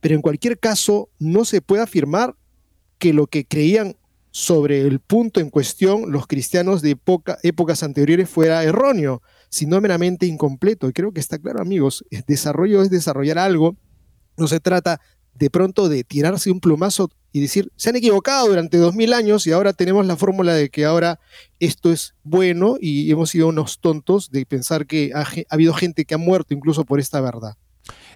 Pero 0.00 0.14
en 0.14 0.22
cualquier 0.22 0.58
caso, 0.58 1.08
no 1.18 1.44
se 1.44 1.62
puede 1.62 1.82
afirmar 1.82 2.36
que 2.98 3.12
lo 3.14 3.26
que 3.26 3.46
creían 3.46 3.96
sobre 4.30 4.82
el 4.82 5.00
punto 5.00 5.40
en 5.40 5.50
cuestión 5.50 6.12
los 6.12 6.26
cristianos 6.26 6.82
de 6.82 6.96
épocas 7.42 7.82
anteriores 7.82 8.28
fuera 8.28 8.62
erróneo, 8.64 9.22
sino 9.48 9.80
meramente 9.80 10.26
incompleto. 10.26 10.88
Y 10.88 10.92
creo 10.92 11.12
que 11.12 11.20
está 11.20 11.38
claro, 11.38 11.60
amigos, 11.60 12.04
desarrollo 12.26 12.82
es 12.82 12.90
desarrollar 12.90 13.38
algo, 13.38 13.76
no 14.36 14.46
se 14.46 14.60
trata 14.60 15.00
de 15.34 15.50
pronto 15.50 15.88
de 15.88 16.04
tirarse 16.04 16.50
un 16.50 16.60
plumazo 16.60 17.10
y 17.32 17.40
decir, 17.40 17.70
se 17.76 17.90
han 17.90 17.96
equivocado 17.96 18.48
durante 18.48 18.78
dos 18.78 18.94
mil 18.94 19.12
años 19.12 19.46
y 19.46 19.52
ahora 19.52 19.72
tenemos 19.72 20.04
la 20.06 20.16
fórmula 20.16 20.54
de 20.54 20.70
que 20.70 20.84
ahora 20.84 21.20
esto 21.60 21.92
es 21.92 22.14
bueno 22.24 22.76
y 22.80 23.10
hemos 23.10 23.30
sido 23.30 23.48
unos 23.48 23.78
tontos 23.78 24.30
de 24.30 24.44
pensar 24.46 24.86
que 24.86 25.12
ha, 25.14 25.26
habido 25.48 25.74
gente 25.74 26.04
que 26.04 26.14
ha 26.14 26.18
muerto 26.18 26.54
incluso 26.54 26.84
por 26.84 26.98
esta 26.98 27.20
verdad. 27.20 27.54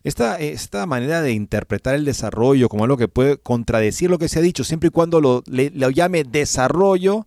Esta, 0.04 0.38
esta, 0.40 0.84
manera 0.86 1.22
de 1.22 1.32
interpretar 1.32 1.94
el 1.94 2.04
desarrollo 2.04 2.68
como 2.68 2.84
algo 2.84 2.96
que 2.96 3.08
puede 3.08 3.36
contradecir 3.36 4.10
lo 4.10 4.18
que 4.18 4.28
se 4.28 4.40
ha 4.40 4.42
dicho, 4.42 4.64
siempre 4.64 4.88
y 4.88 4.90
cuando 4.90 5.20
lo, 5.20 5.44
lo 5.46 5.90
llame 5.90 6.24
desarrollo, 6.24 7.26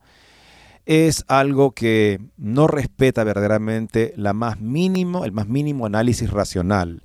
es 0.86 1.24
algo 1.28 1.72
que 1.72 2.20
no 2.38 2.68
respeta 2.68 3.24
verdaderamente 3.24 4.14
la 4.18 4.34
más 4.34 4.60
mínimo, 4.60 5.26
el 5.26 5.32
más 5.32 5.48
mínimo 5.48 5.86
análisis 5.86 6.30
racional. 6.30 7.04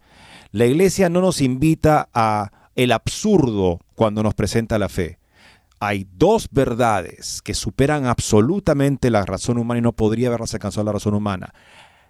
La 0.52 0.66
iglesia 0.66 1.08
no 1.08 1.20
nos 1.20 1.40
invita 1.40 2.08
a 2.12 2.50
el 2.74 2.92
absurdo 2.92 3.80
cuando 3.94 4.22
nos 4.22 4.34
presenta 4.34 4.78
la 4.78 4.88
fe. 4.88 5.18
Hay 5.78 6.06
dos 6.12 6.48
verdades 6.50 7.40
que 7.42 7.54
superan 7.54 8.04
absolutamente 8.04 9.10
la 9.10 9.24
razón 9.24 9.58
humana 9.58 9.78
y 9.78 9.82
no 9.82 9.92
podría 9.92 10.28
haberlas 10.28 10.52
alcanzado 10.52 10.84
la 10.84 10.92
razón 10.92 11.14
humana. 11.14 11.54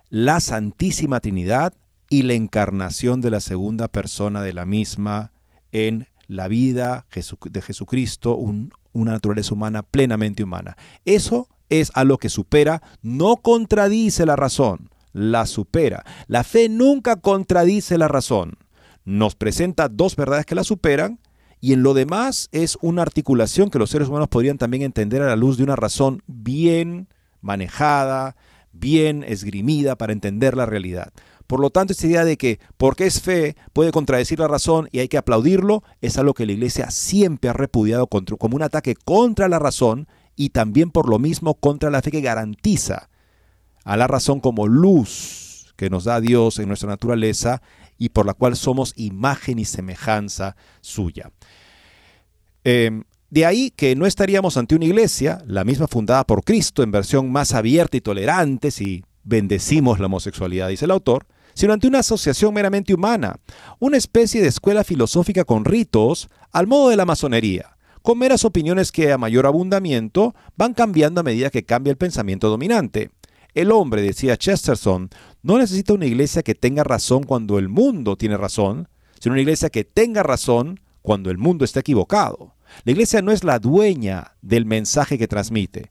La 0.09 0.41
Santísima 0.41 1.21
Trinidad 1.21 1.73
y 2.11 2.23
la 2.23 2.35
encarnación 2.35 3.23
de 3.23 3.31
la 3.31 3.41
segunda 3.41 3.89
persona 3.89 4.43
de 4.43 4.53
la 4.53 4.67
misma 4.67 5.33
en 5.73 6.09
la 6.27 6.47
vida 6.49 7.07
de 7.51 7.63
Jesucristo, 7.63 8.37
una 8.37 9.13
naturaleza 9.13 9.55
humana 9.55 9.83
plenamente 9.83 10.45
humana. 10.45 10.77
Eso 11.07 11.49
es 11.71 11.91
a 11.95 12.05
lo 12.05 12.19
que 12.19 12.29
supera, 12.29 12.83
no 13.01 13.37
contradice 13.39 14.27
la 14.27 14.37
razón, 14.37 14.91
la 15.15 15.47
supera. 15.47 16.05
La 16.27 16.45
fe 16.45 16.69
nunca 16.69 17.17
contradice 17.17 17.97
la 17.97 18.09
razón 18.09 18.59
nos 19.05 19.35
presenta 19.35 19.89
dos 19.89 20.17
verdades 20.17 20.47
que 20.47 20.55
la 20.55 20.65
superan 20.65 21.19
y 21.61 21.73
en 21.73 21.83
lo 21.83 21.95
demás 21.95 22.49
es 22.53 22.79
una 22.81 23.03
articulación 23.03 23.71
que 23.71 23.79
los 23.79 23.91
seres 23.91 24.09
humanos 24.09 24.29
podrían 24.29 24.59
también 24.59 24.83
entender 24.83 25.23
a 25.23 25.27
la 25.27 25.37
luz 25.37 25.57
de 25.57 25.65
una 25.65 25.77
razón 25.77 26.23
bien 26.27 27.09
manejada, 27.41 28.37
bien 28.73 29.25
esgrimida 29.25 29.97
para 29.97 30.13
entender 30.13 30.57
la 30.57 30.67
realidad. 30.67 31.13
Por 31.51 31.59
lo 31.59 31.71
tanto, 31.71 31.93
esta 31.93 32.07
idea 32.07 32.25
de 32.25 32.37
que 32.37 32.61
porque 32.77 33.07
es 33.07 33.21
fe 33.21 33.57
puede 33.73 33.91
contradecir 33.91 34.39
la 34.39 34.47
razón 34.47 34.89
y 34.93 35.01
hay 35.01 35.09
que 35.09 35.19
aplaudirlo 35.19 35.83
es 36.01 36.17
algo 36.17 36.33
que 36.33 36.47
la 36.47 36.53
Iglesia 36.53 36.93
siempre 36.93 37.51
ha 37.51 37.53
repudiado 37.53 38.07
como 38.07 38.55
un 38.55 38.63
ataque 38.63 38.95
contra 38.95 39.49
la 39.49 39.59
razón 39.59 40.07
y 40.37 40.51
también 40.51 40.93
por 40.93 41.09
lo 41.09 41.19
mismo 41.19 41.55
contra 41.55 41.91
la 41.91 42.03
fe 42.03 42.13
que 42.13 42.21
garantiza 42.21 43.09
a 43.83 43.97
la 43.97 44.07
razón 44.07 44.39
como 44.39 44.69
luz 44.69 45.75
que 45.75 45.91
nos 45.91 46.05
da 46.05 46.21
Dios 46.21 46.61
en 46.61 46.69
nuestra 46.69 46.89
naturaleza 46.89 47.63
y 47.99 48.11
por 48.11 48.27
la 48.27 48.35
cual 48.35 48.55
somos 48.55 48.93
imagen 48.95 49.59
y 49.59 49.65
semejanza 49.65 50.55
suya. 50.81 51.33
Em, 52.63 53.03
de 53.29 53.45
ahí 53.45 53.73
que 53.75 53.97
no 53.97 54.07
estaríamos 54.07 54.57
ante 54.57 54.77
una 54.77 54.85
iglesia, 54.85 55.43
la 55.49 55.65
misma 55.65 55.89
fundada 55.89 56.23
por 56.23 56.45
Cristo, 56.45 56.85
en 56.85 56.93
versión 56.93 57.33
más 57.33 57.55
abierta 57.55 57.97
y 57.97 58.01
tolerante, 58.01 58.71
si 58.71 59.03
bendecimos 59.25 59.99
la 59.99 60.07
homosexualidad, 60.07 60.69
dice 60.69 60.85
el 60.85 60.93
autor, 60.93 61.27
sino 61.61 61.75
ante 61.75 61.89
una 61.89 61.99
asociación 61.99 62.55
meramente 62.55 62.95
humana, 62.95 63.39
una 63.81 63.99
especie 63.99 64.41
de 64.41 64.49
escuela 64.49 64.83
filosófica 64.83 65.45
con 65.45 65.67
ritos, 65.67 66.31
al 66.53 66.67
modo 66.67 66.89
de 66.89 66.97
la 66.97 67.05
masonería, 67.05 67.77
con 68.01 68.17
meras 68.17 68.47
opiniones 68.47 68.91
que 68.91 69.13
a 69.13 69.19
mayor 69.19 69.45
abundamiento 69.45 70.35
van 70.57 70.73
cambiando 70.73 71.21
a 71.21 71.23
medida 71.23 71.51
que 71.51 71.67
cambia 71.67 71.91
el 71.91 71.99
pensamiento 71.99 72.49
dominante. 72.49 73.11
El 73.53 73.73
hombre, 73.73 74.01
decía 74.01 74.39
Chesterton, 74.39 75.11
no 75.43 75.59
necesita 75.59 75.93
una 75.93 76.07
iglesia 76.07 76.43
que 76.43 76.55
tenga 76.55 76.83
razón 76.83 77.25
cuando 77.25 77.59
el 77.59 77.69
mundo 77.69 78.17
tiene 78.17 78.39
razón, 78.39 78.89
sino 79.21 79.35
una 79.35 79.43
iglesia 79.43 79.69
que 79.69 79.85
tenga 79.85 80.23
razón 80.23 80.81
cuando 81.03 81.31
el 81.31 81.37
mundo 81.37 81.67
está 81.67 81.81
equivocado. 81.81 82.55
La 82.85 82.93
iglesia 82.93 83.21
no 83.21 83.33
es 83.33 83.45
la 83.45 83.59
dueña 83.59 84.33
del 84.41 84.65
mensaje 84.65 85.19
que 85.19 85.29
transmite. 85.29 85.91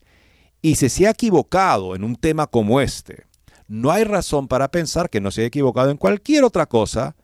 Y 0.63 0.78
si 0.78 0.89
se 0.89 1.05
ha 1.05 1.11
equivocado 1.11 1.95
en 1.95 2.03
un 2.03 2.15
tema 2.15 2.47
como 2.47 2.82
este, 2.82 3.29
no 3.70 3.91
hay 3.91 4.03
razón 4.03 4.47
para 4.47 4.72
pensar 4.72 5.09
que 5.09 5.22
no 5.22 5.30
se 5.32 5.41
haya 5.41 5.47
equivocado 5.47 5.91
en 5.91 5.97
cualquier 5.97 6.43
otra 6.43 6.65
cosa, 6.65 7.15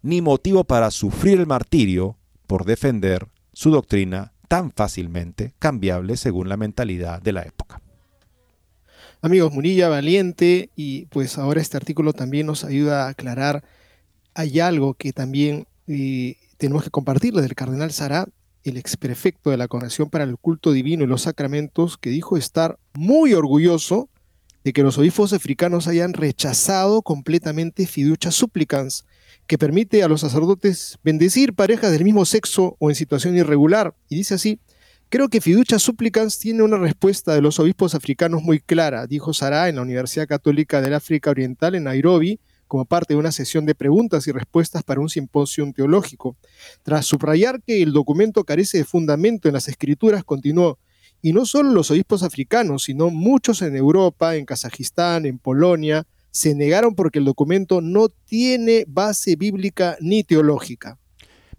ni 0.00 0.22
motivo 0.22 0.64
para 0.64 0.90
sufrir 0.90 1.38
el 1.38 1.46
martirio 1.46 2.16
por 2.46 2.64
defender 2.64 3.28
su 3.52 3.70
doctrina 3.70 4.32
tan 4.48 4.72
fácilmente 4.72 5.54
cambiable 5.58 6.16
según 6.16 6.48
la 6.48 6.56
mentalidad 6.56 7.20
de 7.20 7.32
la 7.32 7.42
época. 7.42 7.80
Amigos, 9.20 9.52
Munilla 9.52 9.88
valiente 9.88 10.70
y 10.74 11.04
pues 11.06 11.38
ahora 11.38 11.60
este 11.60 11.76
artículo 11.76 12.14
también 12.14 12.46
nos 12.46 12.64
ayuda 12.64 13.04
a 13.04 13.10
aclarar, 13.10 13.62
hay 14.34 14.60
algo 14.60 14.94
que 14.94 15.12
también 15.12 15.66
eh, 15.86 16.36
tenemos 16.56 16.84
que 16.84 16.90
compartirle 16.90 17.42
del 17.42 17.54
cardenal 17.54 17.92
Sará, 17.92 18.26
el 18.64 18.78
exprefecto 18.78 19.50
de 19.50 19.58
la 19.58 19.68
Congregación 19.68 20.08
para 20.08 20.24
el 20.24 20.38
Culto 20.38 20.72
Divino 20.72 21.04
y 21.04 21.06
los 21.06 21.22
Sacramentos, 21.22 21.98
que 21.98 22.10
dijo 22.10 22.38
estar 22.38 22.78
muy 22.94 23.34
orgulloso 23.34 24.08
de 24.64 24.72
que 24.72 24.82
los 24.82 24.98
obispos 24.98 25.32
africanos 25.32 25.88
hayan 25.88 26.12
rechazado 26.12 27.02
completamente 27.02 27.86
fiducia 27.86 28.30
supplicans, 28.30 29.04
que 29.46 29.58
permite 29.58 30.02
a 30.02 30.08
los 30.08 30.20
sacerdotes 30.20 30.98
bendecir 31.02 31.54
parejas 31.54 31.92
del 31.92 32.04
mismo 32.04 32.24
sexo 32.24 32.76
o 32.78 32.90
en 32.90 32.96
situación 32.96 33.36
irregular. 33.36 33.94
Y 34.08 34.16
dice 34.16 34.34
así, 34.34 34.60
Creo 35.12 35.28
que 35.28 35.42
Fiducia 35.42 35.78
Supplicans 35.78 36.38
tiene 36.38 36.62
una 36.62 36.78
respuesta 36.78 37.34
de 37.34 37.42
los 37.42 37.60
obispos 37.60 37.94
africanos 37.94 38.42
muy 38.42 38.60
clara, 38.60 39.06
dijo 39.06 39.34
Sara 39.34 39.68
en 39.68 39.76
la 39.76 39.82
Universidad 39.82 40.26
Católica 40.26 40.80
del 40.80 40.94
África 40.94 41.28
Oriental 41.28 41.74
en 41.74 41.84
Nairobi, 41.84 42.40
como 42.66 42.86
parte 42.86 43.12
de 43.12 43.20
una 43.20 43.30
sesión 43.30 43.66
de 43.66 43.74
preguntas 43.74 44.26
y 44.26 44.32
respuestas 44.32 44.82
para 44.82 45.02
un 45.02 45.10
simposio 45.10 45.70
teológico. 45.76 46.38
Tras 46.82 47.04
subrayar 47.04 47.60
que 47.60 47.82
el 47.82 47.92
documento 47.92 48.44
carece 48.44 48.78
de 48.78 48.84
fundamento 48.86 49.48
en 49.48 49.52
las 49.52 49.68
escrituras, 49.68 50.24
continuó, 50.24 50.78
y 51.22 51.32
no 51.32 51.46
solo 51.46 51.70
los 51.70 51.90
obispos 51.92 52.24
africanos, 52.24 52.84
sino 52.84 53.08
muchos 53.08 53.62
en 53.62 53.76
Europa, 53.76 54.34
en 54.36 54.44
Kazajistán, 54.44 55.24
en 55.24 55.38
Polonia, 55.38 56.04
se 56.32 56.54
negaron 56.54 56.94
porque 56.94 57.20
el 57.20 57.24
documento 57.24 57.80
no 57.80 58.08
tiene 58.08 58.84
base 58.88 59.36
bíblica 59.36 59.96
ni 60.00 60.24
teológica. 60.24 60.98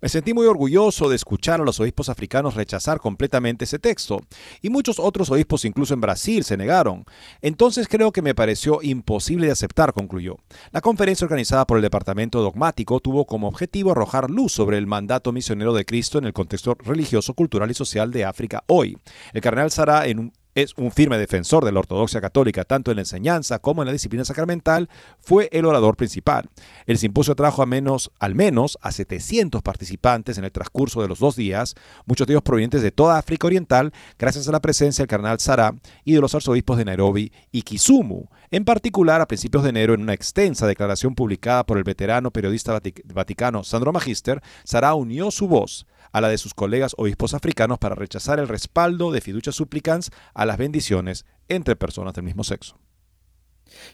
Me 0.04 0.10
sentí 0.10 0.34
muy 0.34 0.48
orgulloso 0.48 1.08
de 1.08 1.16
escuchar 1.16 1.62
a 1.62 1.64
los 1.64 1.80
obispos 1.80 2.10
africanos 2.10 2.56
rechazar 2.56 3.00
completamente 3.00 3.64
ese 3.64 3.80
texto, 3.80 4.20
y 4.62 4.70
muchos 4.70 5.00
otros 5.00 5.32
obispos 5.32 5.64
incluso 5.64 5.94
en 5.94 6.02
Brasil 6.02 6.44
se 6.44 6.58
negaron. 6.58 7.06
Entonces 7.42 7.88
creo 7.88 8.12
que 8.12 8.22
me 8.22 8.36
pareció 8.36 8.82
imposible 8.82 9.46
de 9.46 9.54
aceptar, 9.54 9.94
concluyó. 9.94 10.36
La 10.74 10.82
conferencia 10.82 11.24
organizada 11.24 11.66
por 11.66 11.78
el 11.78 11.84
Departamento 11.84 12.42
Dogmático 12.42 13.00
tuvo 13.00 13.26
como 13.26 13.48
objetivo 13.48 13.92
arrojar 13.92 14.30
luz 14.30 14.52
sobre 14.52 14.78
el 14.78 14.88
mandato 14.88 15.32
misionero 15.32 15.74
de 15.74 15.86
Cristo 15.86 16.18
en 16.18 16.26
el 16.26 16.34
contexto 16.34 16.76
religioso, 16.84 17.34
cultural 17.34 17.72
y 17.72 17.74
social 17.74 18.12
de 18.12 18.26
África 18.26 18.66
hoy. 18.68 18.98
El 19.32 19.40
cardenal 19.40 19.72
Sara, 19.72 20.06
en 20.08 20.20
un 20.20 20.34
es 20.56 20.74
un 20.78 20.92
firme 20.92 21.18
defensor 21.18 21.66
de 21.66 21.72
la 21.72 21.80
ortodoxia 21.80 22.22
católica 22.22 22.64
tanto 22.64 22.92
en 22.92 22.98
la 22.98 23.02
enseñanza 23.02 23.60
como 23.60 23.82
en 23.82 23.88
la 23.88 23.92
disciplina 23.92 24.26
sacramental, 24.26 24.90
fue 25.20 25.50
el 25.52 25.66
orador 25.66 25.96
principal. 25.96 26.50
El 26.86 26.98
simposio 26.98 27.36
trajo 27.36 27.66
menos, 27.66 28.12
al 28.20 28.36
menos 28.36 28.78
a 28.82 28.92
700 28.92 29.62
participantes 29.62 30.38
en 30.38 30.46
el 30.46 30.52
transcurso 30.52 31.02
de 31.02 31.08
los 31.08 31.20
dos 31.20 31.36
días, 31.36 31.76
muchos 32.06 32.28
de 32.28 32.34
ellos 32.34 32.44
provenientes 32.44 32.82
de 32.82 32.92
toda 32.92 33.18
África 33.18 33.48
Oriental, 33.48 33.94
gracias 34.20 34.48
a 34.48 34.52
la 34.52 34.62
presencia 34.62 35.04
del 35.04 35.10
cardenal 35.10 35.40
Sara 35.40 35.74
y 36.04 36.14
de 36.14 36.22
los 36.22 36.36
arzobispos 36.36 36.78
de 36.78 36.86
Nairobi 36.86 37.32
y 37.52 37.64
Kisumu, 37.64 38.28
En 38.52 38.66
particular, 38.66 39.22
a 39.22 39.28
principios 39.28 39.64
de 39.64 39.70
enero, 39.70 39.94
en 39.94 40.02
una 40.02 40.14
extensa 40.14 40.68
declaración 40.68 41.16
publicada 41.16 41.66
por 41.66 41.78
el 41.78 41.84
veterano 41.84 42.32
periodista 42.32 42.80
vaticano 43.14 43.64
Sandro 43.64 43.92
Magister, 43.92 44.42
Sara 44.64 44.94
unió 44.94 45.32
su 45.32 45.48
voz 45.48 45.88
a 46.14 46.22
la 46.22 46.30
de 46.30 46.38
sus 46.38 46.54
colegas 46.54 46.94
obispos 46.98 47.34
africanos 47.34 47.80
para 47.80 47.96
rechazar 47.96 48.40
el 48.40 48.48
respaldo 48.48 49.12
de 49.12 49.20
fiducia 49.20 49.52
supplicans 49.52 50.12
a 50.34 50.46
las 50.46 50.58
bendiciones 50.58 51.26
entre 51.50 51.76
personas 51.76 52.14
del 52.14 52.24
mismo 52.24 52.46
sexo. 52.46 52.80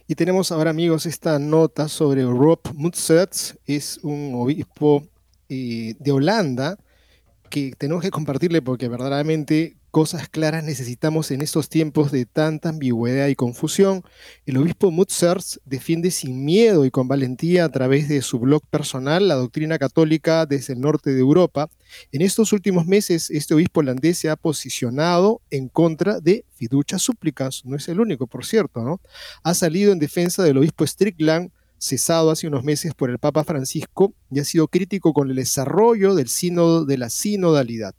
Y 0.07 0.15
tenemos 0.15 0.51
ahora, 0.51 0.69
amigos, 0.69 1.05
esta 1.05 1.39
nota 1.39 1.87
sobre 1.87 2.23
Rob 2.23 2.59
Mutserts, 2.75 3.57
es 3.65 3.99
un 4.03 4.33
obispo 4.35 5.07
eh, 5.47 5.95
de 5.97 6.11
Holanda 6.11 6.77
que 7.49 7.73
tenemos 7.77 8.03
que 8.03 8.11
compartirle 8.11 8.61
porque 8.61 8.87
verdaderamente 8.87 9.79
cosas 9.91 10.29
claras 10.29 10.63
necesitamos 10.63 11.31
en 11.31 11.41
estos 11.41 11.69
tiempos 11.69 12.11
de 12.11 12.25
tanta 12.25 12.69
ambigüedad 12.69 13.27
y 13.27 13.35
confusión. 13.35 14.03
El 14.45 14.57
obispo 14.57 14.91
Mutzers 14.91 15.59
defiende 15.65 16.11
sin 16.11 16.45
miedo 16.45 16.85
y 16.85 16.91
con 16.91 17.07
valentía 17.07 17.65
a 17.65 17.69
través 17.69 18.07
de 18.07 18.21
su 18.21 18.39
blog 18.39 18.61
personal 18.69 19.27
la 19.27 19.35
doctrina 19.35 19.79
católica 19.79 20.45
desde 20.45 20.73
el 20.73 20.81
norte 20.81 21.11
de 21.11 21.19
Europa. 21.19 21.69
En 22.11 22.21
estos 22.21 22.53
últimos 22.53 22.85
meses, 22.85 23.29
este 23.29 23.53
obispo 23.53 23.79
holandés 23.79 24.17
se 24.17 24.29
ha 24.29 24.35
posicionado 24.35 25.41
en 25.49 25.69
contra 25.69 26.19
de 26.19 26.45
fiducia 26.55 26.99
súplicas. 26.99 27.63
No 27.65 27.75
es 27.75 27.87
el 27.87 27.99
único, 27.99 28.27
por 28.27 28.45
cierto, 28.45 28.81
¿no? 28.83 29.01
Ha 29.43 29.53
salido 29.53 29.91
en 29.91 29.99
defensa 29.99 30.43
del 30.43 30.57
obispo 30.57 30.85
Strickland, 30.85 31.51
cesado 31.77 32.31
hace 32.31 32.47
unos 32.47 32.63
meses 32.63 32.93
por 32.93 33.09
el 33.09 33.19
Papa 33.19 33.43
Francisco, 33.43 34.13
y 34.29 34.39
ha 34.39 34.45
sido 34.45 34.67
crítico 34.67 35.13
con 35.13 35.29
el 35.29 35.37
desarrollo 35.37 36.15
del 36.15 36.27
sínodo 36.27 36.85
de 36.85 36.97
la 36.97 37.09
sinodalidad. 37.09 37.95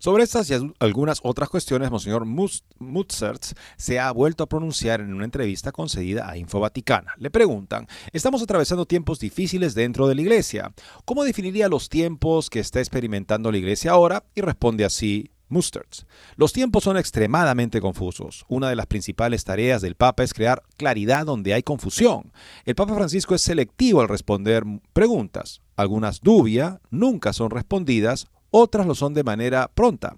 Sobre 0.00 0.22
estas 0.24 0.48
y 0.48 0.54
algunas 0.78 1.20
otras 1.22 1.50
cuestiones, 1.50 1.90
Monseñor 1.90 2.24
Mutzerts 2.24 3.54
se 3.76 4.00
ha 4.00 4.10
vuelto 4.12 4.42
a 4.42 4.48
pronunciar 4.48 5.02
en 5.02 5.12
una 5.12 5.26
entrevista 5.26 5.72
concedida 5.72 6.26
a 6.26 6.38
Info 6.38 6.58
Vaticana. 6.58 7.12
Le 7.18 7.30
preguntan, 7.30 7.86
estamos 8.10 8.40
atravesando 8.40 8.86
tiempos 8.86 9.20
difíciles 9.20 9.74
dentro 9.74 10.08
de 10.08 10.14
la 10.14 10.22
Iglesia. 10.22 10.72
¿Cómo 11.04 11.22
definiría 11.22 11.68
los 11.68 11.90
tiempos 11.90 12.48
que 12.48 12.60
está 12.60 12.78
experimentando 12.78 13.52
la 13.52 13.58
Iglesia 13.58 13.90
ahora? 13.90 14.24
Y 14.34 14.40
responde 14.40 14.86
así 14.86 15.32
Musterts. 15.50 16.06
Los 16.36 16.54
tiempos 16.54 16.84
son 16.84 16.96
extremadamente 16.96 17.82
confusos. 17.82 18.46
Una 18.48 18.70
de 18.70 18.76
las 18.76 18.86
principales 18.86 19.44
tareas 19.44 19.82
del 19.82 19.96
Papa 19.96 20.22
es 20.22 20.32
crear 20.32 20.62
claridad 20.78 21.26
donde 21.26 21.52
hay 21.52 21.62
confusión. 21.62 22.32
El 22.64 22.74
Papa 22.74 22.94
Francisco 22.94 23.34
es 23.34 23.42
selectivo 23.42 24.00
al 24.00 24.08
responder 24.08 24.64
preguntas. 24.94 25.60
Algunas 25.76 26.22
dubias 26.22 26.78
nunca 26.88 27.34
son 27.34 27.50
respondidas 27.50 28.28
otras 28.50 28.86
lo 28.86 28.94
son 28.94 29.14
de 29.14 29.24
manera 29.24 29.70
pronta. 29.74 30.16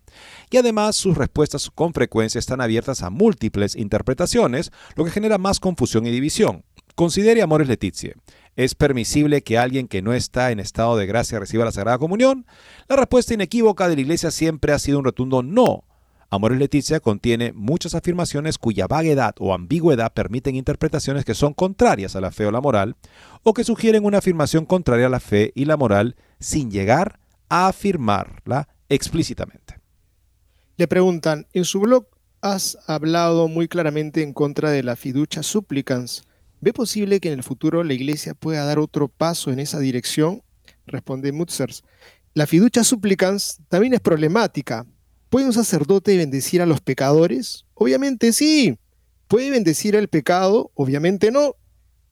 Y 0.51 0.57
además 0.57 0.97
sus 0.97 1.17
respuestas 1.17 1.71
con 1.71 1.93
frecuencia 1.93 2.39
están 2.39 2.61
abiertas 2.61 3.03
a 3.03 3.11
múltiples 3.11 3.77
interpretaciones, 3.77 4.73
lo 4.97 5.05
que 5.05 5.11
genera 5.11 5.39
más 5.39 5.61
confusión 5.61 6.07
y 6.07 6.11
división. 6.11 6.65
Considere 6.95 7.43
Amores 7.43 7.69
Leticia. 7.69 8.15
¿Es 8.55 8.75
permisible 8.75 9.43
que 9.43 9.57
alguien 9.57 9.89
que 9.89 10.03
no 10.03 10.13
está 10.13 10.51
en 10.51 10.61
estado 10.61 10.97
de 10.97 11.07
gracia 11.07 11.39
reciba 11.39 11.65
la 11.65 11.73
Sagrada 11.73 11.97
Comunión? 11.99 12.45
La 12.87 12.97
respuesta 12.97 13.33
inequívoca 13.33 13.89
de 13.89 13.95
la 13.95 14.03
Iglesia 14.03 14.31
siempre 14.31 14.73
ha 14.73 14.79
sido 14.79 14.99
un 14.99 15.05
rotundo 15.05 15.43
no. 15.43 15.85
Amores 16.29 16.59
Leticia 16.59 17.01
contiene 17.01 17.53
muchas 17.53 17.95
afirmaciones 17.95 18.59
cuya 18.59 18.87
vaguedad 18.87 19.35
o 19.39 19.55
ambigüedad 19.55 20.13
permiten 20.13 20.57
interpretaciones 20.57 21.25
que 21.25 21.35
son 21.35 21.55
contrarias 21.55 22.17
a 22.17 22.21
la 22.21 22.31
fe 22.31 22.47
o 22.47 22.51
la 22.51 22.61
moral, 22.61 22.97
o 23.43 23.53
que 23.53 23.65
sugieren 23.65 24.05
una 24.05 24.19
afirmación 24.19 24.65
contraria 24.65 25.07
a 25.07 25.11
la 25.11 25.21
fe 25.21 25.53
y 25.55 25.67
la 25.67 25.77
moral 25.77 26.17
sin 26.39 26.71
llegar 26.71 27.21
afirmarla 27.53 28.67
explícitamente. 28.89 29.79
Le 30.79 30.89
preguntan, 30.89 31.47
en 31.53 31.67
su 31.67 31.81
blog 31.81 32.07
has 32.41 32.79
hablado 32.87 33.47
muy 33.47 33.69
claramente 33.69 34.23
en 34.23 34.33
contra 34.33 34.71
de 34.71 34.83
la 34.83 34.97
fiducia 34.97 35.43
supplicans. 35.43 36.23
¿Ve 36.61 36.73
posible 36.73 37.21
que 37.21 37.31
en 37.31 37.39
el 37.39 37.45
futuro 37.45 37.85
la 37.85 37.93
Iglesia 37.93 38.33
pueda 38.33 38.65
dar 38.65 38.79
otro 38.79 39.09
paso 39.09 39.53
en 39.53 39.59
esa 39.59 39.79
dirección? 39.81 40.43
Responde 40.87 41.31
Mutzers. 41.31 41.85
La 42.33 42.47
fiducia 42.47 42.85
supplicans 42.85 43.61
también 43.69 43.93
es 43.93 44.01
problemática. 44.01 44.87
¿Puede 45.29 45.47
un 45.47 45.53
sacerdote 45.53 46.17
bendecir 46.17 46.63
a 46.63 46.67
los 46.67 46.81
pecadores? 46.81 47.67
Obviamente 47.75 48.33
sí. 48.33 48.79
¿Puede 49.29 49.51
bendecir 49.51 49.95
al 49.95 50.09
pecado? 50.09 50.71
Obviamente 50.75 51.31
no. 51.31 51.57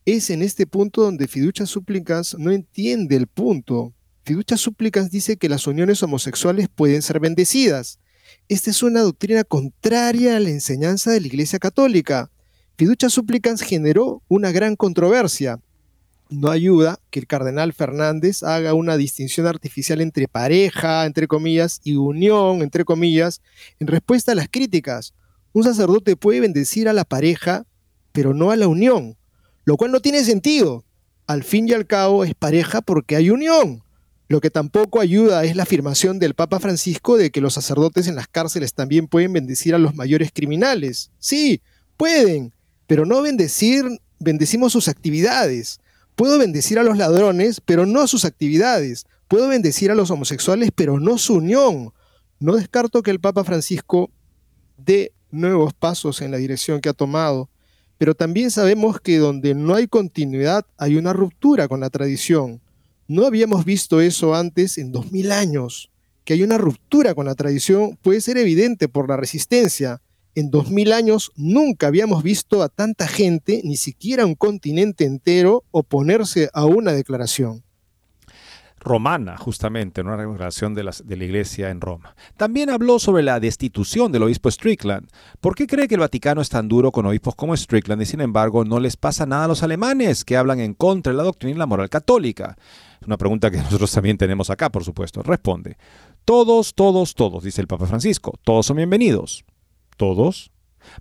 Es 0.05 0.29
en 0.29 0.43
este 0.43 0.67
punto 0.67 1.03
donde 1.03 1.29
fiducia 1.29 1.65
supplicans 1.65 2.37
no 2.39 2.51
entiende 2.51 3.17
el 3.17 3.27
punto. 3.27 3.95
Fiducia 4.23 4.57
Súplicas 4.57 5.11
dice 5.11 5.37
que 5.37 5.49
las 5.49 5.67
uniones 5.67 6.03
homosexuales 6.03 6.69
pueden 6.69 7.03
ser 7.03 7.21
bendecidas. 7.21 7.99
Esta 8.49 8.71
es 8.71 8.83
una 8.83 9.01
doctrina 9.01 9.45
contraria 9.45 10.37
a 10.37 10.41
la 10.41 10.51
enseñanza 10.51 11.11
de 11.11 11.21
la 11.21 11.27
Iglesia 11.27 11.59
Católica. 11.59 12.31
Fiducia 12.77 13.09
Súplicas 13.09 13.63
generó 13.63 14.23
una 14.29 14.53
gran 14.53 14.77
controversia. 14.77 15.59
No 16.29 16.51
ayuda 16.51 17.01
que 17.11 17.19
el 17.19 17.27
cardenal 17.27 17.73
Fernández 17.73 18.43
haga 18.43 18.75
una 18.75 18.97
distinción 18.97 19.47
artificial 19.47 20.01
entre 20.01 20.29
pareja, 20.29 21.07
entre 21.07 21.27
comillas, 21.27 21.81
y 21.83 21.97
unión, 21.97 22.63
entre 22.63 22.85
comillas, 22.85 23.41
en 23.81 23.89
respuesta 23.89 24.33
a 24.33 24.37
las 24.37 24.49
críticas. 24.49 25.15
Un 25.53 25.65
sacerdote 25.65 26.15
puede 26.15 26.41
bendecir 26.41 26.89
a 26.89 26.93
la 26.93 27.05
pareja, 27.05 27.67
pero 28.13 28.35
no 28.35 28.53
a 28.53 28.57
la 28.57 28.69
unión, 28.69 29.17
lo 29.65 29.77
cual 29.77 29.91
no 29.91 30.01
tiene 30.01 30.23
sentido. 30.23 30.85
Al 31.27 31.43
fin 31.43 31.69
y 31.69 31.73
al 31.73 31.87
cabo 31.87 32.25
es 32.25 32.35
pareja 32.35 32.81
porque 32.81 33.17
hay 33.17 33.31
unión. 33.31 33.83
Lo 34.31 34.41
que 34.41 34.49
tampoco 34.49 35.01
ayuda 35.01 35.43
es 35.43 35.57
la 35.57 35.65
afirmación 35.65 36.21
del 36.21 36.35
Papa 36.35 36.61
Francisco 36.61 37.17
de 37.17 37.33
que 37.33 37.41
los 37.41 37.55
sacerdotes 37.55 38.07
en 38.07 38.15
las 38.15 38.29
cárceles 38.29 38.75
también 38.75 39.09
pueden 39.09 39.33
bendecir 39.33 39.75
a 39.75 39.79
los 39.79 39.97
mayores 39.97 40.31
criminales. 40.33 41.11
Sí, 41.19 41.63
pueden, 41.97 42.53
pero 42.87 43.05
no 43.05 43.23
bendecir, 43.23 43.85
bendecimos 44.21 44.73
sus 44.73 44.87
actividades. 44.87 45.81
Puedo 46.15 46.39
bendecir 46.39 46.79
a 46.79 46.85
los 46.85 46.97
ladrones, 46.97 47.61
pero 47.61 47.87
no 47.87 48.07
sus 48.07 48.25
actividades. 48.25 49.05
Puedo 49.27 49.49
bendecir 49.49 49.91
a 49.91 49.97
los 49.97 50.13
homosexuales, 50.13 50.71
pero 50.73 51.01
no 51.01 51.19
su 51.19 51.35
unión. 51.35 51.93
No 52.39 52.55
descarto 52.55 53.03
que 53.03 53.11
el 53.11 53.19
Papa 53.19 53.43
Francisco 53.43 54.13
dé 54.77 55.11
nuevos 55.33 55.75
pasos 55.75 56.21
en 56.21 56.31
la 56.31 56.37
dirección 56.37 56.81
que 56.81 56.89
ha 56.89 56.93
tomado, 56.93 57.49
pero 57.99 58.15
también 58.15 58.53
sabemos 58.53 59.01
que 59.01 59.19
donde 59.19 59.57
no 59.57 59.75
hay 59.75 59.89
continuidad 59.89 60.65
hay 60.79 60.95
una 60.95 61.13
ruptura 61.13 61.67
con 61.67 61.81
la 61.81 61.91
tradición. 61.91 62.61
No 63.11 63.27
habíamos 63.27 63.65
visto 63.65 64.01
eso 64.01 64.37
antes 64.37 64.79
en 64.79 64.93
2000 64.93 65.33
años. 65.33 65.91
Que 66.25 66.35
hay 66.35 66.45
una 66.45 66.59
ruptura 66.59 67.13
con 67.13 67.27
la 67.27 67.35
tradición 67.35 67.99
puede 68.01 68.21
ser 68.21 68.39
evidente 68.39 68.87
por 68.87 69.09
la 69.09 69.17
resistencia. 69.17 70.01
En 70.37 70.53
2000 70.53 70.93
años 70.93 71.33
nunca 71.35 71.89
habíamos 71.89 72.23
visto 72.23 72.63
a 72.63 72.69
tanta 72.69 73.09
gente, 73.09 73.63
ni 73.65 73.77
siquiera 73.77 74.25
un 74.25 74.37
continente 74.37 75.07
entero, 75.07 75.65
oponerse 75.73 76.51
a 76.53 76.67
una 76.67 76.93
declaración 76.93 77.65
romana, 78.81 79.37
justamente, 79.37 80.01
en 80.01 80.09
una 80.09 80.17
declaración 80.17 80.75
de 80.75 80.81
de 80.81 81.17
la, 81.17 81.25
Iglesia 81.25 81.71
en 81.71 81.81
Roma. 81.81 82.15
También 82.37 82.71
habló 82.71 82.99
sobre 82.99 83.23
la 83.23 83.39
destitución 83.39 84.11
del 84.11 84.23
obispo 84.23 84.51
Strickland. 84.51 85.09
¿Por 85.41 85.55
qué 85.55 85.67
cree 85.67 85.87
que 85.87 85.95
el 85.95 86.01
Vaticano 86.01 86.41
es 86.41 86.49
tan 86.49 86.69
duro 86.69 86.91
con 86.91 87.07
obispos 87.07 87.35
como 87.35 87.57
Strickland 87.57 88.03
y 88.03 88.07
sin 88.07 88.21
embargo 88.21 88.65
no 88.65 88.81
les 88.81 88.97
pasa 88.97 89.27
nada 89.27 89.45
a 89.45 89.49
los 89.49 89.63
alemanes 89.63 90.25
que 90.25 90.37
hablan 90.37 90.61
en 90.61 90.75
contra 90.75 91.13
de 91.13 91.19
la 91.19 91.23
doctrina 91.25 91.55
y 91.55 91.59
la 91.59 91.67
moral 91.67 91.91
católica? 91.91 92.57
Es 93.01 93.07
una 93.07 93.19
pregunta 93.19 93.51
que 93.51 93.57
nosotros 93.63 93.93
también 93.93 94.17
tenemos 94.17 94.49
acá, 94.51 94.71
por 94.71 94.85
supuesto. 94.85 95.23
Responde. 95.23 95.77
Todos, 96.25 96.75
todos, 96.75 97.15
todos, 97.15 97.45
dice 97.45 97.61
el 97.61 97.67
Papa 97.67 97.87
Francisco. 97.87 98.35
Todos 98.43 98.67
son 98.67 98.79
bienvenidos. 98.79 99.45
¿Todos? 99.97 100.51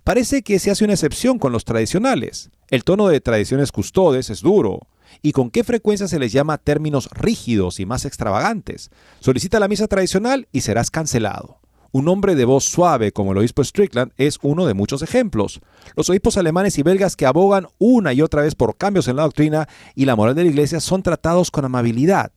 Parece 0.04 0.42
que 0.42 0.58
se 0.58 0.70
hace 0.70 0.84
una 0.84 0.92
excepción 0.92 1.38
con 1.38 1.52
los 1.52 1.64
tradicionales. 1.64 2.50
El 2.68 2.84
tono 2.84 3.08
de 3.08 3.20
tradiciones 3.20 3.72
custodes 3.72 4.28
es 4.28 4.42
duro. 4.42 4.80
¿Y 5.22 5.32
con 5.32 5.50
qué 5.50 5.64
frecuencia 5.64 6.08
se 6.08 6.18
les 6.18 6.32
llama 6.32 6.58
términos 6.58 7.08
rígidos 7.12 7.80
y 7.80 7.86
más 7.86 8.04
extravagantes? 8.04 8.90
Solicita 9.20 9.60
la 9.60 9.68
misa 9.68 9.86
tradicional 9.86 10.48
y 10.52 10.62
serás 10.62 10.90
cancelado. 10.90 11.60
Un 11.92 12.08
hombre 12.08 12.36
de 12.36 12.44
voz 12.44 12.64
suave 12.64 13.10
como 13.10 13.32
el 13.32 13.38
obispo 13.38 13.64
Strickland 13.64 14.12
es 14.16 14.38
uno 14.42 14.64
de 14.66 14.74
muchos 14.74 15.02
ejemplos. 15.02 15.60
Los 15.96 16.08
obispos 16.08 16.36
alemanes 16.36 16.78
y 16.78 16.84
belgas 16.84 17.16
que 17.16 17.26
abogan 17.26 17.66
una 17.78 18.12
y 18.12 18.22
otra 18.22 18.42
vez 18.42 18.54
por 18.54 18.76
cambios 18.76 19.08
en 19.08 19.16
la 19.16 19.22
doctrina 19.22 19.68
y 19.96 20.04
la 20.04 20.14
moral 20.14 20.36
de 20.36 20.44
la 20.44 20.50
iglesia 20.50 20.78
son 20.78 21.02
tratados 21.02 21.50
con 21.50 21.64
amabilidad. 21.64 22.30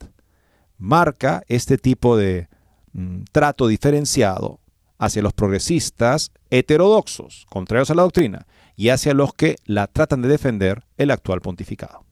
Marca 0.79 1.43
este 1.47 1.77
tipo 1.77 2.17
de 2.17 2.47
mm, 2.93 3.25
trato 3.31 3.67
diferenciado 3.67 4.59
hacia 4.97 5.21
los 5.21 5.33
progresistas 5.33 6.31
heterodoxos, 6.49 7.45
contrarios 7.49 7.91
a 7.91 7.95
la 7.95 8.03
doctrina, 8.03 8.47
y 8.75 8.89
hacia 8.89 9.13
los 9.13 9.33
que 9.33 9.57
la 9.65 9.87
tratan 9.87 10.21
de 10.21 10.29
defender 10.29 10.83
el 10.97 11.11
actual 11.11 11.41
pontificado. 11.41 12.02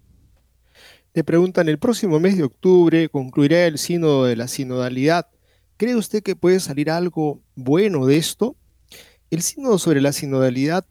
Le 1.14 1.24
preguntan, 1.24 1.68
el 1.70 1.78
próximo 1.78 2.20
mes 2.20 2.38
de 2.38 2.44
octubre 2.44 3.10
concluirá 3.10 3.66
el 3.66 3.78
sínodo 3.78 4.26
de 4.26 4.36
la 4.36 4.48
sinodalidad 4.48 5.28
¿Cree 5.82 5.96
usted 5.96 6.22
que 6.22 6.36
puede 6.36 6.60
salir 6.60 6.92
algo 6.92 7.42
bueno 7.56 8.06
de 8.06 8.18
esto? 8.18 8.56
El 9.32 9.42
sínodo 9.42 9.80
sobre 9.80 10.00
la 10.00 10.14
sinodalidad 10.14 10.86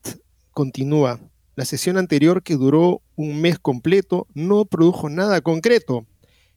continúa. 0.51 1.21
La 1.55 1.65
sesión 1.65 1.97
anterior, 1.97 2.43
que 2.43 2.57
duró 2.57 3.01
un 3.15 3.41
mes 3.41 3.61
completo, 3.61 4.27
no 4.35 4.65
produjo 4.65 5.09
nada 5.09 5.43
concreto. 5.43 6.09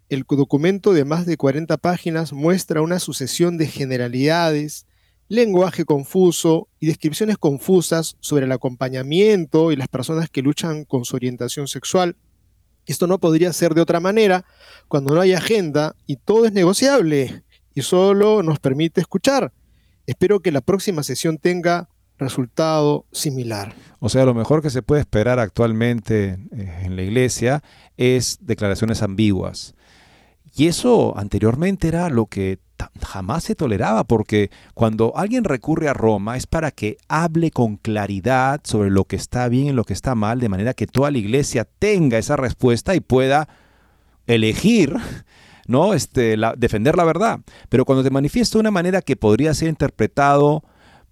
El 0.09 0.23
documento 0.27 0.93
de 0.93 1.05
más 1.05 1.27
de 1.27 1.37
40 1.37 1.77
páginas 1.77 2.33
muestra 2.33 2.81
una 2.81 2.97
sucesión 2.97 3.59
de 3.59 3.67
generalidades, 3.67 4.87
lenguaje 5.27 5.85
confuso 5.85 6.69
y 6.79 6.87
descripciones 6.87 7.37
confusas 7.37 8.17
sobre 8.19 8.45
el 8.45 8.51
acompañamiento 8.51 9.71
y 9.71 9.75
las 9.75 9.89
personas 9.89 10.27
que 10.31 10.41
luchan 10.41 10.85
con 10.85 11.05
su 11.05 11.15
orientación 11.15 11.67
sexual. 11.67 12.15
Esto 12.85 13.07
no 13.07 13.19
podría 13.19 13.53
ser 13.53 13.73
de 13.73 13.81
otra 13.81 13.99
manera 13.99 14.45
cuando 14.87 15.13
no 15.13 15.21
hay 15.21 15.33
agenda 15.33 15.95
y 16.05 16.17
todo 16.17 16.45
es 16.45 16.53
negociable 16.53 17.43
y 17.73 17.81
solo 17.81 18.43
nos 18.43 18.59
permite 18.59 19.01
escuchar. 19.01 19.51
Espero 20.05 20.41
que 20.41 20.51
la 20.51 20.61
próxima 20.61 21.03
sesión 21.03 21.37
tenga 21.37 21.89
resultado 22.17 23.05
similar. 23.11 23.73
O 23.99 24.09
sea, 24.09 24.25
lo 24.25 24.33
mejor 24.33 24.61
que 24.61 24.69
se 24.69 24.81
puede 24.81 25.01
esperar 25.01 25.39
actualmente 25.39 26.37
eh, 26.51 26.81
en 26.83 26.95
la 26.95 27.01
iglesia 27.01 27.63
es 27.97 28.39
declaraciones 28.41 29.01
ambiguas. 29.01 29.75
Y 30.55 30.67
eso 30.67 31.17
anteriormente 31.17 31.87
era 31.87 32.09
lo 32.09 32.27
que 32.27 32.59
jamás 33.01 33.43
se 33.43 33.55
toleraba, 33.55 34.03
porque 34.03 34.49
cuando 34.73 35.13
alguien 35.15 35.43
recurre 35.43 35.89
a 35.89 35.93
Roma 35.93 36.37
es 36.37 36.47
para 36.47 36.71
que 36.71 36.97
hable 37.07 37.51
con 37.51 37.77
claridad 37.77 38.61
sobre 38.63 38.89
lo 38.89 39.05
que 39.05 39.15
está 39.15 39.47
bien 39.49 39.67
y 39.67 39.71
lo 39.71 39.83
que 39.83 39.93
está 39.93 40.15
mal, 40.15 40.39
de 40.39 40.49
manera 40.49 40.73
que 40.73 40.87
toda 40.87 41.11
la 41.11 41.17
iglesia 41.17 41.65
tenga 41.65 42.17
esa 42.17 42.35
respuesta 42.35 42.95
y 42.95 42.99
pueda 42.99 43.47
elegir 44.27 44.95
¿no? 45.67 45.93
Este, 45.93 46.37
defender 46.57 46.95
la 46.95 47.03
verdad. 47.03 47.39
Pero 47.69 47.85
cuando 47.85 48.03
te 48.03 48.09
manifiesta 48.09 48.57
de 48.57 48.61
una 48.61 48.71
manera 48.71 49.01
que 49.01 49.15
podría 49.15 49.53
ser 49.53 49.69
interpretado 49.69 50.63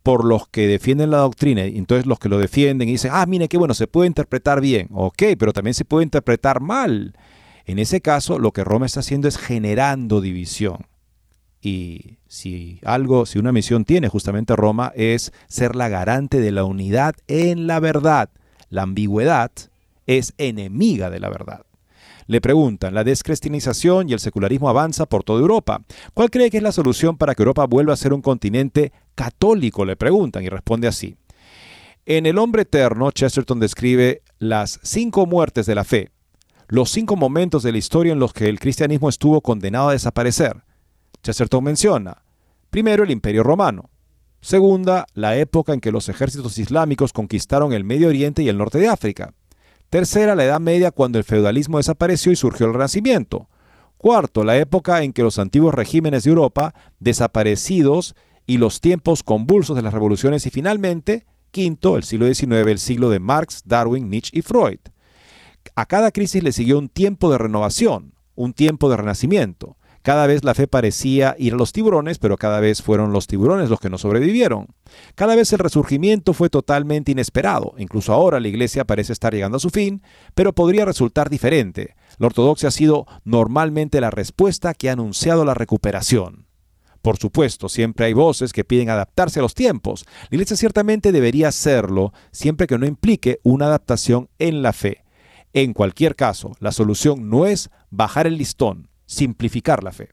por 0.04 0.26
los 0.26 0.48
que 0.48 0.68
defienden 0.68 1.12
la 1.12 1.18
doctrina, 1.18 1.66
y 1.68 1.78
entonces 1.78 2.08
los 2.08 2.18
que 2.20 2.30
lo 2.30 2.40
defienden 2.40 2.90
y 2.90 2.94
dicen, 2.94 3.12
ah, 3.14 3.26
mire, 3.28 3.48
qué 3.48 3.58
bueno, 3.58 3.74
se 3.74 3.88
puede 3.88 4.08
interpretar 4.08 4.60
bien, 4.60 4.88
ok, 4.92 5.24
pero 5.38 5.54
también 5.54 5.76
se 5.76 5.86
puede 5.86 6.04
interpretar 6.04 6.60
mal. 6.60 7.14
En 7.66 7.78
ese 7.78 8.02
caso, 8.02 8.40
lo 8.40 8.52
que 8.52 8.64
Roma 8.64 8.88
está 8.88 9.02
haciendo 9.02 9.28
es 9.28 9.38
generando 9.38 10.20
división. 10.20 10.88
Y 11.62 12.18
si 12.28 12.80
algo, 12.84 13.26
si 13.26 13.38
una 13.38 13.52
misión 13.52 13.86
tiene 13.86 14.10
justamente 14.10 14.56
Roma, 14.56 14.92
es 14.96 15.32
ser 15.48 15.76
la 15.76 15.90
garante 15.90 16.40
de 16.40 16.52
la 16.52 16.64
unidad 16.64 17.16
en 17.28 17.68
la 17.68 17.80
verdad. 17.80 18.30
La 18.70 18.84
ambigüedad 18.84 19.52
es 20.08 20.34
enemiga 20.38 21.10
de 21.10 21.20
la 21.20 21.30
verdad. 21.30 21.66
Le 22.28 22.40
preguntan, 22.42 22.94
la 22.94 23.04
descristianización 23.04 24.10
y 24.10 24.14
el 24.14 24.20
secularismo 24.20 24.70
avanza 24.70 25.06
por 25.06 25.24
toda 25.24 25.42
Europa. 25.42 25.82
¿Cuál 26.14 26.30
cree 26.30 26.50
que 26.50 26.58
es 26.58 26.64
la 26.64 26.72
solución 26.72 27.18
para 27.18 27.36
que 27.36 27.44
Europa 27.44 27.66
vuelva 27.66 27.94
a 27.94 27.98
ser 27.98 28.14
un 28.14 28.22
continente 28.22 28.94
católico? 29.16 29.86
Le 29.86 29.96
preguntan 29.96 30.44
y 30.44 30.50
responde 30.50 30.88
así. 30.88 31.18
En 32.06 32.26
El 32.26 32.38
hombre 32.40 32.64
eterno, 32.64 33.12
Chesterton 33.12 33.60
describe 33.60 34.22
las 34.40 34.80
cinco 34.82 35.26
muertes 35.26 35.66
de 35.66 35.76
la 35.76 35.84
fe, 35.84 36.10
los 36.68 36.90
cinco 36.90 37.16
momentos 37.16 37.64
de 37.64 37.74
la 37.74 37.78
historia 37.78 38.14
en 38.14 38.20
los 38.20 38.34
que 38.34 38.48
el 38.48 38.60
cristianismo 38.60 39.10
estuvo 39.10 39.42
condenado 39.42 39.90
a 39.90 39.94
desaparecer. 39.94 40.64
Chesterton 41.22 41.64
menciona, 41.64 42.24
primero 42.70 43.04
el 43.04 43.12
imperio 43.12 43.44
romano, 43.44 43.90
segunda, 44.42 45.06
la 45.14 45.38
época 45.38 45.74
en 45.74 45.80
que 45.80 45.92
los 45.92 46.10
ejércitos 46.10 46.58
islámicos 46.58 47.14
conquistaron 47.14 47.74
el 47.74 47.84
Medio 47.84 48.08
Oriente 48.08 48.44
y 48.44 48.50
el 48.50 48.58
norte 48.58 48.80
de 48.80 48.88
África, 48.88 49.34
Tercera, 49.92 50.36
la 50.36 50.46
Edad 50.46 50.62
Media 50.62 50.92
cuando 50.92 51.18
el 51.18 51.26
feudalismo 51.26 51.78
desapareció 51.78 52.32
y 52.32 52.38
surgió 52.38 52.66
el 52.66 52.72
Renacimiento. 52.72 53.50
Cuarto, 53.98 54.46
la 54.46 54.58
época 54.58 55.04
en 55.04 55.12
que 55.12 55.22
los 55.22 55.38
antiguos 55.38 55.74
regímenes 55.74 56.24
de 56.24 56.30
Europa 56.30 56.74
desaparecidos 57.00 58.16
y 58.48 58.58
los 58.58 58.80
tiempos 58.80 59.22
convulsos 59.22 59.76
de 59.76 59.82
las 59.82 59.94
revoluciones 59.94 60.46
y 60.46 60.50
finalmente, 60.50 61.26
quinto, 61.52 61.98
el 61.98 62.04
siglo 62.04 62.26
XIX, 62.26 62.68
el 62.68 62.80
siglo 62.80 63.10
de 63.10 63.20
Marx, 63.20 63.64
Darwin, 63.66 64.10
Nietzsche 64.10 64.40
y 64.40 64.42
Freud. 64.42 64.80
A 65.76 65.86
cada 65.86 66.12
crisis 66.12 66.42
le 66.42 66.54
siguió 66.54 66.80
un 66.80 66.88
tiempo 66.88 67.30
de 67.30 67.38
renovación, 67.38 68.14
un 68.36 68.54
tiempo 68.54 68.90
de 68.90 68.96
renacimiento. 68.96 69.76
Cada 70.02 70.26
vez 70.26 70.44
la 70.44 70.56
fe 70.56 70.68
parecía 70.68 71.36
ir 71.38 71.54
a 71.54 71.58
los 71.58 71.74
tiburones, 71.74 72.18
pero 72.18 72.36
cada 72.38 72.60
vez 72.60 72.82
fueron 72.82 73.14
los 73.14 73.28
tiburones 73.28 73.70
los 73.70 73.80
que 73.80 73.90
no 73.90 74.00
sobrevivieron. 74.00 74.68
Cada 75.14 75.36
vez 75.36 75.54
el 75.54 75.60
resurgimiento 75.60 76.34
fue 76.34 76.50
totalmente 76.50 77.12
inesperado. 77.12 77.76
Incluso 77.78 78.12
ahora 78.12 78.40
la 78.40 78.48
iglesia 78.48 78.86
parece 78.86 79.14
estar 79.14 79.34
llegando 79.34 79.58
a 79.58 79.60
su 79.60 79.70
fin, 79.70 80.02
pero 80.34 80.54
podría 80.54 80.86
resultar 80.86 81.30
diferente. 81.30 81.96
La 82.18 82.28
ortodoxia 82.28 82.70
ha 82.70 82.72
sido 82.72 83.06
normalmente 83.26 84.02
la 84.02 84.10
respuesta 84.10 84.74
que 84.74 84.90
ha 84.90 84.94
anunciado 84.94 85.46
la 85.46 85.54
recuperación. 85.54 86.48
Por 87.02 87.18
supuesto, 87.18 87.68
siempre 87.70 88.06
hay 88.06 88.14
voces 88.14 88.54
que 88.54 88.64
piden 88.64 88.90
adaptarse 88.90 89.40
a 89.40 89.42
los 89.42 89.56
tiempos. 89.56 90.06
La 90.30 90.36
iglesia 90.36 90.58
ciertamente 90.58 91.12
debería 91.12 91.48
hacerlo, 91.48 92.14
siempre 92.32 92.68
que 92.68 92.78
no 92.78 92.86
implique 92.86 93.40
una 93.44 93.66
adaptación 93.66 94.30
en 94.40 94.62
la 94.62 94.74
fe. 94.74 95.04
En 95.54 95.74
cualquier 95.74 96.16
caso, 96.16 96.52
la 96.60 96.72
solución 96.72 97.30
no 97.30 97.46
es 97.46 97.70
bajar 97.90 98.28
el 98.28 98.38
listón, 98.38 98.91
simplificar 99.12 99.84
la 99.84 99.92
fe. 99.92 100.10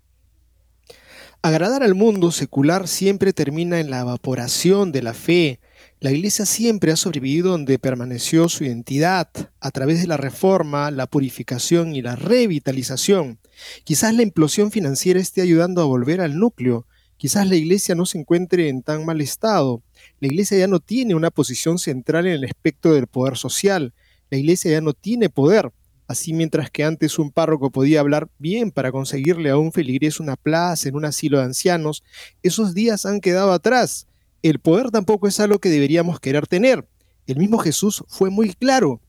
Agradar 1.40 1.84
al 1.84 1.94
mundo 1.94 2.32
secular 2.32 2.88
siempre 2.88 3.32
termina 3.32 3.78
en 3.78 3.90
la 3.90 4.00
evaporación 4.00 4.90
de 4.90 5.02
la 5.02 5.14
fe. 5.14 5.60
La 6.00 6.10
Iglesia 6.10 6.44
siempre 6.44 6.90
ha 6.90 6.96
sobrevivido 6.96 7.52
donde 7.52 7.78
permaneció 7.78 8.48
su 8.48 8.64
identidad, 8.64 9.28
a 9.60 9.70
través 9.70 10.00
de 10.00 10.08
la 10.08 10.16
reforma, 10.16 10.90
la 10.90 11.06
purificación 11.06 11.94
y 11.94 12.02
la 12.02 12.16
revitalización. 12.16 13.38
Quizás 13.84 14.14
la 14.14 14.22
implosión 14.22 14.72
financiera 14.72 15.20
esté 15.20 15.40
ayudando 15.40 15.80
a 15.80 15.84
volver 15.86 16.20
al 16.20 16.36
núcleo. 16.36 16.86
Quizás 17.16 17.48
la 17.48 17.54
Iglesia 17.54 17.94
no 17.94 18.04
se 18.04 18.18
encuentre 18.18 18.68
en 18.68 18.82
tan 18.82 19.06
mal 19.06 19.20
estado. 19.20 19.82
La 20.18 20.26
Iglesia 20.26 20.58
ya 20.58 20.66
no 20.66 20.80
tiene 20.80 21.14
una 21.14 21.30
posición 21.30 21.78
central 21.78 22.26
en 22.26 22.32
el 22.32 22.44
espectro 22.44 22.94
del 22.94 23.06
poder 23.06 23.36
social. 23.36 23.94
La 24.30 24.38
Iglesia 24.38 24.72
ya 24.72 24.80
no 24.80 24.92
tiene 24.92 25.28
poder. 25.28 25.70
Así 26.08 26.32
mientras 26.32 26.70
que 26.70 26.84
antes 26.84 27.18
un 27.18 27.30
párroco 27.30 27.70
podía 27.70 28.00
hablar 28.00 28.30
bien 28.38 28.70
para 28.70 28.90
conseguirle 28.90 29.50
a 29.50 29.58
un 29.58 29.72
feligrés 29.72 30.20
una 30.20 30.36
plaza 30.36 30.88
en 30.88 30.96
un 30.96 31.04
asilo 31.04 31.36
de 31.36 31.44
ancianos, 31.44 32.02
esos 32.42 32.72
días 32.74 33.04
han 33.04 33.20
quedado 33.20 33.52
atrás. 33.52 34.06
El 34.42 34.58
poder 34.58 34.90
tampoco 34.90 35.28
es 35.28 35.38
algo 35.38 35.58
que 35.58 35.68
deberíamos 35.68 36.18
querer 36.18 36.46
tener. 36.46 36.88
El 37.26 37.36
mismo 37.36 37.58
Jesús 37.58 38.02
fue 38.08 38.30
muy 38.30 38.54
claro. 38.54 39.02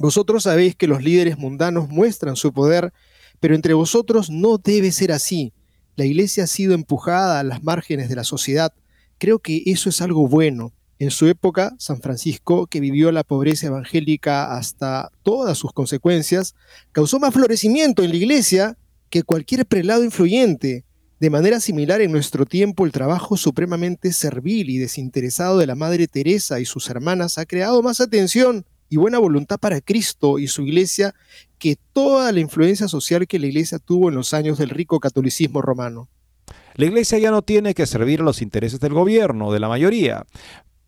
Vosotros 0.00 0.44
sabéis 0.44 0.74
que 0.76 0.86
los 0.86 1.02
líderes 1.02 1.36
mundanos 1.36 1.90
muestran 1.90 2.36
su 2.36 2.54
poder, 2.54 2.94
pero 3.38 3.54
entre 3.54 3.74
vosotros 3.74 4.30
no 4.30 4.56
debe 4.56 4.92
ser 4.92 5.12
así. 5.12 5.52
La 5.94 6.06
iglesia 6.06 6.44
ha 6.44 6.46
sido 6.46 6.72
empujada 6.72 7.38
a 7.38 7.44
las 7.44 7.62
márgenes 7.62 8.08
de 8.08 8.16
la 8.16 8.24
sociedad. 8.24 8.72
Creo 9.18 9.40
que 9.40 9.62
eso 9.66 9.90
es 9.90 10.00
algo 10.00 10.26
bueno. 10.26 10.72
En 11.00 11.10
su 11.10 11.26
época, 11.28 11.74
San 11.78 12.02
Francisco, 12.02 12.66
que 12.66 12.78
vivió 12.78 13.10
la 13.10 13.24
pobreza 13.24 13.68
evangélica 13.68 14.54
hasta 14.54 15.10
todas 15.22 15.56
sus 15.56 15.72
consecuencias, 15.72 16.54
causó 16.92 17.18
más 17.18 17.32
florecimiento 17.32 18.02
en 18.02 18.10
la 18.10 18.16
iglesia 18.16 18.76
que 19.08 19.22
cualquier 19.22 19.64
prelado 19.64 20.04
influyente. 20.04 20.84
De 21.18 21.30
manera 21.30 21.58
similar, 21.60 22.02
en 22.02 22.12
nuestro 22.12 22.44
tiempo, 22.44 22.84
el 22.84 22.92
trabajo 22.92 23.38
supremamente 23.38 24.12
servil 24.12 24.68
y 24.68 24.76
desinteresado 24.76 25.56
de 25.56 25.66
la 25.66 25.74
Madre 25.74 26.06
Teresa 26.06 26.60
y 26.60 26.66
sus 26.66 26.90
hermanas 26.90 27.38
ha 27.38 27.46
creado 27.46 27.82
más 27.82 28.02
atención 28.02 28.66
y 28.90 28.98
buena 28.98 29.18
voluntad 29.18 29.58
para 29.58 29.80
Cristo 29.80 30.38
y 30.38 30.48
su 30.48 30.66
iglesia 30.66 31.14
que 31.58 31.78
toda 31.94 32.30
la 32.30 32.40
influencia 32.40 32.88
social 32.88 33.26
que 33.26 33.38
la 33.38 33.46
iglesia 33.46 33.78
tuvo 33.78 34.10
en 34.10 34.16
los 34.16 34.34
años 34.34 34.58
del 34.58 34.68
rico 34.68 35.00
catolicismo 35.00 35.62
romano. 35.62 36.10
La 36.74 36.84
iglesia 36.84 37.18
ya 37.18 37.30
no 37.30 37.40
tiene 37.40 37.72
que 37.72 37.86
servir 37.86 38.20
a 38.20 38.24
los 38.24 38.42
intereses 38.42 38.80
del 38.80 38.92
gobierno, 38.92 39.50
de 39.50 39.60
la 39.60 39.68
mayoría 39.68 40.26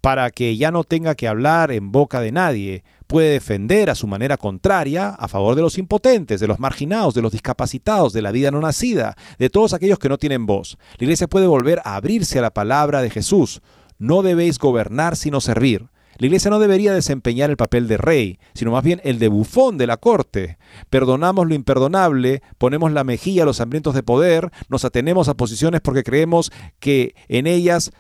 para 0.03 0.30
que 0.32 0.57
ya 0.57 0.72
no 0.72 0.82
tenga 0.82 1.14
que 1.14 1.28
hablar 1.28 1.70
en 1.70 1.92
boca 1.92 2.20
de 2.20 2.32
nadie. 2.32 2.84
Puede 3.07 3.30
defender 3.30 3.88
a 3.88 3.94
su 3.94 4.09
manera 4.09 4.36
contraria 4.36 5.11
a 5.11 5.28
favor 5.28 5.55
de 5.55 5.62
los 5.62 5.78
impotentes, 5.78 6.40
de 6.40 6.48
los 6.48 6.59
marginados, 6.59 7.14
de 7.14 7.22
los 7.22 7.30
discapacitados, 7.30 8.12
de 8.12 8.20
la 8.20 8.32
vida 8.32 8.50
no 8.50 8.61
nacida, 8.61 9.16
de 9.38 9.48
todos 9.48 9.72
aquellos 9.72 10.00
que 10.00 10.09
no 10.09 10.18
tienen 10.18 10.44
voz. 10.44 10.76
La 10.98 11.05
iglesia 11.05 11.28
puede 11.28 11.46
volver 11.46 11.80
a 11.84 11.94
abrirse 11.94 12.40
a 12.40 12.42
la 12.42 12.53
palabra 12.53 13.00
de 13.00 13.11
Jesús. 13.11 13.62
No 13.98 14.22
debéis 14.22 14.59
gobernar 14.59 15.14
sino 15.16 15.40
servir. 15.40 15.86
La 16.18 16.26
iglesia 16.26 16.50
no 16.50 16.59
debería 16.59 16.92
desempeñar 16.92 17.50
el 17.50 17.57
papel 17.57 17.86
de 17.86 17.96
rey, 17.96 18.38
sino 18.55 18.72
más 18.72 18.82
bien 18.82 19.00
el 19.05 19.20
de 19.20 19.28
bufón 19.28 19.78
de 19.78 19.86
la 19.86 19.98
corte. 19.98 20.59
Perdonamos 20.90 21.46
lo 21.46 21.55
imperdonable, 21.55 22.42
ponemos 22.59 22.92
la 22.92 23.05
mejilla 23.05 23.44
a 23.44 23.46
los 23.46 23.61
hambrientos 23.61 23.94
de 23.94 24.03
poder, 24.03 24.50
nos 24.68 24.84
atenemos 24.84 25.28
a 25.28 25.34
posiciones 25.34 25.80
porque 25.80 26.03
creemos 26.03 26.50
que 26.80 27.14
en 27.28 27.46
ellas 27.46 27.92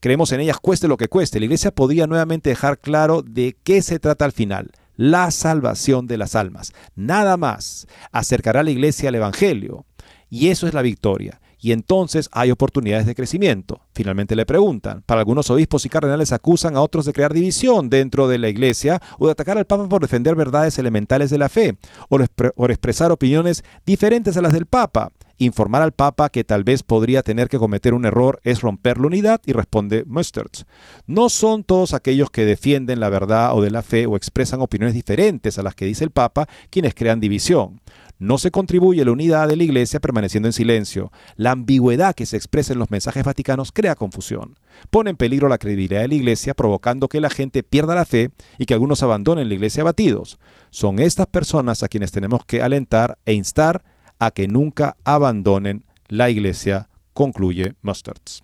creemos 0.00 0.32
en 0.32 0.40
ellas 0.40 0.58
cueste 0.60 0.88
lo 0.88 0.96
que 0.96 1.08
cueste. 1.08 1.38
La 1.38 1.46
iglesia 1.46 1.70
podría 1.70 2.06
nuevamente 2.06 2.50
dejar 2.50 2.78
claro 2.78 3.22
de 3.22 3.56
qué 3.62 3.82
se 3.82 3.98
trata 3.98 4.24
al 4.24 4.32
final. 4.32 4.70
La 4.96 5.30
salvación 5.30 6.06
de 6.06 6.16
las 6.16 6.34
almas. 6.34 6.72
Nada 6.94 7.36
más 7.36 7.86
acercará 8.12 8.60
a 8.60 8.64
la 8.64 8.70
iglesia 8.70 9.10
al 9.10 9.14
Evangelio. 9.14 9.84
Y 10.30 10.48
eso 10.48 10.66
es 10.66 10.74
la 10.74 10.82
victoria. 10.82 11.40
Y 11.58 11.72
entonces 11.72 12.28
hay 12.32 12.50
oportunidades 12.50 13.06
de 13.06 13.14
crecimiento. 13.14 13.80
Finalmente 13.94 14.36
le 14.36 14.46
preguntan. 14.46 15.02
Para 15.02 15.20
algunos 15.20 15.50
obispos 15.50 15.84
y 15.86 15.88
cardenales 15.88 16.32
acusan 16.32 16.76
a 16.76 16.80
otros 16.80 17.06
de 17.06 17.12
crear 17.12 17.32
división 17.32 17.88
dentro 17.88 18.28
de 18.28 18.38
la 18.38 18.48
iglesia 18.48 19.00
o 19.18 19.26
de 19.26 19.32
atacar 19.32 19.58
al 19.58 19.66
Papa 19.66 19.88
por 19.88 20.02
defender 20.02 20.34
verdades 20.34 20.78
elementales 20.78 21.30
de 21.30 21.38
la 21.38 21.48
fe 21.48 21.76
o 22.08 22.18
por 22.54 22.70
expresar 22.70 23.10
opiniones 23.10 23.64
diferentes 23.84 24.36
a 24.36 24.42
las 24.42 24.52
del 24.52 24.66
Papa. 24.66 25.10
Informar 25.38 25.82
al 25.82 25.92
Papa 25.92 26.30
que 26.30 26.44
tal 26.44 26.64
vez 26.64 26.82
podría 26.82 27.22
tener 27.22 27.48
que 27.48 27.58
cometer 27.58 27.92
un 27.92 28.06
error 28.06 28.40
es 28.42 28.62
romper 28.62 28.98
la 28.98 29.08
unidad 29.08 29.40
y 29.44 29.52
responde 29.52 30.04
Mustertz. 30.06 30.64
No 31.06 31.28
son 31.28 31.62
todos 31.62 31.92
aquellos 31.92 32.30
que 32.30 32.46
defienden 32.46 33.00
la 33.00 33.10
verdad 33.10 33.54
o 33.54 33.60
de 33.60 33.70
la 33.70 33.82
fe 33.82 34.06
o 34.06 34.16
expresan 34.16 34.62
opiniones 34.62 34.94
diferentes 34.94 35.58
a 35.58 35.62
las 35.62 35.74
que 35.74 35.84
dice 35.84 36.04
el 36.04 36.10
Papa 36.10 36.48
quienes 36.70 36.94
crean 36.94 37.20
división. 37.20 37.80
No 38.18 38.38
se 38.38 38.50
contribuye 38.50 39.02
a 39.02 39.04
la 39.04 39.12
unidad 39.12 39.46
de 39.46 39.56
la 39.56 39.64
Iglesia 39.64 40.00
permaneciendo 40.00 40.48
en 40.48 40.54
silencio. 40.54 41.12
La 41.36 41.50
ambigüedad 41.50 42.14
que 42.14 42.24
se 42.24 42.38
expresa 42.38 42.72
en 42.72 42.78
los 42.78 42.90
mensajes 42.90 43.24
vaticanos 43.24 43.72
crea 43.72 43.94
confusión. 43.94 44.58
Pone 44.88 45.10
en 45.10 45.16
peligro 45.16 45.50
la 45.50 45.58
credibilidad 45.58 46.00
de 46.00 46.08
la 46.08 46.14
Iglesia, 46.14 46.54
provocando 46.54 47.08
que 47.08 47.20
la 47.20 47.28
gente 47.28 47.62
pierda 47.62 47.94
la 47.94 48.06
fe 48.06 48.30
y 48.56 48.64
que 48.64 48.72
algunos 48.72 49.02
abandonen 49.02 49.50
la 49.50 49.54
Iglesia 49.54 49.82
abatidos. 49.82 50.38
Son 50.70 50.98
estas 50.98 51.26
personas 51.26 51.82
a 51.82 51.88
quienes 51.88 52.10
tenemos 52.10 52.42
que 52.46 52.62
alentar 52.62 53.18
e 53.26 53.34
instar 53.34 53.84
a 54.18 54.30
que 54.30 54.48
nunca 54.48 54.96
abandonen 55.04 55.84
la 56.08 56.30
Iglesia, 56.30 56.88
concluye 57.12 57.74
Mustards. 57.82 58.42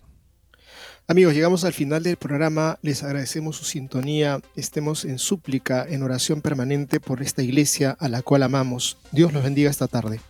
Amigos, 1.05 1.33
llegamos 1.33 1.65
al 1.65 1.73
final 1.73 2.01
del 2.01 2.15
programa. 2.15 2.79
Les 2.81 3.03
agradecemos 3.03 3.57
su 3.57 3.65
sintonía. 3.65 4.39
Estemos 4.55 5.03
en 5.03 5.19
súplica, 5.19 5.85
en 5.87 6.01
oración 6.01 6.41
permanente 6.41 7.01
por 7.01 7.21
esta 7.21 7.43
iglesia 7.43 7.97
a 7.99 8.07
la 8.07 8.21
cual 8.21 8.41
amamos. 8.43 8.97
Dios 9.11 9.33
los 9.33 9.43
bendiga 9.43 9.69
esta 9.69 9.87
tarde. 9.87 10.21